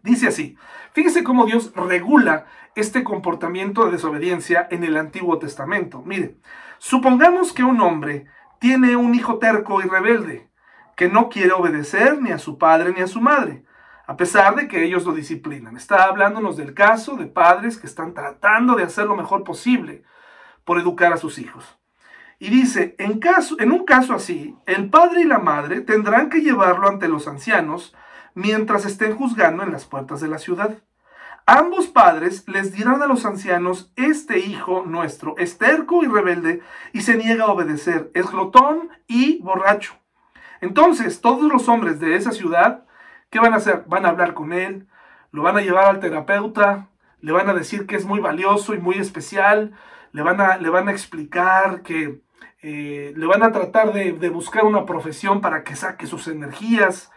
Dice 0.07 0.29
así, 0.29 0.57
fíjese 0.93 1.21
cómo 1.25 1.45
Dios 1.45 1.73
regula 1.75 2.45
este 2.75 3.03
comportamiento 3.03 3.83
de 3.83 3.91
desobediencia 3.91 4.65
en 4.71 4.85
el 4.85 4.95
Antiguo 4.95 5.37
Testamento. 5.37 6.01
Mire, 6.05 6.37
supongamos 6.77 7.51
que 7.51 7.65
un 7.65 7.81
hombre 7.81 8.25
tiene 8.57 8.95
un 8.95 9.15
hijo 9.15 9.37
terco 9.37 9.81
y 9.81 9.83
rebelde, 9.83 10.49
que 10.95 11.09
no 11.09 11.27
quiere 11.27 11.51
obedecer 11.51 12.21
ni 12.21 12.31
a 12.31 12.37
su 12.37 12.57
padre 12.57 12.93
ni 12.95 13.01
a 13.01 13.07
su 13.07 13.19
madre, 13.19 13.65
a 14.05 14.15
pesar 14.15 14.55
de 14.55 14.69
que 14.69 14.85
ellos 14.85 15.03
lo 15.03 15.11
disciplinan. 15.11 15.75
Está 15.75 16.05
hablándonos 16.05 16.55
del 16.55 16.73
caso 16.73 17.17
de 17.17 17.25
padres 17.25 17.77
que 17.77 17.87
están 17.87 18.13
tratando 18.13 18.75
de 18.75 18.83
hacer 18.83 19.07
lo 19.07 19.17
mejor 19.17 19.43
posible 19.43 20.03
por 20.63 20.79
educar 20.79 21.11
a 21.11 21.17
sus 21.17 21.37
hijos. 21.37 21.77
Y 22.39 22.49
dice, 22.49 22.95
en, 22.97 23.19
en 23.59 23.71
un 23.73 23.83
caso 23.83 24.13
así, 24.13 24.55
el 24.67 24.89
padre 24.89 25.23
y 25.23 25.25
la 25.25 25.39
madre 25.39 25.81
tendrán 25.81 26.29
que 26.29 26.39
llevarlo 26.39 26.87
ante 26.87 27.09
los 27.09 27.27
ancianos 27.27 27.93
mientras 28.37 28.85
estén 28.85 29.15
juzgando 29.15 29.63
en 29.63 29.71
las 29.71 29.85
puertas 29.85 30.21
de 30.21 30.27
la 30.27 30.37
ciudad. 30.37 30.77
Ambos 31.47 31.87
padres 31.87 32.47
les 32.47 32.71
dirán 32.71 33.01
a 33.01 33.07
los 33.07 33.25
ancianos, 33.25 33.91
este 33.95 34.37
hijo 34.37 34.83
nuestro 34.85 35.35
es 35.39 35.57
terco 35.57 36.03
y 36.03 36.07
rebelde 36.07 36.61
y 36.93 37.01
se 37.01 37.17
niega 37.17 37.45
a 37.45 37.51
obedecer, 37.51 38.11
es 38.13 38.29
glotón 38.29 38.89
y 39.07 39.41
borracho. 39.41 39.95
Entonces 40.61 41.19
todos 41.19 41.51
los 41.51 41.67
hombres 41.67 41.99
de 41.99 42.15
esa 42.15 42.31
ciudad, 42.31 42.85
¿qué 43.31 43.39
van 43.39 43.53
a 43.53 43.57
hacer? 43.57 43.85
Van 43.87 44.05
a 44.05 44.09
hablar 44.09 44.35
con 44.35 44.53
él, 44.53 44.87
lo 45.31 45.41
van 45.41 45.57
a 45.57 45.61
llevar 45.61 45.85
al 45.85 45.99
terapeuta, 45.99 46.89
le 47.21 47.31
van 47.31 47.49
a 47.49 47.55
decir 47.55 47.87
que 47.87 47.95
es 47.95 48.05
muy 48.05 48.19
valioso 48.19 48.75
y 48.75 48.77
muy 48.77 48.99
especial, 48.99 49.73
le 50.11 50.21
van 50.21 50.39
a, 50.41 50.57
le 50.57 50.69
van 50.69 50.89
a 50.89 50.91
explicar 50.91 51.81
que 51.81 52.21
eh, 52.61 53.13
le 53.15 53.25
van 53.25 53.41
a 53.41 53.51
tratar 53.51 53.93
de, 53.93 54.11
de 54.11 54.29
buscar 54.29 54.63
una 54.63 54.85
profesión 54.85 55.41
para 55.41 55.63
que 55.63 55.75
saque 55.75 56.05
sus 56.05 56.27
energías, 56.27 57.11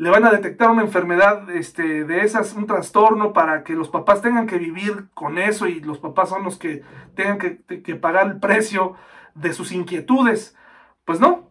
le 0.00 0.08
van 0.08 0.24
a 0.24 0.30
detectar 0.30 0.70
una 0.70 0.80
enfermedad 0.80 1.50
este, 1.50 2.04
de 2.04 2.22
esas, 2.22 2.54
un 2.54 2.66
trastorno 2.66 3.34
para 3.34 3.64
que 3.64 3.74
los 3.74 3.90
papás 3.90 4.22
tengan 4.22 4.46
que 4.46 4.56
vivir 4.56 5.08
con 5.12 5.36
eso 5.36 5.66
y 5.66 5.80
los 5.80 5.98
papás 5.98 6.30
son 6.30 6.42
los 6.42 6.56
que 6.56 6.82
tengan 7.14 7.36
que, 7.38 7.96
pagar 7.96 8.26
el 8.28 8.40
precio 8.40 8.94
de 9.34 9.52
sus 9.52 9.72
inquietudes. 9.72 10.56
Pues 11.04 11.20
no, 11.20 11.50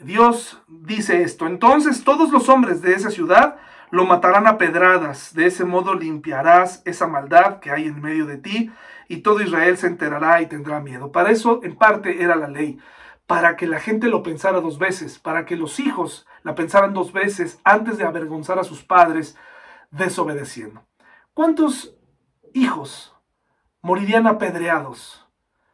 Dios 0.00 0.60
dice 0.66 1.22
esto. 1.22 1.46
Entonces 1.46 2.02
todos 2.02 2.32
los 2.32 2.48
hombres 2.48 2.82
de 2.82 2.94
esa 2.94 3.12
ciudad 3.12 3.58
lo 3.92 4.06
matarán 4.06 4.48
a 4.48 4.58
pedradas. 4.58 5.32
De 5.32 5.46
ese 5.46 5.64
modo 5.64 5.94
limpiarás 5.94 6.82
esa 6.84 7.06
maldad 7.06 7.60
que 7.60 7.70
hay 7.70 7.84
en 7.86 8.02
medio 8.02 8.26
de 8.26 8.38
ti 8.38 8.72
y 9.06 9.18
todo 9.18 9.40
Israel 9.40 9.78
se 9.78 9.86
enterará 9.86 10.42
y 10.42 10.46
tendrá 10.46 10.80
miedo. 10.80 11.12
Para 11.12 11.30
eso 11.30 11.60
en 11.62 11.76
parte 11.76 12.24
era 12.24 12.34
la 12.34 12.48
ley 12.48 12.80
para 13.26 13.56
que 13.56 13.66
la 13.66 13.80
gente 13.80 14.08
lo 14.08 14.22
pensara 14.22 14.60
dos 14.60 14.78
veces, 14.78 15.18
para 15.18 15.44
que 15.44 15.56
los 15.56 15.80
hijos 15.80 16.26
la 16.42 16.54
pensaran 16.54 16.92
dos 16.92 17.12
veces 17.12 17.60
antes 17.64 17.98
de 17.98 18.04
avergonzar 18.04 18.58
a 18.58 18.64
sus 18.64 18.82
padres 18.82 19.36
desobedeciendo. 19.90 20.84
¿Cuántos 21.34 21.94
hijos 22.52 23.14
morirían 23.80 24.26
apedreados 24.26 25.26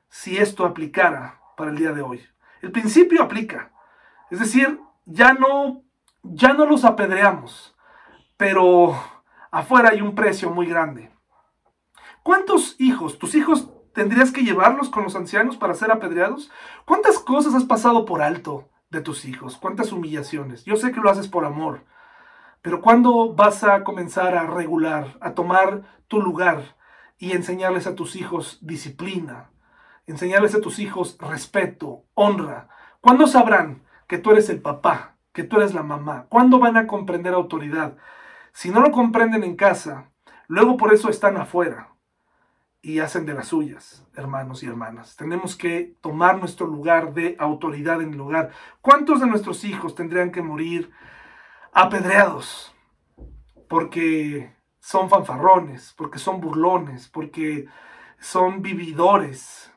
si 0.09 0.37
esto 0.39 0.65
aplicara 0.65 1.41
para 1.57 1.71
el 1.71 1.79
día 1.79 1.93
de 1.93 2.03
hoy? 2.03 2.25
El 2.63 2.73
principio 2.73 3.23
aplica. 3.23 3.73
Es 4.31 4.41
decir, 4.41 4.81
ya 5.07 5.33
no, 5.33 5.83
ya 6.23 6.53
no 6.53 6.67
los 6.67 6.85
apedreamos, 6.85 7.75
pero 8.37 8.95
afuera 9.51 9.91
hay 9.91 10.01
un 10.01 10.15
precio 10.15 10.51
muy 10.51 10.67
grande. 10.67 11.11
¿Cuántos 12.23 12.77
hijos, 12.79 13.19
tus 13.19 13.35
hijos 13.35 13.71
¿Tendrías 13.93 14.33
que 14.33 14.43
llevarlos 14.43 14.91
con 14.91 15.05
los 15.05 15.17
ancianos 15.17 15.57
para 15.57 15.75
ser 15.75 15.91
apedreados? 15.91 16.51
¿Cuántas 16.85 17.19
cosas 17.19 17.55
has 17.55 17.65
pasado 17.65 18.05
por 18.05 18.23
alto 18.23 18.69
de 18.91 19.01
tus 19.01 19.25
hijos? 19.25 19.57
¿Cuántas 19.57 19.93
humillaciones? 19.93 20.65
Yo 20.65 20.77
sé 20.77 20.93
que 20.93 21.01
lo 21.01 21.11
haces 21.11 21.29
por 21.29 21.45
amor, 21.45 21.85
pero 22.63 22.81
¿cuándo 22.81 23.35
vas 23.35 23.65
a 23.65 23.85
comenzar 23.85 24.37
a 24.37 24.47
regular, 24.47 25.17
a 25.21 25.35
tomar 25.35 25.83
tu 26.09 26.21
lugar 26.21 26.77
y 27.19 27.33
enseñarles 27.33 27.87
a 27.87 27.95
tus 27.95 28.17
hijos 28.17 28.59
disciplina? 28.61 29.51
Enseñarles 30.07 30.55
a 30.55 30.61
tus 30.61 30.79
hijos 30.79 31.17
respeto, 31.21 32.05
honra. 32.15 32.69
¿Cuándo 33.01 33.27
sabrán 33.27 33.85
que 34.07 34.19
tú 34.19 34.31
eres 34.31 34.49
el 34.49 34.61
papá, 34.61 35.17
que 35.33 35.45
tú 35.45 35.57
eres 35.57 35.75
la 35.75 35.83
mamá? 35.83 36.27
¿Cuándo 36.29 36.59
van 36.59 36.77
a 36.77 36.87
comprender 36.87 37.35
autoridad? 37.35 37.97
Si 38.53 38.71
no 38.71 38.81
lo 38.81 38.91
comprenden 38.91 39.45
en 39.45 39.57
casa, 39.57 40.11
luego 40.47 40.77
por 40.77 40.93
eso 40.93 41.11
están 41.11 41.37
afuera 41.37 41.98
y 42.81 43.01
hacen 43.01 43.27
de 43.27 43.35
las 43.35 43.49
suyas, 43.49 44.07
hermanos 44.15 44.63
y 44.63 44.67
hermanas. 44.67 45.17
Tenemos 45.17 45.57
que 45.57 45.97
tomar 46.01 46.39
nuestro 46.39 46.67
lugar 46.67 47.13
de 47.13 47.37
autoridad 47.39 48.01
en 48.01 48.15
el 48.15 48.21
hogar. 48.21 48.51
¿Cuántos 48.81 49.21
de 49.21 49.27
nuestros 49.27 49.65
hijos 49.65 49.95
tendrían 49.95 50.31
que 50.31 50.43
morir 50.43 50.91
apedreados? 51.73 52.75
Porque 53.69 54.55
son 54.79 55.11
fanfarrones, 55.11 55.93
porque 55.97 56.19
son 56.19 56.41
burlones, 56.41 57.09
porque 57.09 57.67
son 58.21 58.63
vividores, 58.63 59.73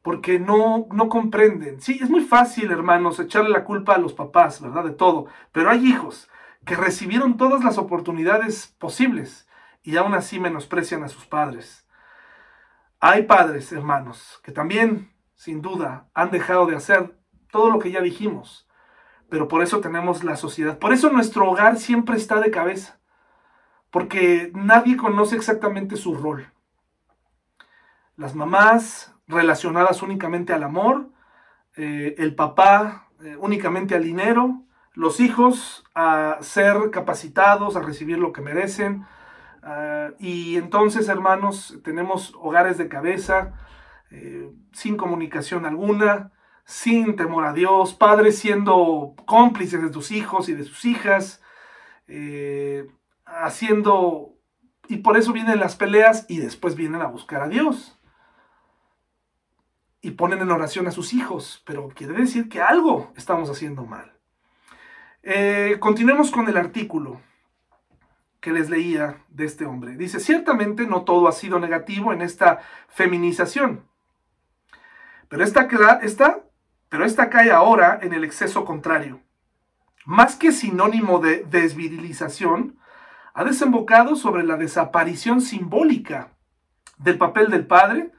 porque 0.00 0.38
no, 0.38 0.86
no 0.90 1.08
comprenden. 1.08 1.80
Sí, 1.80 1.98
es 2.00 2.08
muy 2.08 2.22
fácil, 2.22 2.70
hermanos, 2.70 3.20
echarle 3.20 3.50
la 3.50 3.64
culpa 3.64 3.94
a 3.94 3.98
los 3.98 4.14
papás, 4.14 4.60
¿verdad? 4.60 4.84
De 4.84 4.92
todo. 4.92 5.26
Pero 5.52 5.70
hay 5.70 5.86
hijos 5.86 6.30
que 6.64 6.76
recibieron 6.76 7.36
todas 7.36 7.62
las 7.62 7.76
oportunidades 7.76 8.74
posibles 8.78 9.48
y 9.82 9.96
aún 9.96 10.14
así 10.14 10.40
menosprecian 10.40 11.04
a 11.04 11.08
sus 11.08 11.26
padres 11.26 11.81
hay 13.04 13.24
padres, 13.24 13.72
hermanos, 13.72 14.40
que 14.44 14.52
también, 14.52 15.12
sin 15.34 15.60
duda, 15.60 16.08
han 16.14 16.30
dejado 16.30 16.66
de 16.66 16.76
hacer 16.76 17.18
todo 17.50 17.68
lo 17.68 17.80
que 17.80 17.90
ya 17.90 18.00
dijimos, 18.00 18.68
pero 19.28 19.48
por 19.48 19.60
eso 19.60 19.80
tenemos 19.80 20.22
la 20.22 20.36
sociedad. 20.36 20.78
Por 20.78 20.92
eso 20.92 21.10
nuestro 21.10 21.50
hogar 21.50 21.78
siempre 21.78 22.16
está 22.16 22.38
de 22.38 22.52
cabeza, 22.52 23.00
porque 23.90 24.52
nadie 24.54 24.96
conoce 24.96 25.34
exactamente 25.34 25.96
su 25.96 26.14
rol. 26.14 26.46
Las 28.14 28.36
mamás 28.36 29.12
relacionadas 29.26 30.00
únicamente 30.02 30.52
al 30.52 30.62
amor, 30.62 31.10
eh, 31.74 32.14
el 32.18 32.36
papá 32.36 33.08
eh, 33.24 33.36
únicamente 33.36 33.96
al 33.96 34.04
dinero, 34.04 34.62
los 34.92 35.18
hijos 35.18 35.82
a 35.96 36.38
ser 36.40 36.76
capacitados, 36.92 37.74
a 37.74 37.82
recibir 37.82 38.18
lo 38.18 38.32
que 38.32 38.42
merecen, 38.42 39.04
Ah, 39.62 40.10
y 40.18 40.56
entonces, 40.56 41.08
hermanos, 41.08 41.78
tenemos 41.84 42.34
hogares 42.40 42.78
de 42.78 42.88
cabeza, 42.88 43.54
eh, 44.10 44.50
sin 44.72 44.96
comunicación 44.96 45.66
alguna, 45.66 46.32
sin 46.64 47.16
temor 47.16 47.44
a 47.44 47.52
Dios, 47.52 47.94
padres 47.94 48.38
siendo 48.38 49.14
cómplices 49.26 49.80
de 49.82 49.90
tus 49.90 50.10
hijos 50.10 50.48
y 50.48 50.54
de 50.54 50.64
sus 50.64 50.84
hijas, 50.84 51.42
eh, 52.08 52.88
haciendo, 53.24 54.34
y 54.88 54.98
por 54.98 55.16
eso 55.16 55.32
vienen 55.32 55.60
las 55.60 55.76
peleas 55.76 56.26
y 56.28 56.38
después 56.38 56.74
vienen 56.74 57.00
a 57.00 57.06
buscar 57.06 57.42
a 57.42 57.48
Dios. 57.48 57.98
Y 60.00 60.12
ponen 60.12 60.40
en 60.40 60.50
oración 60.50 60.88
a 60.88 60.90
sus 60.90 61.12
hijos, 61.12 61.62
pero 61.64 61.88
quiere 61.88 62.14
decir 62.14 62.48
que 62.48 62.60
algo 62.60 63.12
estamos 63.16 63.48
haciendo 63.48 63.86
mal. 63.86 64.18
Eh, 65.22 65.76
continuemos 65.78 66.32
con 66.32 66.48
el 66.48 66.56
artículo 66.56 67.20
que 68.42 68.52
les 68.52 68.68
leía 68.68 69.24
de 69.28 69.44
este 69.44 69.64
hombre. 69.64 69.96
Dice, 69.96 70.18
ciertamente 70.18 70.84
no 70.84 71.04
todo 71.04 71.28
ha 71.28 71.32
sido 71.32 71.60
negativo 71.60 72.12
en 72.12 72.22
esta 72.22 72.58
feminización, 72.88 73.86
pero 75.28 75.44
esta, 75.44 75.68
esta, 76.02 76.40
pero 76.88 77.04
esta 77.04 77.30
cae 77.30 77.52
ahora 77.52 78.00
en 78.02 78.12
el 78.12 78.24
exceso 78.24 78.64
contrario. 78.64 79.20
Más 80.04 80.34
que 80.34 80.50
sinónimo 80.50 81.20
de 81.20 81.44
desvirilización, 81.44 82.78
ha 83.32 83.44
desembocado 83.44 84.16
sobre 84.16 84.42
la 84.42 84.56
desaparición 84.56 85.40
simbólica 85.40 86.32
del 86.98 87.18
papel 87.18 87.48
del 87.48 87.64
padre 87.68 88.10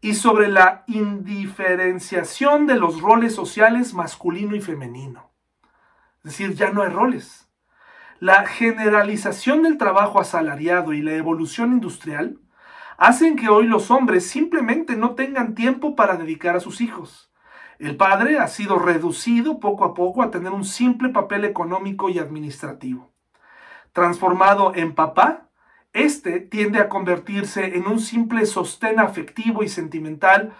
y 0.00 0.14
sobre 0.14 0.48
la 0.48 0.84
indiferenciación 0.86 2.66
de 2.66 2.76
los 2.76 3.02
roles 3.02 3.34
sociales 3.34 3.92
masculino 3.92 4.56
y 4.56 4.62
femenino. 4.62 5.30
Es 6.24 6.32
decir, 6.32 6.54
ya 6.54 6.70
no 6.70 6.82
hay 6.82 6.88
roles 6.88 7.47
la 8.20 8.46
generalización 8.46 9.62
del 9.62 9.78
trabajo 9.78 10.20
asalariado 10.20 10.92
y 10.92 11.02
la 11.02 11.12
evolución 11.12 11.72
industrial 11.72 12.40
hacen 12.96 13.36
que 13.36 13.48
hoy 13.48 13.66
los 13.66 13.92
hombres 13.92 14.26
simplemente 14.26 14.96
no 14.96 15.14
tengan 15.14 15.54
tiempo 15.54 15.94
para 15.94 16.16
dedicar 16.16 16.56
a 16.56 16.60
sus 16.60 16.80
hijos. 16.80 17.30
El 17.78 17.96
padre 17.96 18.40
ha 18.40 18.48
sido 18.48 18.80
reducido 18.80 19.60
poco 19.60 19.84
a 19.84 19.94
poco 19.94 20.22
a 20.22 20.32
tener 20.32 20.50
un 20.50 20.64
simple 20.64 21.10
papel 21.10 21.44
económico 21.44 22.08
y 22.08 22.18
administrativo. 22.18 23.12
Transformado 23.92 24.72
en 24.74 24.96
papá, 24.96 25.48
este 25.92 26.40
tiende 26.40 26.80
a 26.80 26.88
convertirse 26.88 27.76
en 27.76 27.86
un 27.86 28.00
simple 28.00 28.46
sostén 28.46 28.98
afectivo 28.98 29.62
y 29.62 29.68
sentimental, 29.68 30.54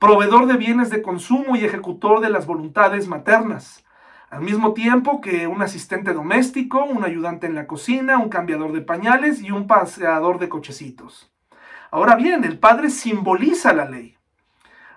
proveedor 0.00 0.46
de 0.46 0.56
bienes 0.56 0.90
de 0.90 1.00
consumo 1.00 1.54
y 1.54 1.64
ejecutor 1.64 2.20
de 2.20 2.30
las 2.30 2.46
voluntades 2.46 3.06
maternas 3.06 3.83
al 4.34 4.40
mismo 4.40 4.74
tiempo 4.74 5.20
que 5.20 5.46
un 5.46 5.62
asistente 5.62 6.12
doméstico, 6.12 6.82
un 6.84 7.04
ayudante 7.04 7.46
en 7.46 7.54
la 7.54 7.68
cocina, 7.68 8.18
un 8.18 8.28
cambiador 8.28 8.72
de 8.72 8.80
pañales 8.80 9.40
y 9.40 9.52
un 9.52 9.68
paseador 9.68 10.40
de 10.40 10.48
cochecitos. 10.48 11.32
Ahora 11.92 12.16
bien, 12.16 12.42
el 12.42 12.58
padre 12.58 12.90
simboliza 12.90 13.72
la 13.72 13.84
ley, 13.84 14.16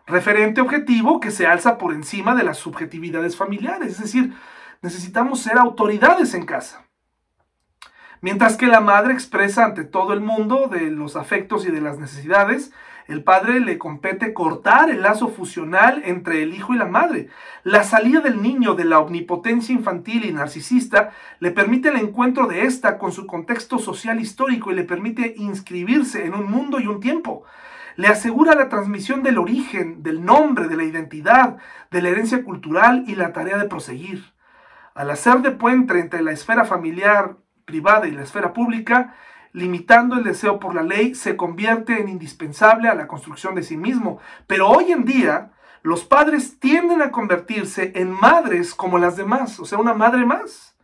referente 0.07 0.59
objetivo 0.59 1.19
que 1.19 1.29
se 1.29 1.45
alza 1.45 1.77
por 1.77 1.93
encima 1.93 2.33
de 2.33 2.43
las 2.43 2.57
subjetividades 2.57 3.37
familiares, 3.37 3.91
es 3.93 4.01
decir, 4.01 4.33
necesitamos 4.81 5.39
ser 5.39 5.59
autoridades 5.59 6.33
en 6.33 6.45
casa. 6.47 6.87
Mientras 8.21 8.57
que 8.57 8.65
la 8.65 8.81
madre 8.81 9.13
expresa 9.13 9.65
ante 9.65 9.83
todo 9.83 10.13
el 10.13 10.21
mundo 10.21 10.67
de 10.67 10.89
los 10.89 11.15
afectos 11.15 11.63
y 11.67 11.69
de 11.69 11.81
las 11.81 11.99
necesidades, 11.99 12.73
el 13.07 13.23
padre 13.23 13.61
le 13.61 13.77
compete 13.77 14.33
cortar 14.33 14.89
el 14.89 15.01
lazo 15.01 15.29
fusional 15.29 16.01
entre 16.05 16.43
el 16.43 16.53
hijo 16.53 16.73
y 16.73 16.77
la 16.77 16.85
madre. 16.85 17.29
La 17.63 17.83
salida 17.83 18.19
del 18.19 18.41
niño 18.41 18.75
de 18.75 18.83
la 18.83 18.99
omnipotencia 18.99 19.73
infantil 19.73 20.25
y 20.25 20.33
narcisista 20.33 21.11
le 21.39 21.51
permite 21.51 21.87
el 21.89 21.95
encuentro 21.95 22.47
de 22.47 22.65
ésta 22.65 22.97
con 22.97 23.13
su 23.13 23.25
contexto 23.25 23.79
social 23.79 24.19
histórico 24.19 24.71
y 24.71 24.75
le 24.75 24.83
permite 24.83 25.35
inscribirse 25.37 26.25
en 26.25 26.33
un 26.33 26.51
mundo 26.51 26.79
y 26.79 26.87
un 26.87 26.99
tiempo. 26.99 27.43
le 27.95 28.07
asegura 28.07 28.53
la 28.53 28.69
transmisión 28.69 29.23
del 29.23 29.39
origen, 29.39 30.03
del 30.03 30.23
nombre, 30.23 30.67
de 30.67 30.77
la 30.77 30.83
identidad, 30.83 31.57
de 31.89 32.01
la 32.03 32.09
herencia 32.09 32.43
cultural 32.43 33.03
y 33.07 33.15
la 33.15 33.33
tarea 33.33 33.57
de 33.57 33.67
proseguir. 33.67 34.23
Al 34.93 35.09
hacer 35.09 35.39
de 35.39 35.49
puente 35.49 35.99
entre 35.99 36.21
la 36.21 36.31
esfera 36.31 36.63
familiar 36.63 37.37
privada 37.65 38.07
y 38.07 38.11
la 38.11 38.21
esfera 38.21 38.53
pública, 38.53 39.15
limitando 39.57 40.15
el 40.15 40.23
deseo 40.23 40.59
por 40.59 40.75
la 40.75 40.83
ley, 40.83 41.15
se 41.15 41.35
convierte 41.35 41.99
en 41.99 42.09
indispensable 42.09 42.89
a 42.89 42.93
la 42.93 43.07
construcción 43.07 43.55
de 43.55 43.63
sí 43.63 43.75
mismo. 43.75 44.19
Pero 44.45 44.69
hoy 44.69 44.91
en 44.91 45.03
día, 45.03 45.51
los 45.81 46.05
padres 46.05 46.59
tienden 46.59 47.01
a 47.01 47.09
convertirse 47.09 47.91
en 47.95 48.11
madres 48.11 48.75
como 48.75 48.99
las 48.99 49.17
demás, 49.17 49.59
o 49.59 49.65
sea, 49.65 49.79
una 49.79 49.95
madre 49.95 50.25
más. 50.25 50.77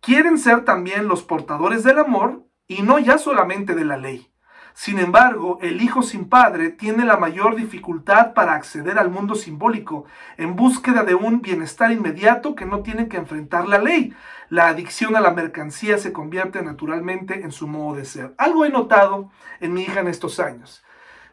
Quieren 0.00 0.38
ser 0.38 0.64
también 0.64 1.06
los 1.06 1.22
portadores 1.22 1.84
del 1.84 1.98
amor 1.98 2.46
y 2.66 2.80
no 2.80 2.98
ya 2.98 3.18
solamente 3.18 3.74
de 3.74 3.84
la 3.84 3.98
ley. 3.98 4.32
Sin 4.74 4.98
embargo, 4.98 5.58
el 5.60 5.82
hijo 5.82 6.02
sin 6.02 6.30
padre 6.30 6.70
tiene 6.70 7.04
la 7.04 7.18
mayor 7.18 7.56
dificultad 7.56 8.32
para 8.32 8.54
acceder 8.54 8.98
al 8.98 9.10
mundo 9.10 9.34
simbólico, 9.34 10.06
en 10.38 10.56
búsqueda 10.56 11.04
de 11.04 11.14
un 11.14 11.42
bienestar 11.42 11.92
inmediato 11.92 12.54
que 12.54 12.64
no 12.64 12.80
tiene 12.80 13.06
que 13.08 13.18
enfrentar 13.18 13.68
la 13.68 13.78
ley. 13.78 14.14
La 14.52 14.68
adicción 14.68 15.16
a 15.16 15.20
la 15.22 15.30
mercancía 15.30 15.96
se 15.96 16.12
convierte 16.12 16.60
naturalmente 16.60 17.40
en 17.40 17.52
su 17.52 17.66
modo 17.66 17.96
de 17.96 18.04
ser. 18.04 18.34
Algo 18.36 18.66
he 18.66 18.68
notado 18.68 19.30
en 19.60 19.72
mi 19.72 19.80
hija 19.80 20.00
en 20.00 20.08
estos 20.08 20.38
años. 20.40 20.84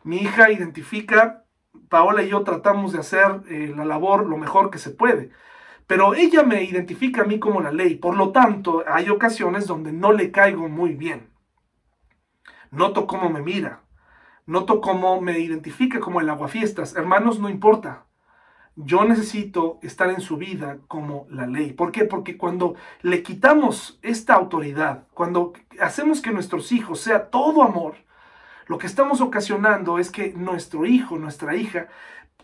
Mi 0.06 0.20
hija 0.20 0.50
identifica, 0.50 1.44
Paola 1.90 2.24
y 2.24 2.30
yo 2.30 2.44
tratamos 2.46 2.94
de 2.94 3.00
hacer 3.00 3.42
eh, 3.50 3.74
la 3.76 3.84
labor 3.84 4.26
lo 4.26 4.38
mejor 4.38 4.70
que 4.70 4.78
se 4.78 4.92
puede, 4.92 5.32
pero 5.86 6.14
ella 6.14 6.44
me 6.44 6.64
identifica 6.64 7.24
a 7.24 7.26
mí 7.26 7.40
como 7.40 7.60
la 7.60 7.74
ley. 7.74 7.96
Por 7.96 8.16
lo 8.16 8.32
tanto, 8.32 8.86
hay 8.88 9.10
ocasiones 9.10 9.68
donde 9.68 9.92
no 9.92 10.14
le 10.14 10.32
caigo 10.32 10.70
muy 10.70 10.94
bien. 10.94 11.30
Noto 12.72 13.06
cómo 13.06 13.30
me 13.30 13.42
mira. 13.42 13.82
Noto 14.46 14.80
cómo 14.80 15.20
me 15.20 15.40
identifica 15.40 16.00
como 16.00 16.22
el 16.22 16.30
aguafiestas. 16.30 16.96
Hermanos, 16.96 17.38
no 17.38 17.50
importa. 17.50 18.06
Yo 18.82 19.04
necesito 19.04 19.78
estar 19.82 20.10
en 20.10 20.22
su 20.22 20.38
vida 20.38 20.78
como 20.88 21.28
la 21.30 21.46
ley. 21.46 21.74
¿Por 21.74 21.92
qué? 21.92 22.06
Porque 22.06 22.38
cuando 22.38 22.76
le 23.02 23.24
quitamos 23.24 24.00
esta 24.02 24.36
autoridad, 24.36 25.04
cuando 25.14 25.52
hacemos 25.82 26.22
que 26.22 26.32
nuestros 26.32 26.72
hijos 26.72 27.02
sea 27.02 27.30
todo 27.30 27.62
amor, 27.62 27.96
lo 28.68 28.78
que 28.78 28.88
estamos 28.88 29.20
ocasionando 29.20 30.00
es 30.00 30.10
que 30.10 30.32
nuestro 30.32 30.86
hijo, 30.86 31.18
nuestra 31.18 31.58
hija, 31.58 31.88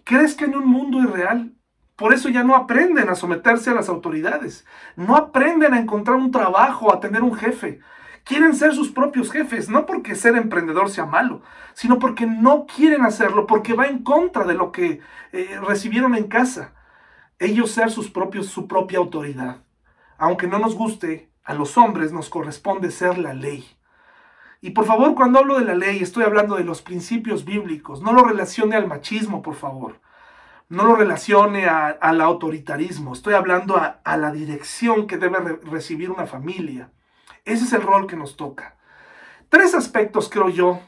crezca 0.04 0.44
en 0.44 0.58
un 0.58 0.68
mundo 0.68 1.00
irreal. 1.02 1.54
Por 1.96 2.14
eso 2.14 2.28
ya 2.28 2.44
no 2.44 2.58
aprenden 2.58 3.08
a 3.08 3.16
someterse 3.16 3.70
a 3.70 3.76
las 3.76 3.88
autoridades. 3.88 4.66
No 4.98 5.16
aprenden 5.16 5.74
a 5.74 5.80
encontrar 5.80 6.18
un 6.18 6.32
trabajo, 6.32 6.94
a 6.94 7.00
tener 7.00 7.24
un 7.24 7.34
jefe 7.34 7.80
quieren 8.26 8.54
ser 8.56 8.74
sus 8.74 8.92
propios 8.92 9.32
jefes, 9.32 9.70
no 9.70 9.86
porque 9.86 10.16
ser 10.16 10.36
emprendedor 10.36 10.90
sea 10.90 11.06
malo, 11.06 11.42
sino 11.74 12.00
porque 12.00 12.26
no 12.26 12.66
quieren 12.66 13.04
hacerlo, 13.04 13.48
porque 13.48 13.74
va 13.74 13.88
en 13.88 14.04
contra 14.04 14.44
de 14.44 14.56
lo 14.56 14.74
que 14.74 15.00
eh, 15.32 15.60
recibieron 15.66 16.16
en 16.16 16.28
casa. 16.28 16.74
Ellos 17.40 17.72
ser 17.72 17.92
sus 17.92 18.10
propios, 18.10 18.48
su 18.48 18.68
propia 18.68 18.98
autoridad. 18.98 19.60
Aunque 20.18 20.48
no 20.48 20.60
nos 20.60 20.76
guste, 20.76 21.30
a 21.46 21.54
los 21.54 21.78
hombres 21.78 22.12
nos 22.12 22.30
corresponde 22.30 22.92
ser 22.92 23.18
la 23.18 23.34
ley. 23.34 23.66
Y 24.62 24.72
por 24.72 24.86
favor, 24.86 25.14
cuando 25.14 25.40
hablo 25.40 25.60
de 25.60 25.66
la 25.66 25.76
ley, 25.76 26.00
estoy 26.00 26.24
hablando 26.24 26.56
de 26.56 26.64
los 26.64 26.82
principios 26.82 27.46
bíblicos. 27.46 28.02
No 28.02 28.14
lo 28.14 28.24
relacione 28.24 28.76
al 28.76 28.88
machismo, 28.88 29.44
por 29.44 29.54
favor. 29.54 30.02
No 30.70 30.86
lo 30.86 30.96
relacione 30.96 31.68
al 31.68 32.22
autoritarismo. 32.22 33.14
Estoy 33.14 33.36
hablando 33.36 33.78
a, 33.78 34.18
la 34.18 34.32
dirección 34.32 35.06
que 35.06 35.18
debe 35.18 35.60
recibir 35.64 36.10
una 36.10 36.26
familia. 36.26 36.90
Ese 37.46 37.64
es 37.66 37.74
el 37.74 37.82
rol 37.82 38.08
que 38.08 38.16
nos 38.16 38.36
toca. 38.36 38.76
Tres 39.50 39.76
aspectos, 39.76 40.30
creo 40.30 40.50
yo, 40.50 40.82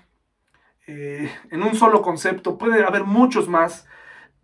eh, 0.87 1.31
en 1.51 1.63
un 1.63 1.75
solo 1.75 2.01
concepto, 2.01 2.57
puede 2.57 2.83
haber 2.83 3.03
muchos 3.03 3.47
más, 3.47 3.85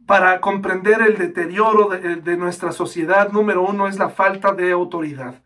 para 0.06 0.42
comprender 0.42 1.02
el 1.02 1.18
deterioro 1.18 1.88
de, 1.88 2.18
de 2.18 2.38
nuestra 2.38 2.72
sociedad. 2.72 3.32
Número 3.32 3.62
uno 3.62 3.88
es 3.88 3.98
la 3.98 4.10
falta 4.10 4.54
de 4.54 4.72
autoridad. 4.72 5.42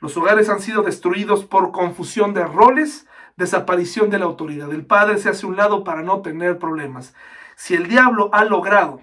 Los 0.00 0.16
hogares 0.16 0.48
han 0.48 0.60
sido 0.60 0.82
destruidos 0.82 1.44
por 1.44 1.72
confusión 1.72 2.32
de 2.32 2.44
roles, 2.44 3.06
desaparición 3.36 4.10
de 4.10 4.18
la 4.18 4.24
autoridad. 4.24 4.72
El 4.72 4.86
padre 4.86 5.18
se 5.18 5.28
hace 5.28 5.46
un 5.46 5.56
lado 5.56 5.84
para 5.84 6.02
no 6.02 6.22
tener 6.22 6.58
problemas. 6.58 7.14
Si 7.56 7.74
el 7.74 7.88
diablo 7.88 8.30
ha 8.32 8.44
logrado 8.44 9.02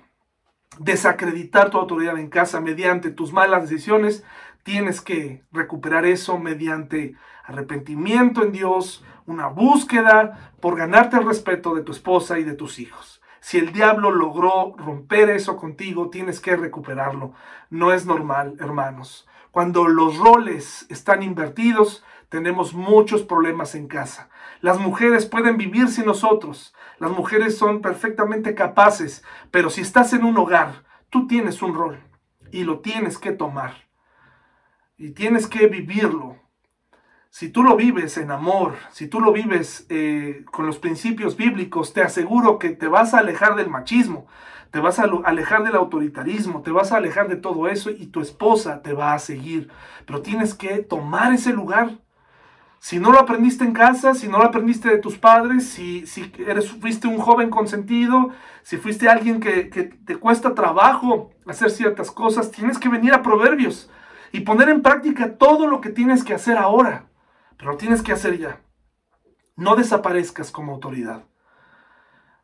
desacreditar 0.79 1.69
tu 1.69 1.77
autoridad 1.77 2.17
en 2.17 2.29
casa 2.29 2.59
mediante 2.59 3.11
tus 3.11 3.31
malas 3.31 3.69
decisiones, 3.69 4.23
tienes 4.65 4.99
que 4.99 5.43
recuperar 5.51 6.07
eso 6.07 6.39
mediante 6.39 7.15
arrepentimiento 7.43 8.41
en 8.41 8.51
Dios, 8.51 9.05
una 9.27 9.45
búsqueda 9.45 10.53
por 10.59 10.75
ganarte 10.75 11.17
el 11.17 11.25
respeto 11.27 11.75
de 11.75 11.83
tu 11.83 11.91
esposa 11.91 12.39
y 12.39 12.43
de 12.43 12.55
tus 12.55 12.79
hijos. 12.79 13.21
Si 13.41 13.59
el 13.59 13.71
diablo 13.71 14.09
logró 14.09 14.73
romper 14.75 15.29
eso 15.29 15.55
contigo, 15.55 16.09
tienes 16.09 16.39
que 16.39 16.55
recuperarlo. 16.55 17.33
No 17.69 17.93
es 17.93 18.07
normal, 18.07 18.57
hermanos. 18.59 19.27
Cuando 19.51 19.87
los 19.87 20.17
roles 20.17 20.87
están 20.89 21.21
invertidos, 21.21 22.03
tenemos 22.29 22.73
muchos 22.73 23.21
problemas 23.21 23.75
en 23.75 23.87
casa. 23.87 24.29
Las 24.61 24.79
mujeres 24.79 25.27
pueden 25.27 25.57
vivir 25.57 25.89
sin 25.89 26.05
nosotros. 26.05 26.73
Las 26.97 27.11
mujeres 27.11 27.55
son 27.55 27.83
perfectamente 27.83 28.55
capaces, 28.55 29.23
pero 29.51 29.69
si 29.69 29.81
estás 29.81 30.11
en 30.13 30.23
un 30.23 30.37
hogar, 30.37 30.85
tú 31.11 31.27
tienes 31.27 31.61
un 31.61 31.75
rol 31.75 31.99
y 32.51 32.63
lo 32.63 32.79
tienes 32.79 33.19
que 33.19 33.31
tomar 33.31 33.84
y 34.97 35.11
tienes 35.11 35.47
que 35.47 35.67
vivirlo. 35.67 36.37
Si 37.29 37.49
tú 37.49 37.63
lo 37.63 37.75
vives 37.75 38.17
en 38.17 38.31
amor, 38.31 38.75
si 38.91 39.07
tú 39.07 39.19
lo 39.19 39.33
vives 39.33 39.85
eh, 39.89 40.45
con 40.51 40.65
los 40.65 40.79
principios 40.79 41.35
bíblicos, 41.35 41.91
te 41.91 42.01
aseguro 42.01 42.59
que 42.59 42.69
te 42.69 42.87
vas 42.87 43.13
a 43.13 43.19
alejar 43.19 43.55
del 43.55 43.69
machismo, 43.69 44.25
te 44.71 44.79
vas 44.79 44.99
a 44.99 45.03
alejar 45.03 45.63
del 45.63 45.75
autoritarismo, 45.75 46.61
te 46.61 46.71
vas 46.71 46.91
a 46.93 46.97
alejar 46.97 47.27
de 47.27 47.35
todo 47.35 47.67
eso 47.67 47.89
y 47.89 48.07
tu 48.07 48.21
esposa 48.21 48.81
te 48.81 48.93
va 48.93 49.13
a 49.13 49.19
seguir. 49.19 49.69
Pero 50.05 50.21
tienes 50.21 50.53
que 50.53 50.77
tomar 50.77 51.33
ese 51.33 51.51
lugar. 51.51 51.99
Si 52.79 52.99
no 52.99 53.11
lo 53.11 53.19
aprendiste 53.19 53.65
en 53.65 53.73
casa, 53.73 54.13
si 54.13 54.29
no 54.29 54.37
lo 54.37 54.45
aprendiste 54.45 54.89
de 54.89 54.99
tus 54.99 55.17
padres, 55.17 55.67
si, 55.67 56.07
si 56.07 56.31
eres, 56.45 56.71
fuiste 56.71 57.07
un 57.07 57.17
joven 57.17 57.49
consentido, 57.49 58.29
si 58.63 58.77
fuiste 58.77 59.09
alguien 59.09 59.41
que, 59.41 59.69
que 59.69 59.83
te 59.83 60.15
cuesta 60.15 60.53
trabajo 60.53 61.31
hacer 61.47 61.69
ciertas 61.69 62.11
cosas, 62.11 62.51
tienes 62.51 62.77
que 62.77 62.87
venir 62.87 63.13
a 63.13 63.23
Proverbios 63.23 63.89
y 64.31 64.41
poner 64.41 64.69
en 64.69 64.81
práctica 64.81 65.37
todo 65.37 65.67
lo 65.67 65.81
que 65.81 65.89
tienes 65.89 66.23
que 66.23 66.33
hacer 66.33 66.57
ahora, 66.57 67.05
pero 67.57 67.71
lo 67.71 67.77
tienes 67.77 68.01
que 68.01 68.11
hacer 68.11 68.37
ya. 68.37 68.61
No 69.55 69.75
desaparezcas 69.75 70.51
como 70.51 70.73
autoridad. 70.73 71.23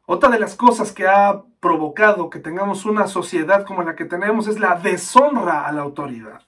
Otra 0.05 0.29
de 0.29 0.39
las 0.39 0.55
cosas 0.55 0.91
que 0.91 1.07
ha 1.07 1.43
provocado 1.59 2.29
que 2.29 2.39
tengamos 2.39 2.85
una 2.85 3.07
sociedad 3.07 3.65
como 3.65 3.83
la 3.83 3.95
que 3.95 4.05
tenemos 4.05 4.47
es 4.47 4.59
la 4.59 4.75
deshonra 4.75 5.65
a 5.65 5.71
la 5.71 5.81
autoridad. 5.81 6.41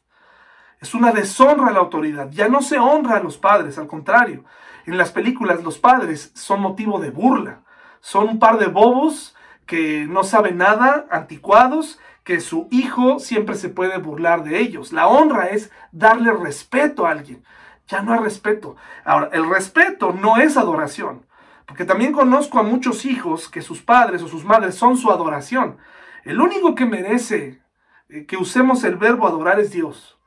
Es 0.81 0.93
una 0.93 1.11
deshonra 1.11 1.67
a 1.67 1.71
la 1.71 1.79
autoridad. 1.79 2.29
Ya 2.31 2.49
no 2.49 2.61
se 2.61 2.77
honra 2.77 3.17
a 3.17 3.23
los 3.23 3.37
padres, 3.37 3.77
al 3.77 3.87
contrario. 3.87 4.43
En 4.85 4.97
las 4.97 5.11
películas 5.11 5.63
los 5.63 5.79
padres 5.79 6.31
son 6.35 6.59
motivo 6.59 6.99
de 6.99 7.11
burla. 7.11 7.61
Son 8.01 8.27
un 8.27 8.39
par 8.39 8.57
de 8.57 8.67
bobos 8.67 9.33
que 9.65 10.05
no 10.09 10.25
saben 10.25 10.57
nada, 10.57 11.05
anticuados, 11.09 11.99
que 12.23 12.39
su 12.39 12.67
hijo 12.71 13.19
siempre 13.19 13.55
se 13.55 13.69
puede 13.69 13.97
burlar 13.97 14.43
de 14.43 14.59
ellos. 14.59 14.93
La 14.93 15.07
honra 15.07 15.47
es 15.47 15.71
darle 15.91 16.31
respeto 16.31 17.05
a 17.05 17.11
alguien. 17.11 17.43
Ya 17.87 18.01
no 18.01 18.13
hay 18.13 18.19
respeto. 18.19 18.75
Ahora, 19.03 19.29
el 19.33 19.49
respeto 19.49 20.13
no 20.13 20.37
es 20.37 20.55
adoración. 20.55 21.25
Porque 21.65 21.85
también 21.85 22.13
conozco 22.13 22.59
a 22.59 22.63
muchos 22.63 23.05
hijos 23.05 23.49
que 23.49 23.61
sus 23.61 23.81
padres 23.81 24.21
o 24.21 24.27
sus 24.27 24.45
madres 24.45 24.75
son 24.75 24.97
su 24.97 25.11
adoración. 25.11 25.77
El 26.23 26.39
único 26.39 26.75
que 26.75 26.85
merece 26.85 27.61
eh, 28.09 28.25
que 28.25 28.37
usemos 28.37 28.83
el 28.83 28.95
verbo 28.95 29.27
adorar 29.27 29.59
es 29.59 29.71
Dios. 29.71 30.17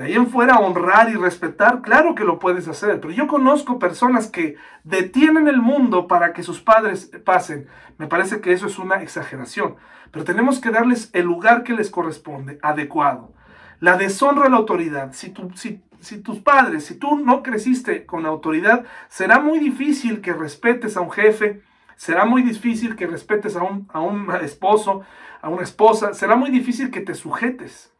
De 0.00 0.06
ahí 0.06 0.14
en 0.14 0.28
fuera, 0.28 0.60
honrar 0.60 1.10
y 1.10 1.14
respetar, 1.16 1.82
claro 1.82 2.14
que 2.14 2.24
lo 2.24 2.38
puedes 2.38 2.66
hacer, 2.68 3.02
pero 3.02 3.12
yo 3.12 3.26
conozco 3.26 3.78
personas 3.78 4.28
que 4.28 4.56
detienen 4.82 5.46
el 5.46 5.60
mundo 5.60 6.08
para 6.08 6.32
que 6.32 6.42
sus 6.42 6.58
padres 6.58 7.10
pasen. 7.22 7.66
Me 7.98 8.06
parece 8.06 8.40
que 8.40 8.54
eso 8.54 8.66
es 8.66 8.78
una 8.78 9.02
exageración, 9.02 9.76
pero 10.10 10.24
tenemos 10.24 10.58
que 10.58 10.70
darles 10.70 11.10
el 11.12 11.26
lugar 11.26 11.64
que 11.64 11.74
les 11.74 11.90
corresponde, 11.90 12.58
adecuado. 12.62 13.34
La 13.78 13.98
deshonra 13.98 14.46
a 14.46 14.48
la 14.48 14.56
autoridad. 14.56 15.12
Si, 15.12 15.34
si, 15.54 15.82
si 16.00 16.22
tus 16.22 16.38
padres, 16.38 16.86
si 16.86 16.94
tú 16.94 17.18
no 17.18 17.42
creciste 17.42 18.06
con 18.06 18.24
autoridad, 18.24 18.86
será 19.10 19.38
muy 19.38 19.58
difícil 19.58 20.22
que 20.22 20.32
respetes 20.32 20.96
a 20.96 21.02
un 21.02 21.10
jefe, 21.10 21.60
será 21.96 22.24
muy 22.24 22.40
difícil 22.40 22.96
que 22.96 23.06
respetes 23.06 23.54
a 23.54 23.64
un, 23.64 23.86
a 23.92 24.00
un 24.00 24.34
esposo, 24.40 25.02
a 25.42 25.50
una 25.50 25.62
esposa, 25.62 26.14
será 26.14 26.36
muy 26.36 26.48
difícil 26.48 26.90
que 26.90 27.02
te 27.02 27.14
sujetes. 27.14 27.92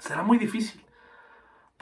Será 0.00 0.24
muy 0.24 0.36
difícil. 0.36 0.81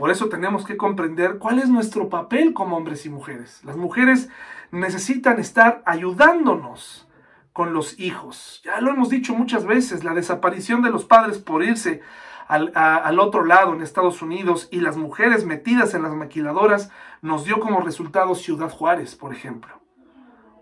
Por 0.00 0.10
eso 0.10 0.30
tenemos 0.30 0.64
que 0.64 0.78
comprender 0.78 1.36
cuál 1.36 1.58
es 1.58 1.68
nuestro 1.68 2.08
papel 2.08 2.54
como 2.54 2.78
hombres 2.78 3.04
y 3.04 3.10
mujeres. 3.10 3.62
Las 3.64 3.76
mujeres 3.76 4.30
necesitan 4.70 5.38
estar 5.38 5.82
ayudándonos 5.84 7.06
con 7.52 7.74
los 7.74 8.00
hijos. 8.00 8.62
Ya 8.64 8.80
lo 8.80 8.92
hemos 8.92 9.10
dicho 9.10 9.34
muchas 9.34 9.66
veces, 9.66 10.02
la 10.02 10.14
desaparición 10.14 10.80
de 10.80 10.88
los 10.88 11.04
padres 11.04 11.36
por 11.36 11.62
irse 11.62 12.00
al, 12.48 12.72
al, 12.74 13.20
otro 13.20 13.44
lado 13.44 13.74
en 13.74 13.82
Estados 13.82 14.22
Unidos 14.22 14.68
y 14.70 14.80
las 14.80 14.96
mujeres 14.96 15.44
metidas 15.44 15.92
en 15.92 16.02
las 16.02 16.14
maquiladoras 16.14 16.90
nos 17.20 17.44
dio 17.44 17.60
como 17.60 17.82
resultado 17.82 18.34
Ciudad 18.34 18.70
Juárez, 18.70 19.14
por 19.16 19.34
ejemplo. 19.34 19.82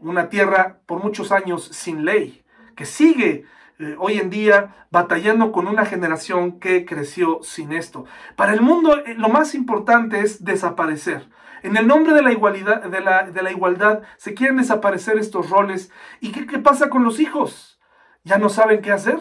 una 0.01 0.30
tierra 0.30 0.80
por 0.84 1.01
muchos 1.01 1.30
años 1.30 1.62
sin 1.62 2.05
ley, 2.05 2.43
que 2.74 2.86
sigue 2.86 3.45
eh, 3.79 3.95
hoy 3.99 4.18
en 4.18 4.29
día 4.29 4.87
batallando 4.91 5.53
con 5.53 5.68
una 5.68 5.87
generación 5.87 6.59
que 6.59 6.85
creció 6.85 7.41
sin 7.43 7.72
esto. 7.72 8.07
Para 8.35 8.53
el 8.53 8.61
mundo 8.61 8.97
eh, 9.05 9.14
lo 9.14 9.29
más 9.29 9.55
importante 9.55 10.20
es 10.20 10.45
desaparecer. 10.45 11.29
En 11.62 11.76
el 11.76 11.87
nombre 11.87 12.12
de 12.14 12.22
la, 12.22 12.33
igualdad, 12.33 12.83
de 12.83 13.01
la, 13.01 13.51
igualdad 13.51 14.03
se 14.16 14.35
quieren 14.35 14.57
desaparecer 14.57 15.18
estos 15.18 15.51
roles. 15.51 15.91
¿Y 16.20 16.33
qué, 16.33 16.59
pasa 16.59 16.89
con 16.89 17.05
los 17.05 17.20
hijos? 17.20 17.81
Ya 18.24 18.39
no 18.39 18.49
saben 18.49 18.83
qué 18.83 18.93
hacer, 18.93 19.20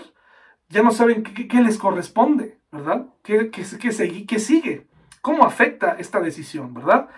ya 0.69 0.83
no 0.83 0.91
saben 0.91 1.23
qué, 1.23 1.61
les 1.61 1.77
corresponde, 1.77 2.59
¿verdad? 2.71 3.07
¿Qué, 3.23 3.49
qué, 3.51 3.63
qué 4.27 4.39
sigue? 4.39 4.87
¿Cómo 5.21 5.45
afecta 5.45 5.95
esta 5.99 6.19
decisión, 6.19 6.73
verdad? 6.73 7.09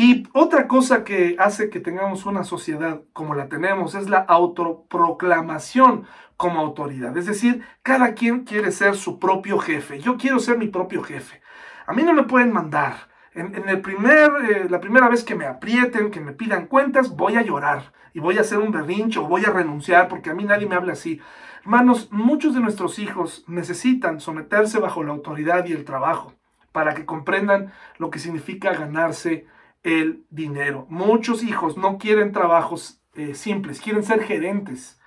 Y 0.00 0.28
otra 0.32 0.68
cosa 0.68 1.02
que 1.02 1.34
hace 1.40 1.70
que 1.70 1.80
tengamos 1.80 2.24
una 2.24 2.44
sociedad 2.44 3.00
como 3.12 3.34
la 3.34 3.48
tenemos 3.48 3.96
es 3.96 4.08
la 4.08 4.18
autoproclamación 4.18 6.06
como 6.36 6.60
autoridad. 6.60 7.16
Es 7.16 7.26
decir, 7.26 7.64
cada 7.82 8.14
quien 8.14 8.44
quiere 8.44 8.70
ser 8.70 8.94
su 8.94 9.18
propio 9.18 9.58
jefe. 9.58 9.98
Yo 9.98 10.16
quiero 10.16 10.38
ser 10.38 10.56
mi 10.56 10.68
propio 10.68 11.02
jefe. 11.02 11.42
A 11.84 11.94
mí 11.94 12.04
no 12.04 12.12
me 12.12 12.22
pueden 12.22 12.52
mandar. 12.52 13.08
En, 13.34 13.68
el 13.68 13.80
primer, 13.80 14.30
eh, 14.48 14.66
la 14.70 14.78
primera 14.78 15.08
vez 15.08 15.24
que 15.24 15.34
me 15.34 15.46
aprieten, 15.46 16.12
que 16.12 16.20
me 16.20 16.32
pidan 16.32 16.68
cuentas, 16.68 17.16
voy 17.16 17.34
a 17.34 17.42
llorar 17.42 17.92
y 18.14 18.20
voy 18.20 18.38
a 18.38 18.42
hacer 18.42 18.58
un 18.58 18.70
berrincho 18.70 19.24
o 19.24 19.28
voy 19.28 19.46
a 19.46 19.50
renunciar 19.50 20.06
porque 20.06 20.30
a 20.30 20.34
mí 20.34 20.44
nadie 20.44 20.68
me 20.68 20.76
habla 20.76 20.92
así. 20.92 21.20
Hermanos, 21.62 22.06
muchos 22.12 22.54
de 22.54 22.60
nuestros 22.60 23.00
hijos 23.00 23.42
necesitan 23.48 24.20
someterse 24.20 24.78
bajo 24.78 25.02
la 25.02 25.10
autoridad 25.10 25.66
y 25.66 25.72
el 25.72 25.84
trabajo 25.84 26.34
para 26.70 26.94
que 26.94 27.04
comprendan 27.04 27.72
lo 27.96 28.10
que 28.10 28.20
significa 28.20 28.72
ganarse 28.74 29.48
el 29.88 30.24
dinero. 30.30 30.86
Muchos 30.88 31.42
hijos 31.42 31.76
no 31.76 31.98
quieren 31.98 32.32
trabajos 32.32 33.00
eh, 33.14 33.34
simples, 33.34 33.80
quieren 33.80 34.02
ser 34.02 34.22
gerentes, 34.22 35.00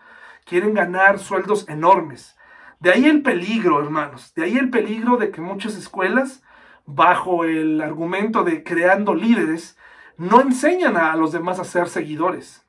quieren 0.45 0.73
ganar 0.73 1.19
sueldos 1.19 1.67
enormes. 1.69 2.35
De 2.79 2.91
ahí 2.91 3.05
el 3.05 3.21
peligro, 3.21 3.79
hermanos, 3.79 4.33
de 4.33 4.43
ahí 4.43 4.57
el 4.57 4.69
peligro 4.69 5.17
de 5.17 5.31
que 5.31 5.39
muchas 5.39 5.75
escuelas, 5.75 6.43
bajo 6.85 7.45
el 7.45 7.79
argumento 7.79 8.43
de 8.43 8.63
creando 8.63 9.13
líderes, 9.13 9.77
no 10.17 10.41
enseñan 10.41 10.97
a 10.97 11.15
los 11.15 11.31
demás 11.31 11.59
a 11.59 11.63
ser 11.63 11.87
seguidores. 11.89 12.65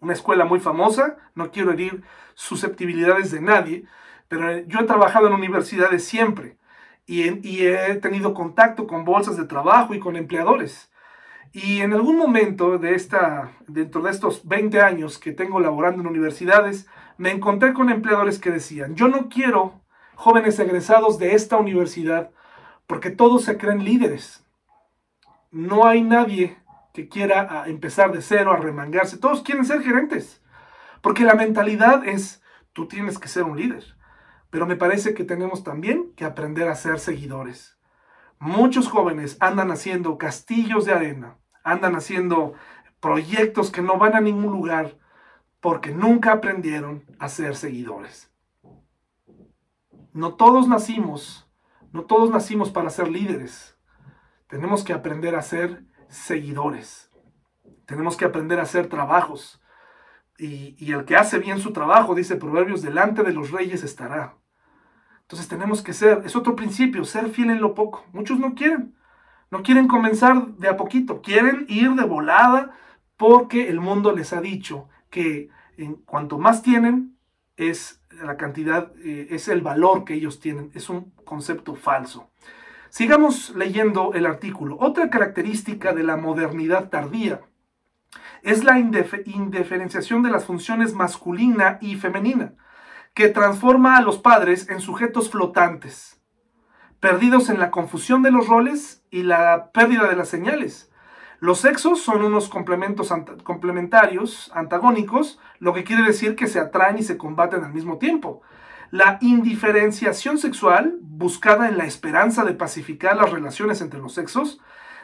Una 0.00 0.12
escuela 0.12 0.44
muy 0.44 0.60
famosa, 0.60 1.16
no 1.34 1.50
quiero 1.50 1.70
herir 1.70 2.02
susceptibilidades 2.34 3.30
de 3.30 3.40
nadie, 3.40 3.84
pero 4.28 4.58
yo 4.66 4.80
he 4.80 4.84
trabajado 4.84 5.28
en 5.28 5.34
universidades 5.34 6.04
siempre 6.04 6.56
y, 7.06 7.46
y 7.48 7.66
he 7.66 7.94
tenido 7.96 8.34
contacto 8.34 8.86
con 8.86 9.04
bolsas 9.04 9.36
de 9.36 9.44
trabajo 9.44 9.94
y 9.94 10.00
con 10.00 10.16
empleadores. 10.16 10.91
Y 11.54 11.82
en 11.82 11.92
algún 11.92 12.16
momento 12.16 12.78
de 12.78 12.94
esta, 12.94 13.52
dentro 13.66 14.00
de 14.00 14.10
estos 14.10 14.48
20 14.48 14.80
años 14.80 15.18
que 15.18 15.32
tengo 15.32 15.60
laborando 15.60 16.00
en 16.00 16.08
universidades, 16.08 16.86
me 17.18 17.30
encontré 17.30 17.74
con 17.74 17.90
empleadores 17.90 18.38
que 18.38 18.50
decían, 18.50 18.94
yo 18.94 19.08
no 19.08 19.28
quiero 19.28 19.82
jóvenes 20.14 20.58
egresados 20.58 21.18
de 21.18 21.34
esta 21.34 21.58
universidad 21.58 22.30
porque 22.86 23.10
todos 23.10 23.44
se 23.44 23.58
creen 23.58 23.84
líderes. 23.84 24.46
No 25.50 25.86
hay 25.86 26.00
nadie 26.00 26.56
que 26.94 27.08
quiera 27.08 27.64
empezar 27.66 28.12
de 28.12 28.22
cero, 28.22 28.52
a 28.52 28.56
remangarse. 28.56 29.18
Todos 29.18 29.42
quieren 29.42 29.66
ser 29.66 29.82
gerentes. 29.82 30.42
Porque 31.02 31.24
la 31.24 31.34
mentalidad 31.34 32.06
es, 32.06 32.42
tú 32.72 32.88
tienes 32.88 33.18
que 33.18 33.28
ser 33.28 33.42
un 33.42 33.58
líder. 33.58 33.84
Pero 34.48 34.66
me 34.66 34.76
parece 34.76 35.12
que 35.12 35.24
tenemos 35.24 35.64
también 35.64 36.12
que 36.16 36.24
aprender 36.24 36.68
a 36.68 36.76
ser 36.76 36.98
seguidores. 36.98 37.78
Muchos 38.38 38.88
jóvenes 38.88 39.36
andan 39.40 39.70
haciendo 39.70 40.16
castillos 40.16 40.86
de 40.86 40.92
arena 40.92 41.36
andan 41.64 41.96
haciendo 41.96 42.54
proyectos 43.00 43.70
que 43.70 43.82
no 43.82 43.98
van 43.98 44.14
a 44.14 44.20
ningún 44.20 44.52
lugar 44.52 44.96
porque 45.60 45.92
nunca 45.92 46.32
aprendieron 46.32 47.04
a 47.18 47.28
ser 47.28 47.56
seguidores. 47.56 48.30
No 50.12 50.34
todos 50.34 50.68
nacimos, 50.68 51.48
no 51.92 52.04
todos 52.04 52.30
nacimos 52.30 52.70
para 52.70 52.90
ser 52.90 53.08
líderes. 53.08 53.76
Tenemos 54.48 54.84
que 54.84 54.92
aprender 54.92 55.34
a 55.34 55.42
ser 55.42 55.84
seguidores. 56.08 57.10
Tenemos 57.86 58.16
que 58.16 58.24
aprender 58.24 58.58
a 58.60 58.64
hacer 58.64 58.88
trabajos. 58.88 59.62
Y, 60.38 60.76
y, 60.78 60.92
el 60.92 61.04
que 61.04 61.16
hace 61.16 61.38
bien 61.38 61.60
su 61.60 61.72
trabajo, 61.72 62.14
dice 62.14 62.36
Proverbios, 62.36 62.82
delante 62.82 63.22
de 63.22 63.32
los 63.32 63.50
reyes 63.50 63.84
estará. 63.84 64.36
Entonces 65.20 65.48
tenemos 65.48 65.82
que 65.82 65.92
ser, 65.92 66.22
es 66.24 66.34
otro 66.34 66.56
principio, 66.56 67.04
ser 67.04 67.30
fiel 67.30 67.50
en 67.50 67.60
lo 67.60 67.74
poco. 67.74 68.04
Muchos 68.12 68.38
no 68.38 68.54
quieren. 68.54 68.96
No 69.52 69.62
quieren 69.62 69.86
comenzar 69.86 70.46
de 70.56 70.68
a 70.68 70.78
poquito, 70.78 71.20
quieren 71.20 71.66
ir 71.68 71.90
de 71.90 72.04
volada 72.04 72.70
porque 73.18 73.68
el 73.68 73.80
mundo 73.80 74.12
les 74.12 74.32
ha 74.32 74.40
dicho 74.40 74.88
que 75.10 75.50
en 75.76 75.96
cuanto 75.96 76.38
más 76.38 76.62
tienen 76.62 77.18
es 77.58 78.02
la 78.22 78.38
cantidad, 78.38 78.92
eh, 79.04 79.26
es 79.28 79.48
el 79.48 79.60
valor 79.60 80.06
que 80.06 80.14
ellos 80.14 80.40
tienen. 80.40 80.70
Es 80.72 80.88
un 80.88 81.10
concepto 81.26 81.74
falso. 81.74 82.30
Sigamos 82.88 83.54
leyendo 83.54 84.14
el 84.14 84.24
artículo. 84.24 84.78
Otra 84.80 85.10
característica 85.10 85.92
de 85.92 86.02
la 86.02 86.16
modernidad 86.16 86.88
tardía 86.88 87.42
es 88.42 88.64
la 88.64 88.78
indiferenciación 88.78 90.22
de 90.22 90.30
las 90.30 90.46
funciones 90.46 90.94
masculina 90.94 91.76
y 91.82 91.96
femenina, 91.96 92.54
que 93.12 93.28
transforma 93.28 93.98
a 93.98 94.02
los 94.02 94.16
padres 94.16 94.70
en 94.70 94.80
sujetos 94.80 95.30
flotantes 95.30 96.21
perdidos 97.02 97.50
en 97.50 97.58
la 97.58 97.72
confusión 97.72 98.22
de 98.22 98.30
los 98.30 98.46
roles 98.46 99.02
y 99.10 99.24
la 99.24 99.72
pérdida 99.72 100.06
de 100.06 100.14
las 100.14 100.28
señales. 100.28 100.88
Los 101.40 101.58
sexos 101.58 102.00
son 102.00 102.22
unos 102.22 102.48
complementos 102.48 103.12
complementarios, 103.42 104.52
antagónicos, 104.54 105.40
lo 105.58 105.74
que 105.74 105.82
quiere 105.82 106.04
decir 106.04 106.36
que 106.36 106.46
se 106.46 106.60
atraen 106.60 106.98
y 106.98 107.02
se 107.02 107.18
combaten 107.18 107.64
al 107.64 107.74
mismo 107.74 107.98
tiempo. 107.98 108.42
La 108.92 109.18
indiferenciación 109.20 110.38
sexual, 110.38 110.96
buscada 111.00 111.68
en 111.68 111.76
la 111.76 111.86
esperanza 111.86 112.44
de 112.44 112.54
pacificar 112.54 113.16
las 113.16 113.32
relaciones 113.32 113.80
entre 113.80 113.98
los 113.98 114.14
sexos, 114.14 114.60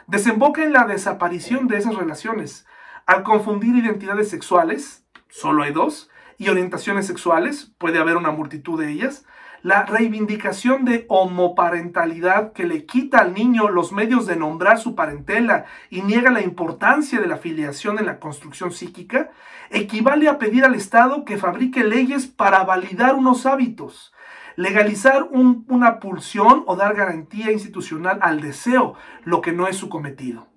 desemboca 0.07 0.63
en 0.63 0.71
la 0.71 0.85
desaparición 0.85 1.67
de 1.67 1.79
esas 1.79 1.95
relaciones. 1.95 2.65
Al 3.07 3.23
confundir 3.23 3.75
identidades 3.75 4.29
sexuales, 4.29 5.03
solo 5.27 5.63
hay 5.63 5.73
dos, 5.73 6.09
y 6.37 6.47
orientaciones 6.47 7.07
sexuales, 7.07 7.73
puede 7.77 7.99
haber 7.99 8.15
una 8.15 8.31
multitud 8.31 8.79
de 8.79 8.89
ellas, 8.89 9.25
la 9.61 9.83
reivindicación 9.83 10.85
de 10.85 11.05
homoparentalidad 11.09 12.53
que 12.53 12.65
le 12.65 12.85
quita 12.85 13.19
al 13.19 13.33
niño 13.33 13.69
los 13.69 13.91
medios 13.91 14.25
de 14.25 14.35
nombrar 14.35 14.79
su 14.79 14.95
parentela 14.95 15.65
y 15.89 16.01
niega 16.01 16.31
la 16.31 16.41
importancia 16.41 17.19
de 17.19 17.27
la 17.27 17.37
filiación 17.37 17.99
en 17.99 18.05
la 18.05 18.19
construcción 18.19 18.71
psíquica, 18.71 19.31
equivale 19.69 20.27
a 20.27 20.37
pedir 20.37 20.65
al 20.65 20.75
Estado 20.75 21.25
que 21.25 21.37
fabrique 21.37 21.83
leyes 21.83 22.27
para 22.27 22.63
validar 22.63 23.15
unos 23.15 23.45
hábitos, 23.45 24.13
legalizar 24.55 25.29
una 25.31 25.99
pulsión 25.99 26.63
o 26.65 26.75
dar 26.75 26.95
garantía 26.95 27.51
institucional 27.51 28.19
al 28.21 28.41
deseo, 28.41 28.95
lo 29.23 29.41
que 29.41 29.53
no 29.53 29.67
es 29.67 29.77
su 29.77 29.89
cometido. 29.89 30.48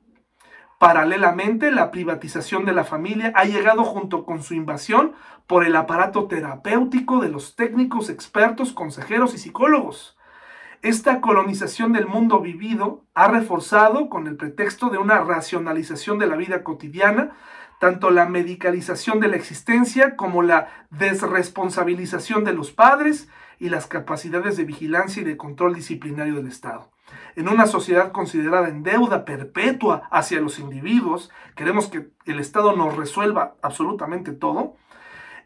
Paralelamente, 0.82 1.70
la 1.70 1.92
privatización 1.92 2.64
de 2.64 2.72
la 2.72 2.82
familia 2.82 3.32
ha 3.36 3.44
llegado 3.44 3.84
junto 3.84 4.24
con 4.24 4.42
su 4.42 4.54
invasión 4.54 5.12
por 5.46 5.64
el 5.64 5.76
aparato 5.76 6.26
terapéutico 6.26 7.20
de 7.20 7.28
los 7.28 7.54
técnicos, 7.54 8.10
expertos, 8.10 8.72
consejeros 8.72 9.32
y 9.32 9.38
psicólogos. 9.38 10.18
Esta 10.82 11.20
colonización 11.20 11.92
del 11.92 12.08
mundo 12.08 12.40
vivido 12.40 13.04
ha 13.14 13.28
reforzado, 13.28 14.08
con 14.08 14.26
el 14.26 14.34
pretexto 14.34 14.90
de 14.90 14.98
una 14.98 15.20
racionalización 15.20 16.18
de 16.18 16.26
la 16.26 16.34
vida 16.34 16.64
cotidiana, 16.64 17.30
tanto 17.78 18.10
la 18.10 18.26
medicalización 18.26 19.20
de 19.20 19.28
la 19.28 19.36
existencia 19.36 20.16
como 20.16 20.42
la 20.42 20.66
desresponsabilización 20.90 22.42
de 22.42 22.54
los 22.54 22.72
padres 22.72 23.28
y 23.60 23.68
las 23.68 23.86
capacidades 23.86 24.56
de 24.56 24.64
vigilancia 24.64 25.22
y 25.22 25.26
de 25.26 25.36
control 25.36 25.74
disciplinario 25.74 26.34
del 26.34 26.48
Estado 26.48 26.91
en 27.36 27.48
una 27.48 27.66
sociedad 27.66 28.12
considerada 28.12 28.68
en 28.68 28.82
deuda 28.82 29.24
perpetua 29.24 30.08
hacia 30.10 30.40
los 30.40 30.58
individuos, 30.58 31.30
queremos 31.56 31.88
que 31.88 32.10
el 32.26 32.40
Estado 32.40 32.76
nos 32.76 32.96
resuelva 32.96 33.54
absolutamente 33.62 34.32
todo, 34.32 34.76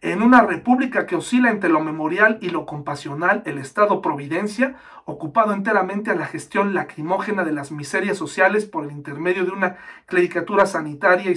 en 0.03 0.23
una 0.23 0.43
república 0.43 1.07
que 1.07 1.17
oscila 1.17 1.51
entre 1.51 1.71
lo 1.71 1.81
memorial 1.81 2.39
y 2.41 2.51
lo 2.51 2.67
compasional, 2.67 3.43
el 3.47 3.59
Estado 3.59 4.03
Providencia, 4.03 4.77
ocupado 5.05 5.53
enteramente 5.53 6.11
a 6.11 6.14
la 6.14 6.27
gestión 6.27 6.75
lacrimógena 6.75 7.45
de 7.45 7.53
las 7.53 7.73
miserias 7.73 8.19
sociales 8.19 8.67
por 8.67 8.85
el 8.85 8.93
intermedio 8.93 9.45
de 9.45 9.53
una 9.53 9.77
clericatura 10.07 10.67
sanitaria 10.67 11.31
y 11.31 11.37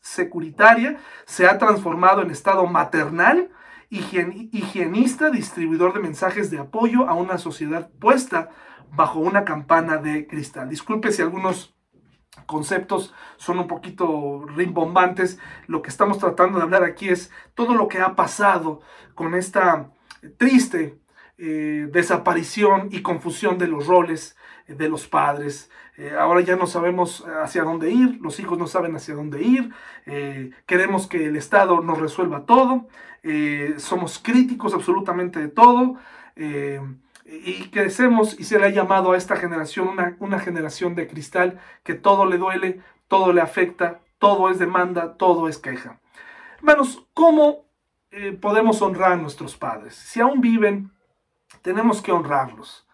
securitaria, 0.00 0.98
se 1.26 1.46
ha 1.48 1.58
transformado 1.58 2.22
en 2.22 2.30
Estado 2.30 2.66
maternal, 2.66 3.50
higienista, 3.90 5.30
distribuidor 5.30 5.92
de 5.92 6.00
mensajes 6.00 6.50
de 6.50 6.58
apoyo 6.58 7.08
a 7.08 7.14
una 7.14 7.38
sociedad 7.38 7.90
puesta 7.98 8.50
bajo 8.92 9.18
una 9.18 9.44
campana 9.44 9.96
de 9.98 10.26
cristal. 10.26 10.68
Disculpe 10.68 11.12
si 11.12 11.22
algunos 11.22 11.74
conceptos 12.46 13.14
son 13.36 13.58
un 13.58 13.66
poquito 13.66 14.44
rimbombantes. 14.46 15.38
Lo 15.66 15.82
que 15.82 15.90
estamos 15.90 16.18
tratando 16.18 16.58
de 16.58 16.64
hablar 16.64 16.84
aquí 16.84 17.08
es 17.08 17.30
todo 17.54 17.74
lo 17.74 17.88
que 17.88 18.00
ha 18.00 18.14
pasado 18.14 18.80
con 19.14 19.34
esta 19.34 19.90
triste 20.36 20.98
eh, 21.38 21.88
desaparición 21.90 22.88
y 22.90 23.02
confusión 23.02 23.58
de 23.58 23.66
los 23.66 23.86
roles 23.86 24.36
de 24.76 24.88
los 24.88 25.06
padres. 25.06 25.70
Eh, 25.96 26.14
ahora 26.18 26.40
ya 26.40 26.56
no 26.56 26.66
sabemos 26.66 27.24
hacia 27.42 27.62
dónde 27.62 27.90
ir, 27.90 28.18
los 28.22 28.40
hijos 28.40 28.58
no 28.58 28.66
saben 28.66 28.96
hacia 28.96 29.14
dónde 29.14 29.42
ir, 29.42 29.70
eh, 30.06 30.50
queremos 30.66 31.06
que 31.06 31.26
el 31.26 31.36
Estado 31.36 31.80
nos 31.80 31.98
resuelva 31.98 32.46
todo, 32.46 32.88
eh, 33.22 33.74
somos 33.76 34.18
críticos 34.18 34.72
absolutamente 34.72 35.40
de 35.40 35.48
todo 35.48 35.96
y 37.30 37.70
crecemos 37.70 38.38
y 38.38 38.44
se 38.44 38.58
le 38.58 38.66
ha 38.66 38.70
llamado 38.70 39.12
a 39.12 39.16
esta 39.16 39.36
generación 39.36 39.88
una, 39.88 40.16
una 40.18 40.40
generación 40.40 40.94
de 40.94 41.06
cristal 41.06 41.60
que 41.84 41.94
todo 41.94 42.26
le 42.26 42.38
duele, 42.38 42.80
todo 43.08 43.32
le 43.32 43.40
afecta, 43.40 44.00
todo 44.18 44.50
es 44.50 44.58
demanda, 44.58 45.16
todo 45.16 45.48
es 45.48 45.58
queja. 45.58 46.00
Hermanos, 46.58 47.06
¿cómo 47.14 47.64
podemos 48.40 48.82
honrar 48.82 49.12
a 49.12 49.16
nuestros 49.16 49.56
padres? 49.56 49.94
Si 49.94 50.20
aún 50.20 50.40
viven, 50.40 50.92
tenemos 51.62 52.02
que 52.02 52.12
honrarlos. 52.12 52.86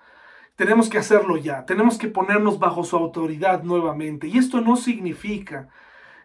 Tenemos 0.54 0.88
que 0.88 0.98
hacerlo 0.98 1.36
ya, 1.36 1.66
tenemos 1.66 1.98
que 1.98 2.08
ponernos 2.08 2.58
bajo 2.58 2.82
su 2.84 2.96
autoridad 2.96 3.62
nuevamente. 3.62 4.26
Y 4.26 4.38
esto 4.38 4.60
no 4.60 4.76
significa 4.76 5.68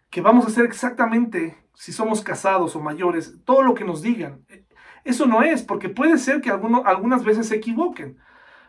que 0.09 0.21
vamos 0.21 0.45
a 0.45 0.47
hacer 0.47 0.65
exactamente, 0.65 1.57
si 1.73 1.91
somos 1.91 2.21
casados 2.21 2.75
o 2.75 2.79
mayores, 2.79 3.35
todo 3.43 3.61
lo 3.61 3.73
que 3.73 3.83
nos 3.83 4.01
digan. 4.01 4.45
Eso 5.03 5.25
no 5.25 5.41
es, 5.41 5.63
porque 5.63 5.89
puede 5.89 6.17
ser 6.17 6.41
que 6.41 6.51
algunas 6.51 7.23
veces 7.23 7.47
se 7.47 7.55
equivoquen. 7.55 8.17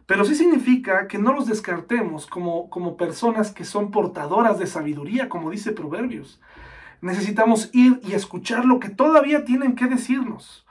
Pero 0.07 0.25
sí 0.25 0.35
significa 0.35 1.07
que 1.07 1.19
no 1.19 1.33
los 1.33 1.47
descartemos 1.47 2.27
como, 2.27 2.69
como 2.69 2.97
personas 2.97 3.53
que 3.53 3.65
son 3.65 3.91
portadoras 3.91 4.59
de 4.59 4.67
sabiduría, 4.67 5.29
como 5.29 5.51
dice 5.51 5.73
Proverbios. 5.73 6.41
Necesitamos 7.01 7.71
ir 7.73 8.01
y 8.03 8.15
escuchar 8.15 8.65
lo 8.65 8.79
que 8.81 8.89
todavía 8.89 9.45
tienen 9.45 9.75
que 9.75 9.87
decirnos. 9.87 10.67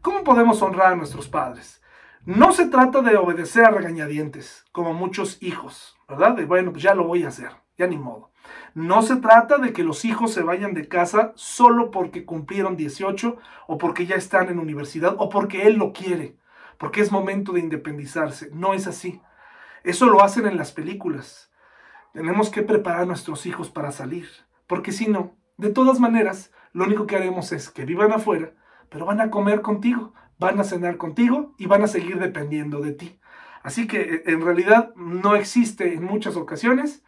¿Cómo 0.00 0.22
podemos 0.22 0.60
honrar 0.62 0.92
a 0.92 0.96
nuestros 0.96 1.28
padres? 1.28 1.82
No 2.26 2.52
se 2.52 2.66
trata 2.66 3.02
de 3.02 3.16
obedecer 3.16 3.64
a 3.64 3.70
regañadientes, 3.70 4.64
como 4.72 4.94
muchos 4.94 5.42
hijos, 5.42 5.96
¿verdad? 6.08 6.34
De 6.36 6.46
bueno, 6.46 6.72
pues 6.72 6.82
ya 6.82 6.94
lo 6.94 7.04
voy 7.04 7.24
a 7.24 7.28
hacer, 7.28 7.50
ya 7.76 7.86
ni 7.86 7.98
modo. 7.98 8.30
No 8.74 9.02
se 9.02 9.16
trata 9.16 9.58
de 9.58 9.72
que 9.72 9.84
los 9.84 10.04
hijos 10.04 10.32
se 10.32 10.42
vayan 10.42 10.74
de 10.74 10.88
casa 10.88 11.32
solo 11.36 11.92
porque 11.92 12.24
cumplieron 12.24 12.76
18 12.76 13.38
o 13.68 13.78
porque 13.78 14.04
ya 14.04 14.16
están 14.16 14.48
en 14.48 14.58
universidad 14.58 15.14
o 15.18 15.28
porque 15.28 15.68
él 15.68 15.76
lo 15.76 15.92
quiere, 15.92 16.36
porque 16.76 17.00
es 17.00 17.12
momento 17.12 17.52
de 17.52 17.60
independizarse. 17.60 18.50
No 18.52 18.74
es 18.74 18.88
así. 18.88 19.20
Eso 19.84 20.06
lo 20.06 20.24
hacen 20.24 20.46
en 20.46 20.56
las 20.56 20.72
películas. 20.72 21.52
Tenemos 22.12 22.50
que 22.50 22.62
preparar 22.62 23.02
a 23.02 23.06
nuestros 23.06 23.46
hijos 23.46 23.70
para 23.70 23.92
salir, 23.92 24.28
porque 24.66 24.90
si 24.90 25.06
no, 25.06 25.36
de 25.56 25.70
todas 25.70 26.00
maneras, 26.00 26.52
lo 26.72 26.84
único 26.84 27.06
que 27.06 27.14
haremos 27.14 27.52
es 27.52 27.70
que 27.70 27.84
vivan 27.84 28.12
afuera, 28.12 28.54
pero 28.88 29.06
van 29.06 29.20
a 29.20 29.30
comer 29.30 29.62
contigo, 29.62 30.14
van 30.38 30.58
a 30.58 30.64
cenar 30.64 30.96
contigo 30.96 31.54
y 31.58 31.66
van 31.66 31.84
a 31.84 31.88
seguir 31.88 32.18
dependiendo 32.18 32.80
de 32.80 32.92
ti. 32.92 33.20
Así 33.62 33.86
que 33.86 34.00
eh, 34.00 34.22
en 34.26 34.40
realidad 34.42 34.92
no 34.96 35.36
existe 35.36 35.94
en 35.94 36.02
muchas 36.02 36.34
ocasiones 36.36 37.04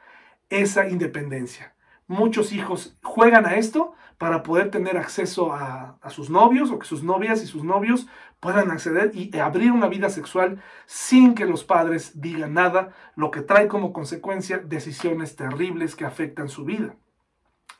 esa 0.50 0.88
independencia. 0.88 1.74
Muchos 2.06 2.52
hijos 2.52 2.98
juegan 3.02 3.46
a 3.46 3.56
esto 3.56 3.94
para 4.18 4.42
poder 4.42 4.70
tener 4.70 4.96
acceso 4.96 5.52
a, 5.52 5.98
sus 6.08 6.30
novios 6.30 6.70
o 6.70 6.78
que 6.78 6.86
sus 6.86 7.02
novias 7.02 7.42
y 7.42 7.46
sus 7.46 7.64
novios 7.64 8.06
puedan 8.40 8.70
acceder 8.70 9.10
y 9.14 9.36
abrir 9.38 9.72
una 9.72 9.88
vida 9.88 10.08
sexual 10.08 10.62
sin 10.86 11.34
que 11.34 11.46
los 11.46 11.64
padres 11.64 12.20
digan 12.20 12.54
nada, 12.54 12.94
lo 13.14 13.30
que 13.30 13.42
trae 13.42 13.68
como 13.68 13.92
consecuencia 13.92 14.58
decisiones 14.58 15.36
terribles 15.36 15.96
que 15.96 16.04
afectan 16.04 16.48
su 16.48 16.64
vida. 16.64 16.96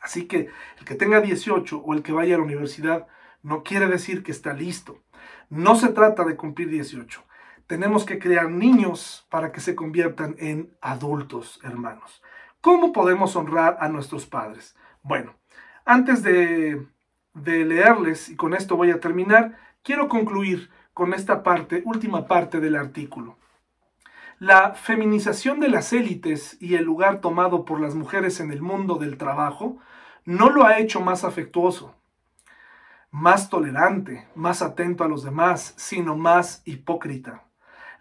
Así 0.01 0.27
que 0.27 0.51
el 0.79 0.85
que 0.85 0.95
tenga 0.95 1.21
18 1.21 1.79
o 1.79 1.95
el 1.95 2.03
que 2.03 2.12
vaya 2.12 2.35
a 2.35 2.39
la 2.39 2.45
universidad 2.45 3.07
no 3.43 3.62
quiere 3.62 3.87
decir 3.87 4.23
que 4.23 4.33
está 4.33 4.53
listo. 4.53 5.03
No 5.49 5.77
se 5.77 5.89
trata 5.89 6.25
de 6.25 6.37
cumplir 6.37 6.69
18. 6.69 7.23
Tenemos 7.67 8.05
que 8.05 8.19
crear 8.19 8.51
niños 8.51 9.27
para 9.31 9.53
que 9.53 9.61
se 9.61 9.75
conviertan 9.75 10.37
en 10.39 10.77
adultos, 10.81 11.61
hermanos. 11.62 12.23
¿Cómo 12.61 12.93
podemos 12.93 13.37
honrar 13.37 13.77
a 13.81 13.89
nuestros 13.89 14.27
padres? 14.27 14.77
Bueno, 15.03 15.35
antes 15.85 16.23
de, 16.23 16.87
de 17.35 17.65
leerles, 17.65 18.29
y 18.29 18.37
con 18.37 18.55
esto 18.55 18.77
voy 18.77 18.91
a 18.91 19.01
terminar, 19.01 19.57
quiero 19.83 20.09
concluir 20.09 20.71
con 20.93 21.15
esta 21.15 21.43
parte, 21.43 21.83
última 21.85 22.27
parte 22.27 22.59
del 22.59 22.75
artículo. 22.75 23.37
La 24.39 24.75
feminización 24.75 25.61
de 25.61 25.69
las 25.69 25.93
élites 25.93 26.57
y 26.61 26.75
el 26.75 26.85
lugar 26.85 27.21
tomado 27.21 27.65
por 27.65 27.81
las 27.81 27.95
mujeres 27.95 28.41
en 28.41 28.51
el 28.51 28.61
mundo 28.61 28.97
del 28.97 29.17
trabajo 29.17 29.79
no 30.27 30.51
lo 30.51 30.67
ha 30.67 30.79
hecho 30.79 31.01
más 31.01 31.25
afectuoso, 31.25 31.95
más 33.11 33.49
tolerante, 33.49 34.27
más 34.35 34.61
atento 34.61 35.05
a 35.05 35.09
los 35.09 35.23
demás, 35.23 35.73
sino 35.77 36.17
más 36.17 36.61
hipócrita. 36.67 37.45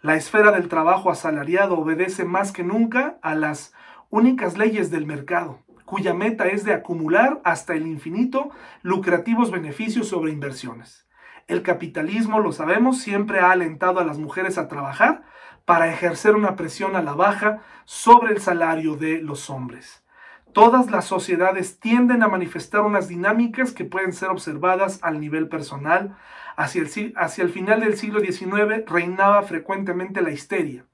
La 0.02 0.14
esfera 0.14 0.52
del 0.52 0.68
trabajo 0.68 1.10
asalariado 1.10 1.78
obedece 1.78 2.24
más 2.24 2.52
que 2.52 2.64
nunca 2.64 3.18
a 3.22 3.34
las 3.34 3.72
únicas 4.16 4.56
leyes 4.56 4.90
del 4.90 5.04
mercado, 5.04 5.60
cuya 5.84 6.14
meta 6.14 6.46
es 6.46 6.64
de 6.64 6.72
acumular 6.72 7.40
hasta 7.44 7.74
el 7.74 7.86
infinito 7.86 8.48
lucrativos 8.82 9.50
beneficios 9.50 10.08
sobre 10.08 10.32
inversiones. 10.32 11.06
El 11.48 11.62
capitalismo, 11.62 12.40
lo 12.40 12.50
sabemos, 12.50 12.98
siempre 12.98 13.40
ha 13.40 13.50
alentado 13.50 14.00
a 14.00 14.04
las 14.04 14.18
mujeres 14.18 14.56
a 14.56 14.68
trabajar 14.68 15.22
para 15.66 15.92
ejercer 15.92 16.34
una 16.34 16.56
presión 16.56 16.96
a 16.96 17.02
la 17.02 17.12
baja 17.12 17.60
sobre 17.84 18.32
el 18.32 18.40
salario 18.40 18.96
de 18.96 19.20
los 19.20 19.50
hombres. 19.50 20.02
Todas 20.54 20.90
las 20.90 21.04
sociedades 21.04 21.78
tienden 21.78 22.22
a 22.22 22.28
manifestar 22.28 22.80
unas 22.80 23.08
dinámicas 23.08 23.72
que 23.72 23.84
pueden 23.84 24.14
ser 24.14 24.30
observadas 24.30 24.98
al 25.02 25.20
nivel 25.20 25.48
personal. 25.50 26.16
Hacia 26.56 26.80
el, 26.80 27.12
hacia 27.16 27.44
el 27.44 27.50
final 27.50 27.80
del 27.80 27.98
siglo 27.98 28.20
XIX 28.20 28.86
reinaba 28.86 29.42
frecuentemente 29.42 30.22
la 30.22 30.30
histeria. 30.30 30.86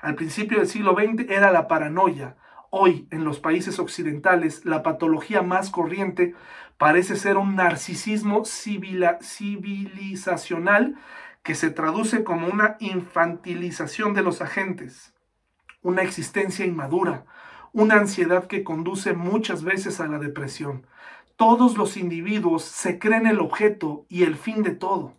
Al 0.00 0.14
principio 0.14 0.58
del 0.58 0.66
siglo 0.66 0.94
XX 0.94 1.30
era 1.30 1.52
la 1.52 1.68
paranoia. 1.68 2.36
Hoy, 2.72 3.08
en 3.10 3.24
los 3.24 3.40
países 3.40 3.80
occidentales, 3.80 4.64
la 4.64 4.84
patología 4.84 5.42
más 5.42 5.70
corriente 5.70 6.36
parece 6.78 7.16
ser 7.16 7.36
un 7.36 7.56
narcisismo 7.56 8.44
civilizacional 8.44 10.94
que 11.42 11.56
se 11.56 11.70
traduce 11.70 12.22
como 12.22 12.46
una 12.46 12.76
infantilización 12.78 14.14
de 14.14 14.22
los 14.22 14.40
agentes, 14.40 15.12
una 15.82 16.02
existencia 16.02 16.64
inmadura, 16.64 17.24
una 17.72 17.96
ansiedad 17.96 18.46
que 18.46 18.62
conduce 18.62 19.14
muchas 19.14 19.64
veces 19.64 20.00
a 20.00 20.06
la 20.06 20.20
depresión. 20.20 20.86
Todos 21.34 21.76
los 21.76 21.96
individuos 21.96 22.62
se 22.62 23.00
creen 23.00 23.26
el 23.26 23.40
objeto 23.40 24.06
y 24.08 24.22
el 24.22 24.36
fin 24.36 24.62
de 24.62 24.70
todo. 24.70 25.16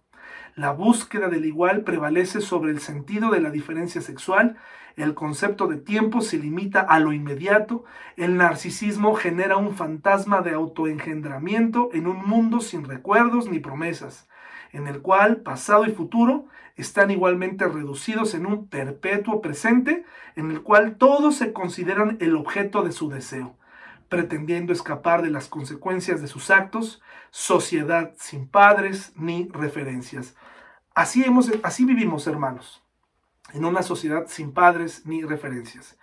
La 0.56 0.72
búsqueda 0.72 1.30
del 1.30 1.46
igual 1.46 1.84
prevalece 1.84 2.42
sobre 2.42 2.72
el 2.72 2.80
sentido 2.80 3.32
de 3.32 3.40
la 3.40 3.52
diferencia 3.52 4.02
sexual, 4.02 4.58
el 4.98 5.14
concepto 5.14 5.68
de 5.68 5.78
tiempo 5.78 6.20
se 6.20 6.38
limita 6.38 6.82
a 6.82 7.00
lo 7.00 7.14
inmediato, 7.14 7.86
el 8.18 8.36
narcisismo 8.36 9.16
genera 9.16 9.56
un 9.56 9.74
fantasma 9.74 10.42
de 10.42 10.52
autoengendramiento 10.52 11.90
en 11.94 12.08
un 12.08 12.28
mundo 12.28 12.60
sin 12.60 12.84
recuerdos 12.84 13.50
ni 13.50 13.60
promesas, 13.60 14.28
en 14.74 14.88
el 14.88 15.02
cual 15.02 15.38
pasado 15.38 15.86
y 15.86 15.92
futuro 15.92 16.48
están 16.76 17.12
igualmente 17.12 17.68
reducidos 17.68 18.34
en 18.34 18.46
un 18.46 18.68
perpetuo 18.68 19.42
presente 19.42 20.04
en 20.36 20.52
el 20.52 20.62
cual 20.62 20.98
todos 20.98 21.36
se 21.36 21.54
consideran 21.54 22.18
el 22.20 22.36
objeto 22.36 22.84
de 22.84 22.92
su 22.92 23.10
deseo, 23.10 23.56
pretendiendo 24.12 24.74
escapar 24.74 25.22
de 25.22 25.30
las 25.30 25.48
consecuencias 25.48 26.22
de 26.22 26.28
sus 26.28 26.52
actos, 26.52 27.02
sociedad 27.30 28.14
sin 28.18 28.46
padres 28.46 29.14
ni 29.16 29.48
referencias. 29.54 30.36
Así, 30.94 31.24
hemos, 31.24 31.50
así 31.64 31.86
vivimos, 31.86 32.28
hermanos, 32.28 32.84
en 33.54 33.64
una 33.64 33.84
sociedad 33.84 34.26
sin 34.28 34.52
padres 34.52 35.06
ni 35.06 35.24
referencias. 35.24 35.98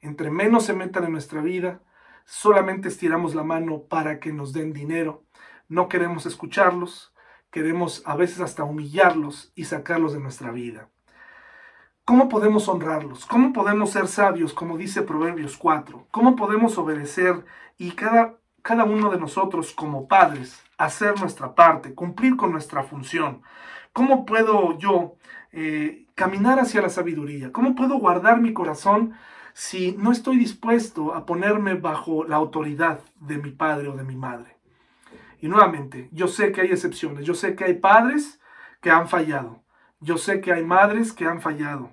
Entre 0.00 0.28
menos 0.28 0.64
se 0.64 0.72
metan 0.72 1.04
en 1.04 1.12
nuestra 1.12 1.40
vida, 1.40 1.80
solamente 2.24 2.88
estiramos 2.88 3.36
la 3.36 3.44
mano 3.44 3.84
para 3.84 4.18
que 4.18 4.32
nos 4.32 4.52
den 4.52 4.72
dinero, 4.72 5.22
no 5.68 5.88
queremos 5.88 6.26
escucharlos, 6.26 7.14
queremos 7.52 8.02
a 8.06 8.16
veces 8.16 8.40
hasta 8.40 8.64
humillarlos 8.64 9.52
y 9.54 9.66
sacarlos 9.66 10.14
de 10.14 10.18
nuestra 10.18 10.50
vida. 10.50 10.88
¿Cómo 12.04 12.28
podemos 12.28 12.66
honrarlos? 12.68 13.26
¿Cómo 13.26 13.52
podemos 13.52 13.90
ser 13.90 14.08
sabios, 14.08 14.52
como 14.52 14.76
dice 14.76 15.02
Proverbios 15.02 15.56
4? 15.56 16.08
¿Cómo 16.10 16.34
podemos 16.34 16.76
obedecer 16.76 17.44
y 17.78 17.92
cada, 17.92 18.34
cada 18.60 18.82
uno 18.82 19.08
de 19.08 19.20
nosotros 19.20 19.72
como 19.72 20.08
padres 20.08 20.60
hacer 20.78 21.20
nuestra 21.20 21.54
parte, 21.54 21.94
cumplir 21.94 22.36
con 22.36 22.50
nuestra 22.50 22.82
función? 22.82 23.42
¿Cómo 23.92 24.26
puedo 24.26 24.76
yo 24.78 25.14
eh, 25.52 26.06
caminar 26.16 26.58
hacia 26.58 26.82
la 26.82 26.88
sabiduría? 26.88 27.52
¿Cómo 27.52 27.76
puedo 27.76 27.98
guardar 27.98 28.40
mi 28.40 28.52
corazón 28.52 29.12
si 29.52 29.92
no 29.92 30.10
estoy 30.10 30.38
dispuesto 30.38 31.14
a 31.14 31.24
ponerme 31.24 31.74
bajo 31.74 32.24
la 32.24 32.34
autoridad 32.34 32.98
de 33.20 33.38
mi 33.38 33.52
padre 33.52 33.86
o 33.86 33.96
de 33.96 34.02
mi 34.02 34.16
madre? 34.16 34.56
Y 35.40 35.46
nuevamente, 35.46 36.08
yo 36.10 36.26
sé 36.26 36.50
que 36.50 36.62
hay 36.62 36.72
excepciones, 36.72 37.24
yo 37.24 37.34
sé 37.34 37.54
que 37.54 37.62
hay 37.62 37.74
padres 37.74 38.40
que 38.80 38.90
han 38.90 39.08
fallado, 39.08 39.61
yo 40.02 40.18
sé 40.18 40.40
que 40.40 40.52
hay 40.52 40.64
madres 40.64 41.12
que 41.12 41.26
han 41.26 41.40
fallado, 41.40 41.90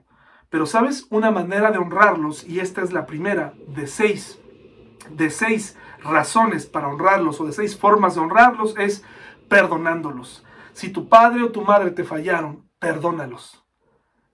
pero 0.49 0.65
sabes, 0.65 1.07
una 1.09 1.31
manera 1.31 1.71
de 1.71 1.77
honrarlos, 1.77 2.43
y 2.43 2.59
esta 2.59 2.81
es 2.81 2.91
la 2.91 3.05
primera 3.05 3.53
de 3.67 3.87
seis, 3.87 4.39
de 5.09 5.29
seis 5.29 5.77
razones 6.03 6.65
para 6.65 6.87
honrarlos 6.87 7.39
o 7.39 7.45
de 7.45 7.53
seis 7.53 7.77
formas 7.77 8.15
de 8.15 8.21
honrarlos, 8.21 8.75
es 8.77 9.03
perdonándolos. 9.47 10.43
Si 10.73 10.89
tu 10.89 11.07
padre 11.07 11.43
o 11.43 11.51
tu 11.51 11.61
madre 11.61 11.91
te 11.91 12.03
fallaron, 12.03 12.67
perdónalos. 12.79 13.63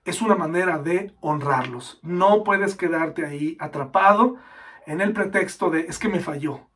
es 0.06 0.22
una 0.22 0.36
manera 0.36 0.78
de 0.78 1.16
honrarlos. 1.20 2.00
No 2.04 2.44
puedes 2.44 2.76
quedarte 2.76 3.26
ahí 3.26 3.58
atrapado 3.60 4.36
en 4.86 5.02
el 5.02 5.14
pretexto 5.14 5.72
de 5.72 5.82
es 5.82 5.98
que 5.98 6.10
me 6.10 6.20
falló. 6.20 6.70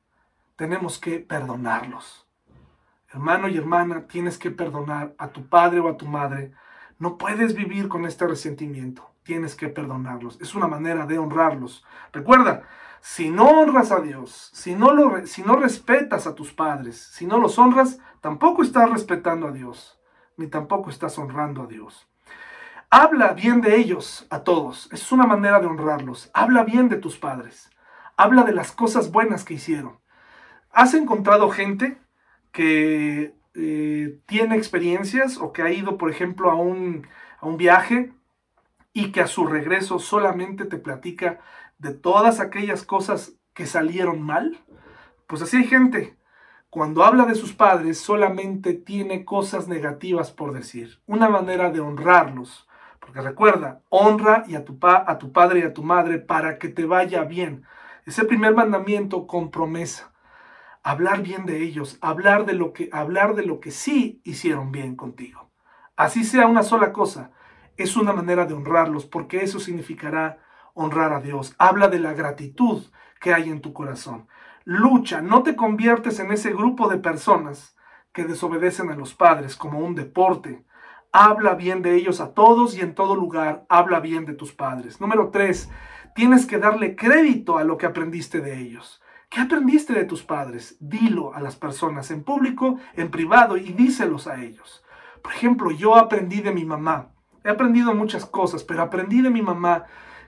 Tenemos 0.56 0.97
que 0.97 1.20
perdonarlos. 1.20 2.28
Hermano 3.14 3.47
y 3.47 3.58
hermana, 3.58 4.08
tienes 4.08 4.38
que 4.38 4.52
perdonar 4.52 5.14
a 5.18 5.30
tu 5.30 5.47
padre 5.47 5.80
o 5.80 5.88
a 5.88 5.97
tu 5.97 6.08
madre. 6.08 6.54
No 7.00 7.18
puedes 7.18 7.56
vivir 7.56 7.88
con 7.88 8.06
este 8.06 8.28
resentimiento. 8.28 9.10
Tienes 9.24 9.56
que 9.56 9.70
perdonarlos. 9.70 10.38
Es 10.41 10.54
una 10.54 10.68
manera 10.68 11.06
de 11.06 11.18
honrarlos. 11.18 11.86
Recuerda, 12.12 12.64
si 13.00 13.30
no 13.30 13.47
honras 13.47 13.91
a 13.91 14.02
Dios, 14.02 14.52
si 14.54 14.76
no, 14.76 14.93
lo, 14.93 15.26
si 15.26 15.41
no 15.41 15.56
respetas 15.56 16.28
a 16.28 16.36
tus 16.36 16.52
padres, 16.52 16.97
si 16.97 17.26
no 17.26 17.38
los 17.38 17.58
honras, 17.58 18.00
tampoco 18.20 18.64
estás 18.64 18.89
respetando 18.89 19.47
a 19.47 19.52
Dios, 19.52 19.97
ni 20.36 20.47
tampoco 20.47 20.89
estás 20.89 21.18
honrando 21.18 21.64
a 21.64 21.68
Dios. 21.68 22.08
Habla 22.89 23.34
bien 23.34 23.62
de 23.62 23.78
ellos 23.78 24.28
a 24.30 24.43
todos. 24.43 24.89
Es 24.91 25.12
una 25.14 25.26
manera 25.26 25.62
de 25.62 25.68
honrarlos. 25.68 26.30
Habla 26.34 26.64
bien 26.64 26.89
de 26.89 26.97
tus 26.97 27.18
padres. 27.18 27.70
Habla 28.18 28.43
de 28.43 28.54
las 28.54 28.74
cosas 28.74 29.12
buenas 29.12 29.45
que 29.45 29.54
hicieron. 29.54 30.00
¿Has 30.72 30.93
encontrado 30.93 31.50
gente 31.50 32.02
que 32.52 33.39
eh, 33.60 34.20
tiene 34.26 34.55
experiencias 34.55 35.38
o 35.38 35.53
que 35.53 35.62
ha 35.62 35.72
ido, 35.72 35.97
por 35.97 36.10
ejemplo, 36.10 36.49
a 36.49 36.55
un, 36.55 37.07
a 37.39 37.45
un 37.45 37.57
viaje 37.57 38.14
y 38.93 39.12
que 39.12 39.22
a 39.22 39.28
su 39.28 39.45
regreso 39.45 39.99
solamente 39.99 40.66
te 40.66 40.78
platica 40.78 41.39
de 41.78 41.93
todas 41.93 42.39
aquellas 42.39 42.84
cosas 42.84 43.34
que 43.53 43.66
salieron 43.66 44.22
mal? 44.22 44.57
Pues 45.28 45.41
así 45.41 45.57
hay 45.57 45.66
gente. 45.66 46.18
Cuando 46.70 47.03
habla 47.03 47.26
de 47.26 47.36
sus 47.36 47.53
padres 47.53 47.97
solamente 47.97 48.74
tiene 48.74 49.26
cosas 49.26 49.68
negativas 49.68 50.32
por 50.32 50.53
decir. 50.53 50.99
Una 51.07 51.28
manera 51.28 51.72
de 51.72 51.80
honrarlos. 51.80 52.68
Porque 52.99 53.22
recuerda, 53.22 53.82
honra 53.89 54.43
a, 54.55 54.64
tu 54.64 54.78
pa, 54.78 55.03
a 55.07 55.18
tu 55.18 55.32
padre 55.32 55.62
y 55.62 55.64
a 55.64 55.74
tu 55.74 55.84
madre 55.84 56.20
para 56.20 56.60
que 56.60 56.70
te 56.70 56.86
vaya 56.86 57.24
bien. 57.24 57.64
Ese 58.05 58.24
primer 58.24 58.53
mandamiento 58.53 59.26
con 59.26 59.49
promesa. 59.49 60.09
Hablar 60.90 61.22
bien 61.22 61.46
de 61.46 61.62
ellos, 61.62 62.00
hablar 62.02 62.48
de 62.48 62.54
lo 62.54 62.74
que, 62.74 62.90
hablar 62.92 63.36
de 63.36 63.46
lo 63.46 63.60
que 63.60 63.70
sí 63.70 64.22
hicieron 64.24 64.72
bien 64.72 64.96
contigo. 64.96 65.52
Así 65.96 66.24
sea 66.24 66.48
una 66.48 66.64
sola 66.64 66.94
cosa, 66.94 67.30
es 67.78 67.96
una 67.96 68.12
manera 68.12 68.48
de 68.48 68.56
honrarlos, 68.56 69.06
porque 69.06 69.44
eso 69.44 69.60
significará 69.60 70.40
honrar 70.74 71.14
a 71.14 71.22
Dios. 71.22 71.54
Habla 71.60 71.90
de 71.90 72.00
la 72.00 72.14
gratitud 72.14 72.82
que 73.22 73.36
hay 73.36 73.52
en 73.52 73.62
tu 73.62 73.72
corazón. 73.72 74.28
Lucha, 74.64 75.22
no 75.22 75.44
te 75.44 75.56
conviertes 75.56 76.20
en 76.20 76.32
ese 76.32 76.54
grupo 76.54 76.90
de 76.90 76.98
personas 76.98 77.78
que 78.12 78.26
desobedecen 78.26 78.90
a 78.90 78.96
los 78.96 79.14
padres 79.14 79.56
como 79.56 79.78
un 79.82 79.94
deporte. 79.94 80.66
Habla 81.12 81.54
bien 81.54 81.84
de 81.84 81.94
ellos 81.98 82.20
a 82.20 82.34
todos 82.34 82.76
y 82.76 82.82
en 82.82 82.96
todo 82.96 83.16
lugar. 83.16 83.64
Habla 83.70 84.00
bien 84.00 84.26
de 84.26 84.34
tus 84.34 84.54
padres. 84.54 85.00
Número 85.00 85.30
tres, 85.30 85.70
tienes 86.16 86.48
que 86.48 86.58
darle 86.58 86.96
crédito 86.96 87.60
a 87.60 87.64
lo 87.64 87.78
que 87.78 87.86
aprendiste 87.86 88.42
de 88.42 88.58
ellos. 88.58 89.04
¿Qué 89.30 89.41
aprendiste 89.41 89.93
de 89.93 90.05
tus 90.05 90.23
padres? 90.23 90.75
Dilo 90.80 91.36
a 91.36 91.39
las 91.39 91.55
personas 91.55 92.09
en 92.09 92.23
público, 92.23 92.80
en 92.95 93.11
privado 93.11 93.57
y 93.57 93.73
díselos 93.73 94.25
a 94.25 94.41
ellos. 94.41 94.84
Por 95.21 95.34
ejemplo, 95.34 95.69
yo 95.69 95.97
aprendí 95.97 96.41
de 96.41 96.51
mi 96.51 96.65
mamá. 96.65 97.11
He 97.43 97.49
aprendido 97.49 97.93
muchas 97.93 98.25
cosas, 98.25 98.63
pero 98.63 98.82
aprendí 98.82 99.21
de 99.21 99.30
mi 99.30 99.43
mamá 99.43 99.86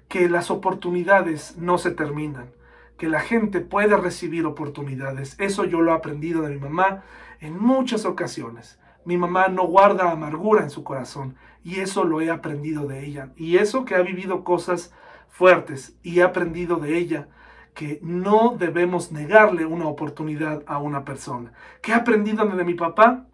que 0.08 0.30
las 0.30 0.52
oportunidades 0.52 1.58
no 1.58 1.80
se 1.80 1.90
terminan, 1.90 2.52
que 3.00 3.10
la 3.10 3.22
gente 3.22 3.62
puede 3.62 3.98
recibir 3.98 4.46
oportunidades. 4.46 5.36
Eso 5.40 5.66
yo 5.66 5.82
lo 5.82 5.94
he 5.94 5.96
aprendido 5.96 6.44
de 6.44 6.54
mi 6.54 6.60
mamá 6.60 7.02
en 7.40 7.58
muchas 7.58 8.06
ocasiones. 8.06 8.78
Mi 9.04 9.18
mamá 9.18 9.48
no 9.48 9.64
guarda 9.64 10.12
amargura 10.12 10.62
en 10.62 10.70
su 10.70 10.84
corazón 10.84 11.38
y 11.64 11.80
eso 11.80 12.04
lo 12.04 12.22
he 12.22 12.30
aprendido 12.30 12.86
de 12.86 13.04
ella. 13.04 13.32
Y 13.36 13.58
eso 13.58 13.84
que 13.84 13.96
ha 13.96 14.02
vivido 14.04 14.44
cosas 14.44 14.94
fuertes 15.28 15.98
y 16.04 16.20
he 16.20 16.24
aprendido 16.24 16.76
de 16.76 17.00
ella 17.00 17.30
que 17.74 18.00
no 18.02 18.56
debemos 18.58 19.12
negarle 19.12 19.66
una 19.66 19.88
oportunidad 19.88 20.64
a 20.68 20.78
una 20.78 21.06
persona. 21.06 21.54
¿Qué 21.82 21.92
he 21.92 21.96
aprendido 21.96 22.46
de 22.46 22.64
mi 22.64 22.74
papá? 22.74 23.26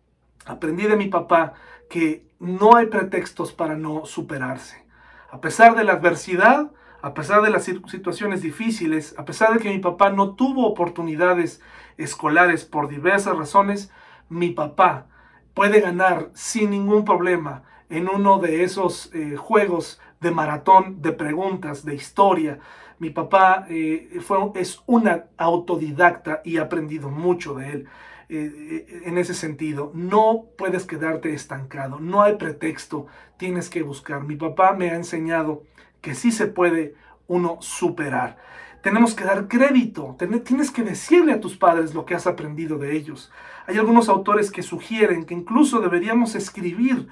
Aprendí 0.45 0.83
de 0.83 0.95
mi 0.95 1.07
papá 1.07 1.53
que 1.89 2.25
no 2.39 2.75
hay 2.75 2.87
pretextos 2.87 3.51
para 3.51 3.75
no 3.75 4.05
superarse. 4.05 4.85
A 5.31 5.41
pesar 5.41 5.75
de 5.75 5.83
la 5.83 5.93
adversidad, 5.93 6.71
a 7.01 7.13
pesar 7.13 7.41
de 7.41 7.49
las 7.49 7.65
situaciones 7.65 8.41
difíciles, 8.41 9.15
a 9.17 9.25
pesar 9.25 9.53
de 9.53 9.59
que 9.59 9.69
mi 9.69 9.79
papá 9.79 10.09
no 10.09 10.35
tuvo 10.35 10.67
oportunidades 10.67 11.61
escolares 11.97 12.65
por 12.65 12.87
diversas 12.87 13.37
razones, 13.37 13.91
mi 14.29 14.49
papá 14.51 15.07
puede 15.53 15.81
ganar 15.81 16.29
sin 16.33 16.69
ningún 16.69 17.05
problema 17.05 17.63
en 17.89 18.09
uno 18.09 18.39
de 18.39 18.63
esos 18.63 19.13
eh, 19.13 19.35
juegos 19.37 19.99
de 20.19 20.31
maratón 20.31 21.01
de 21.01 21.11
preguntas, 21.11 21.85
de 21.85 21.95
historia. 21.95 22.59
Mi 22.99 23.09
papá 23.09 23.65
eh, 23.69 24.19
fue, 24.21 24.37
es 24.55 24.81
una 24.85 25.25
autodidacta 25.37 26.41
y 26.43 26.57
he 26.57 26.59
aprendido 26.59 27.09
mucho 27.09 27.55
de 27.55 27.69
él. 27.69 27.87
Eh, 28.29 29.03
en 29.05 29.17
ese 29.17 29.33
sentido. 29.33 29.91
No 29.93 30.47
puedes 30.57 30.85
quedarte 30.85 31.33
estancado, 31.33 31.97
no 32.01 32.21
hay 32.21 32.35
pretexto, 32.35 33.07
tienes 33.37 33.69
que 33.69 33.83
buscar. 33.83 34.23
Mi 34.23 34.35
papá 34.35 34.73
me 34.73 34.89
ha 34.89 34.95
enseñado 34.95 35.63
que 36.01 36.13
sí 36.13 36.33
se 36.33 36.47
puede 36.47 36.95
uno 37.27 37.57
superar. 37.61 38.37
Tenemos 38.81 39.15
que 39.15 39.23
dar 39.23 39.47
crédito, 39.47 40.17
tienes 40.43 40.71
que 40.71 40.83
decirle 40.83 41.33
a 41.33 41.39
tus 41.39 41.55
padres 41.55 41.93
lo 41.93 42.05
que 42.05 42.15
has 42.15 42.27
aprendido 42.27 42.77
de 42.77 42.97
ellos. 42.97 43.31
Hay 43.65 43.77
algunos 43.77 44.09
autores 44.09 44.51
que 44.51 44.61
sugieren 44.61 45.25
que 45.25 45.33
incluso 45.33 45.79
deberíamos 45.79 46.35
escribir 46.35 47.07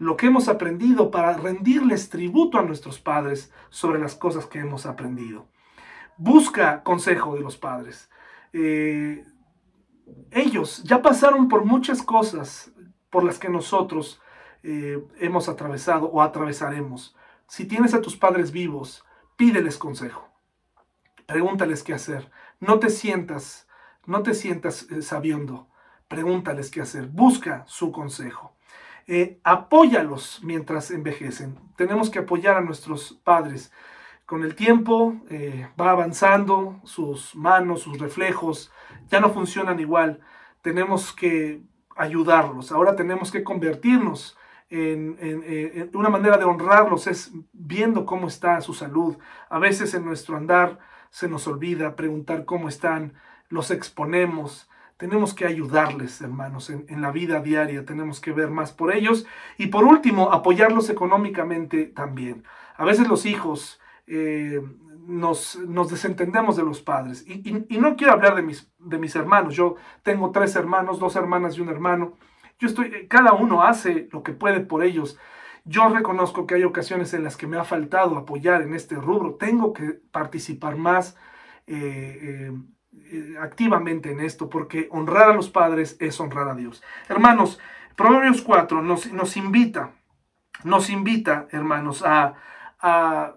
lo 0.00 0.16
que 0.16 0.26
hemos 0.26 0.48
aprendido 0.48 1.10
para 1.10 1.34
rendirles 1.34 2.08
tributo 2.08 2.58
a 2.58 2.62
nuestros 2.62 2.98
padres 2.98 3.52
sobre 3.68 4.00
las 4.00 4.14
cosas 4.14 4.46
que 4.46 4.58
hemos 4.58 4.86
aprendido. 4.86 5.46
Busca 6.16 6.82
consejo 6.82 7.34
de 7.34 7.42
los 7.42 7.58
padres. 7.58 8.08
Eh, 8.54 9.26
ellos 10.30 10.82
ya 10.84 11.02
pasaron 11.02 11.48
por 11.48 11.66
muchas 11.66 12.02
cosas 12.02 12.72
por 13.10 13.24
las 13.24 13.38
que 13.38 13.50
nosotros 13.50 14.22
eh, 14.62 15.06
hemos 15.18 15.50
atravesado 15.50 16.06
o 16.06 16.22
atravesaremos. 16.22 17.14
Si 17.46 17.66
tienes 17.66 17.92
a 17.92 18.00
tus 18.00 18.16
padres 18.16 18.52
vivos, 18.52 19.04
pídeles 19.36 19.76
consejo. 19.76 20.30
Pregúntales 21.26 21.82
qué 21.82 21.92
hacer. 21.92 22.30
No 22.58 22.78
te 22.78 22.88
sientas, 22.88 23.68
no 24.06 24.22
te 24.22 24.32
sientas 24.32 24.90
eh, 24.90 25.02
sabiendo. 25.02 25.68
Pregúntales 26.08 26.70
qué 26.70 26.80
hacer. 26.80 27.06
Busca 27.08 27.64
su 27.66 27.92
consejo. 27.92 28.56
Eh, 29.06 29.38
apóyalos 29.44 30.40
mientras 30.42 30.90
envejecen. 30.90 31.58
Tenemos 31.76 32.10
que 32.10 32.20
apoyar 32.20 32.56
a 32.56 32.60
nuestros 32.60 33.20
padres. 33.24 33.72
Con 34.26 34.44
el 34.44 34.54
tiempo 34.54 35.16
va 35.80 35.90
avanzando 35.90 36.80
sus 36.84 37.34
manos, 37.34 37.82
sus 37.82 37.98
reflejos, 37.98 38.70
ya 39.08 39.18
no 39.18 39.30
funcionan 39.30 39.80
igual. 39.80 40.20
Tenemos 40.62 41.12
que 41.12 41.62
ayudarlos. 41.96 42.70
Ahora 42.70 42.94
tenemos 42.94 43.32
que 43.32 43.42
convertirnos 43.42 44.38
en, 44.70 45.90
una 45.94 46.08
manera 46.08 46.38
de 46.38 46.44
honrarlos, 46.44 47.06
es 47.06 47.32
viendo 47.52 48.06
cómo 48.06 48.28
está 48.28 48.60
su 48.60 48.72
salud. 48.72 49.16
A 49.48 49.58
veces 49.58 49.94
en 49.94 50.04
nuestro 50.04 50.36
andar 50.36 50.78
se 51.10 51.28
nos 51.28 51.46
olvida 51.46 51.96
preguntar 51.96 52.44
cómo 52.44 52.68
están, 52.68 53.14
los 53.48 53.70
exponemos. 53.70 54.70
Tenemos 55.00 55.32
que 55.32 55.46
ayudarles, 55.46 56.20
hermanos, 56.20 56.68
en, 56.68 57.00
la 57.00 57.10
vida 57.10 57.40
diaria. 57.40 57.86
Tenemos 57.86 58.20
que 58.20 58.32
ver 58.32 58.50
más 58.50 58.70
por 58.70 58.94
ellos. 58.94 59.24
Y 59.56 59.68
por 59.68 59.84
último, 59.84 60.30
apoyarlos 60.30 60.90
económicamente 60.90 61.86
también. 61.86 62.44
A 62.76 62.84
veces 62.84 63.08
los 63.08 63.24
hijos 63.24 63.80
eh, 64.06 64.60
nos, 65.06 65.58
desentendemos 65.88 66.58
de 66.58 66.64
los 66.64 66.82
padres. 66.82 67.24
Y, 67.26 67.78
no 67.78 67.96
quiero 67.96 68.12
hablar 68.12 68.34
de 68.34 68.42
mis, 68.42 68.70
de 68.78 68.98
mis 68.98 69.16
hermanos. 69.16 69.54
Yo 69.54 69.76
tengo 70.02 70.32
tres 70.32 70.54
hermanos, 70.54 70.98
dos 70.98 71.16
hermanas 71.16 71.56
y 71.56 71.62
un 71.62 71.70
hermano. 71.70 72.18
Yo 72.58 72.68
estoy, 72.68 73.08
cada 73.08 73.32
uno 73.32 73.62
hace 73.62 74.10
lo 74.12 74.22
que 74.22 74.32
puede 74.34 74.60
por 74.60 74.84
ellos. 74.84 75.18
Yo 75.64 75.88
reconozco 75.88 76.46
que 76.46 76.56
hay 76.56 76.64
ocasiones 76.64 77.14
en 77.14 77.24
las 77.24 77.38
que 77.38 77.46
me 77.46 77.56
ha 77.56 77.64
faltado 77.64 78.18
apoyar 78.18 78.60
en 78.60 78.74
este 78.74 78.96
rubro. 78.96 79.36
Tengo 79.36 79.72
que 79.72 79.98
participar 80.12 80.76
más 80.76 81.16
eh, 81.66 82.50
eh, 82.50 82.52
activamente 83.40 84.10
en 84.10 84.20
esto, 84.20 84.48
porque 84.48 84.88
honrar 84.90 85.30
a 85.30 85.34
los 85.34 85.48
padres 85.48 85.96
es 86.00 86.18
honrar 86.20 86.48
a 86.48 86.54
Dios. 86.54 86.82
Hermanos, 87.08 87.58
Proverbios 87.96 88.42
4 88.42 88.82
nos, 88.82 89.12
nos 89.12 89.36
invita, 89.36 89.92
nos 90.64 90.90
invita, 90.90 91.48
hermanos, 91.50 92.02
a, 92.04 92.34
a 92.80 93.34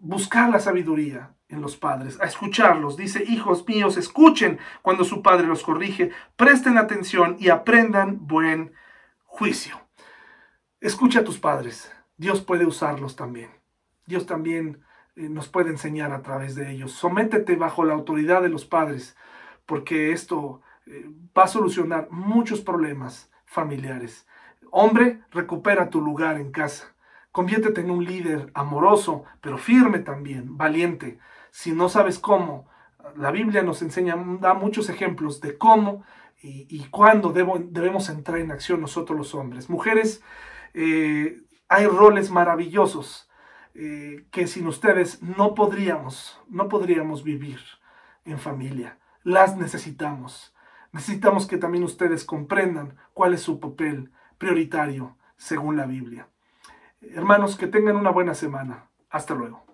buscar 0.00 0.50
la 0.50 0.60
sabiduría 0.60 1.34
en 1.48 1.60
los 1.60 1.76
padres, 1.76 2.20
a 2.20 2.24
escucharlos. 2.24 2.96
Dice, 2.96 3.24
hijos 3.24 3.66
míos, 3.66 3.96
escuchen 3.96 4.58
cuando 4.82 5.04
su 5.04 5.22
padre 5.22 5.46
los 5.46 5.62
corrige, 5.62 6.10
presten 6.36 6.76
atención 6.76 7.36
y 7.38 7.48
aprendan 7.48 8.26
buen 8.26 8.72
juicio. 9.24 9.80
Escucha 10.80 11.20
a 11.20 11.24
tus 11.24 11.38
padres, 11.38 11.90
Dios 12.16 12.40
puede 12.42 12.66
usarlos 12.66 13.16
también. 13.16 13.50
Dios 14.06 14.26
también 14.26 14.82
eh, 14.82 14.87
nos 15.22 15.48
puede 15.48 15.70
enseñar 15.70 16.12
a 16.12 16.22
través 16.22 16.54
de 16.54 16.70
ellos. 16.70 16.92
Sométete 16.92 17.56
bajo 17.56 17.84
la 17.84 17.94
autoridad 17.94 18.42
de 18.42 18.48
los 18.48 18.64
padres, 18.64 19.16
porque 19.66 20.12
esto 20.12 20.60
eh, 20.86 21.10
va 21.36 21.44
a 21.44 21.48
solucionar 21.48 22.08
muchos 22.10 22.60
problemas 22.60 23.30
familiares. 23.44 24.26
Hombre, 24.70 25.22
recupera 25.30 25.90
tu 25.90 26.00
lugar 26.00 26.38
en 26.38 26.52
casa 26.52 26.94
Conviértete 27.38 27.82
en 27.82 27.92
un 27.92 28.04
líder 28.04 28.50
amoroso, 28.52 29.22
pero 29.40 29.58
firme 29.58 30.00
también, 30.00 30.56
valiente. 30.56 31.20
Si 31.52 31.70
no 31.70 31.88
sabes 31.88 32.18
cómo, 32.18 32.66
la 33.16 33.30
Biblia 33.30 33.62
nos 33.62 33.80
enseña, 33.80 34.16
da 34.40 34.54
muchos 34.54 34.88
ejemplos 34.88 35.40
de 35.40 35.56
cómo 35.56 36.02
y, 36.40 36.84
cuándo 36.90 37.32
debemos 37.32 38.08
entrar 38.08 38.38
en 38.38 38.50
acción 38.50 38.80
nosotros 38.80 39.16
los 39.16 39.36
hombres. 39.36 39.70
Mujeres, 39.70 40.20
eh, 40.74 41.42
hay 41.68 41.86
roles 41.86 42.30
maravillosos 42.30 43.27
eh, 43.74 44.26
que 44.30 44.46
sin 44.46 44.66
ustedes 44.66 45.22
no 45.22 45.54
podríamos, 45.54 46.40
no 46.48 46.68
podríamos 46.68 47.22
vivir 47.24 47.60
en 48.24 48.38
familia. 48.38 48.98
Las 49.22 49.56
necesitamos. 49.56 50.54
Necesitamos 50.92 51.46
que 51.46 51.58
también 51.58 51.84
ustedes 51.84 52.24
comprendan 52.24 52.96
cuál 53.12 53.34
es 53.34 53.42
su 53.42 53.60
papel 53.60 54.10
prioritario 54.38 55.16
según 55.36 55.76
la 55.76 55.86
Biblia. 55.86 56.28
Hermanos, 57.00 57.56
que 57.56 57.66
tengan 57.66 57.96
una 57.96 58.10
buena 58.10 58.34
semana. 58.34 58.88
Hasta 59.10 59.34
luego. 59.34 59.67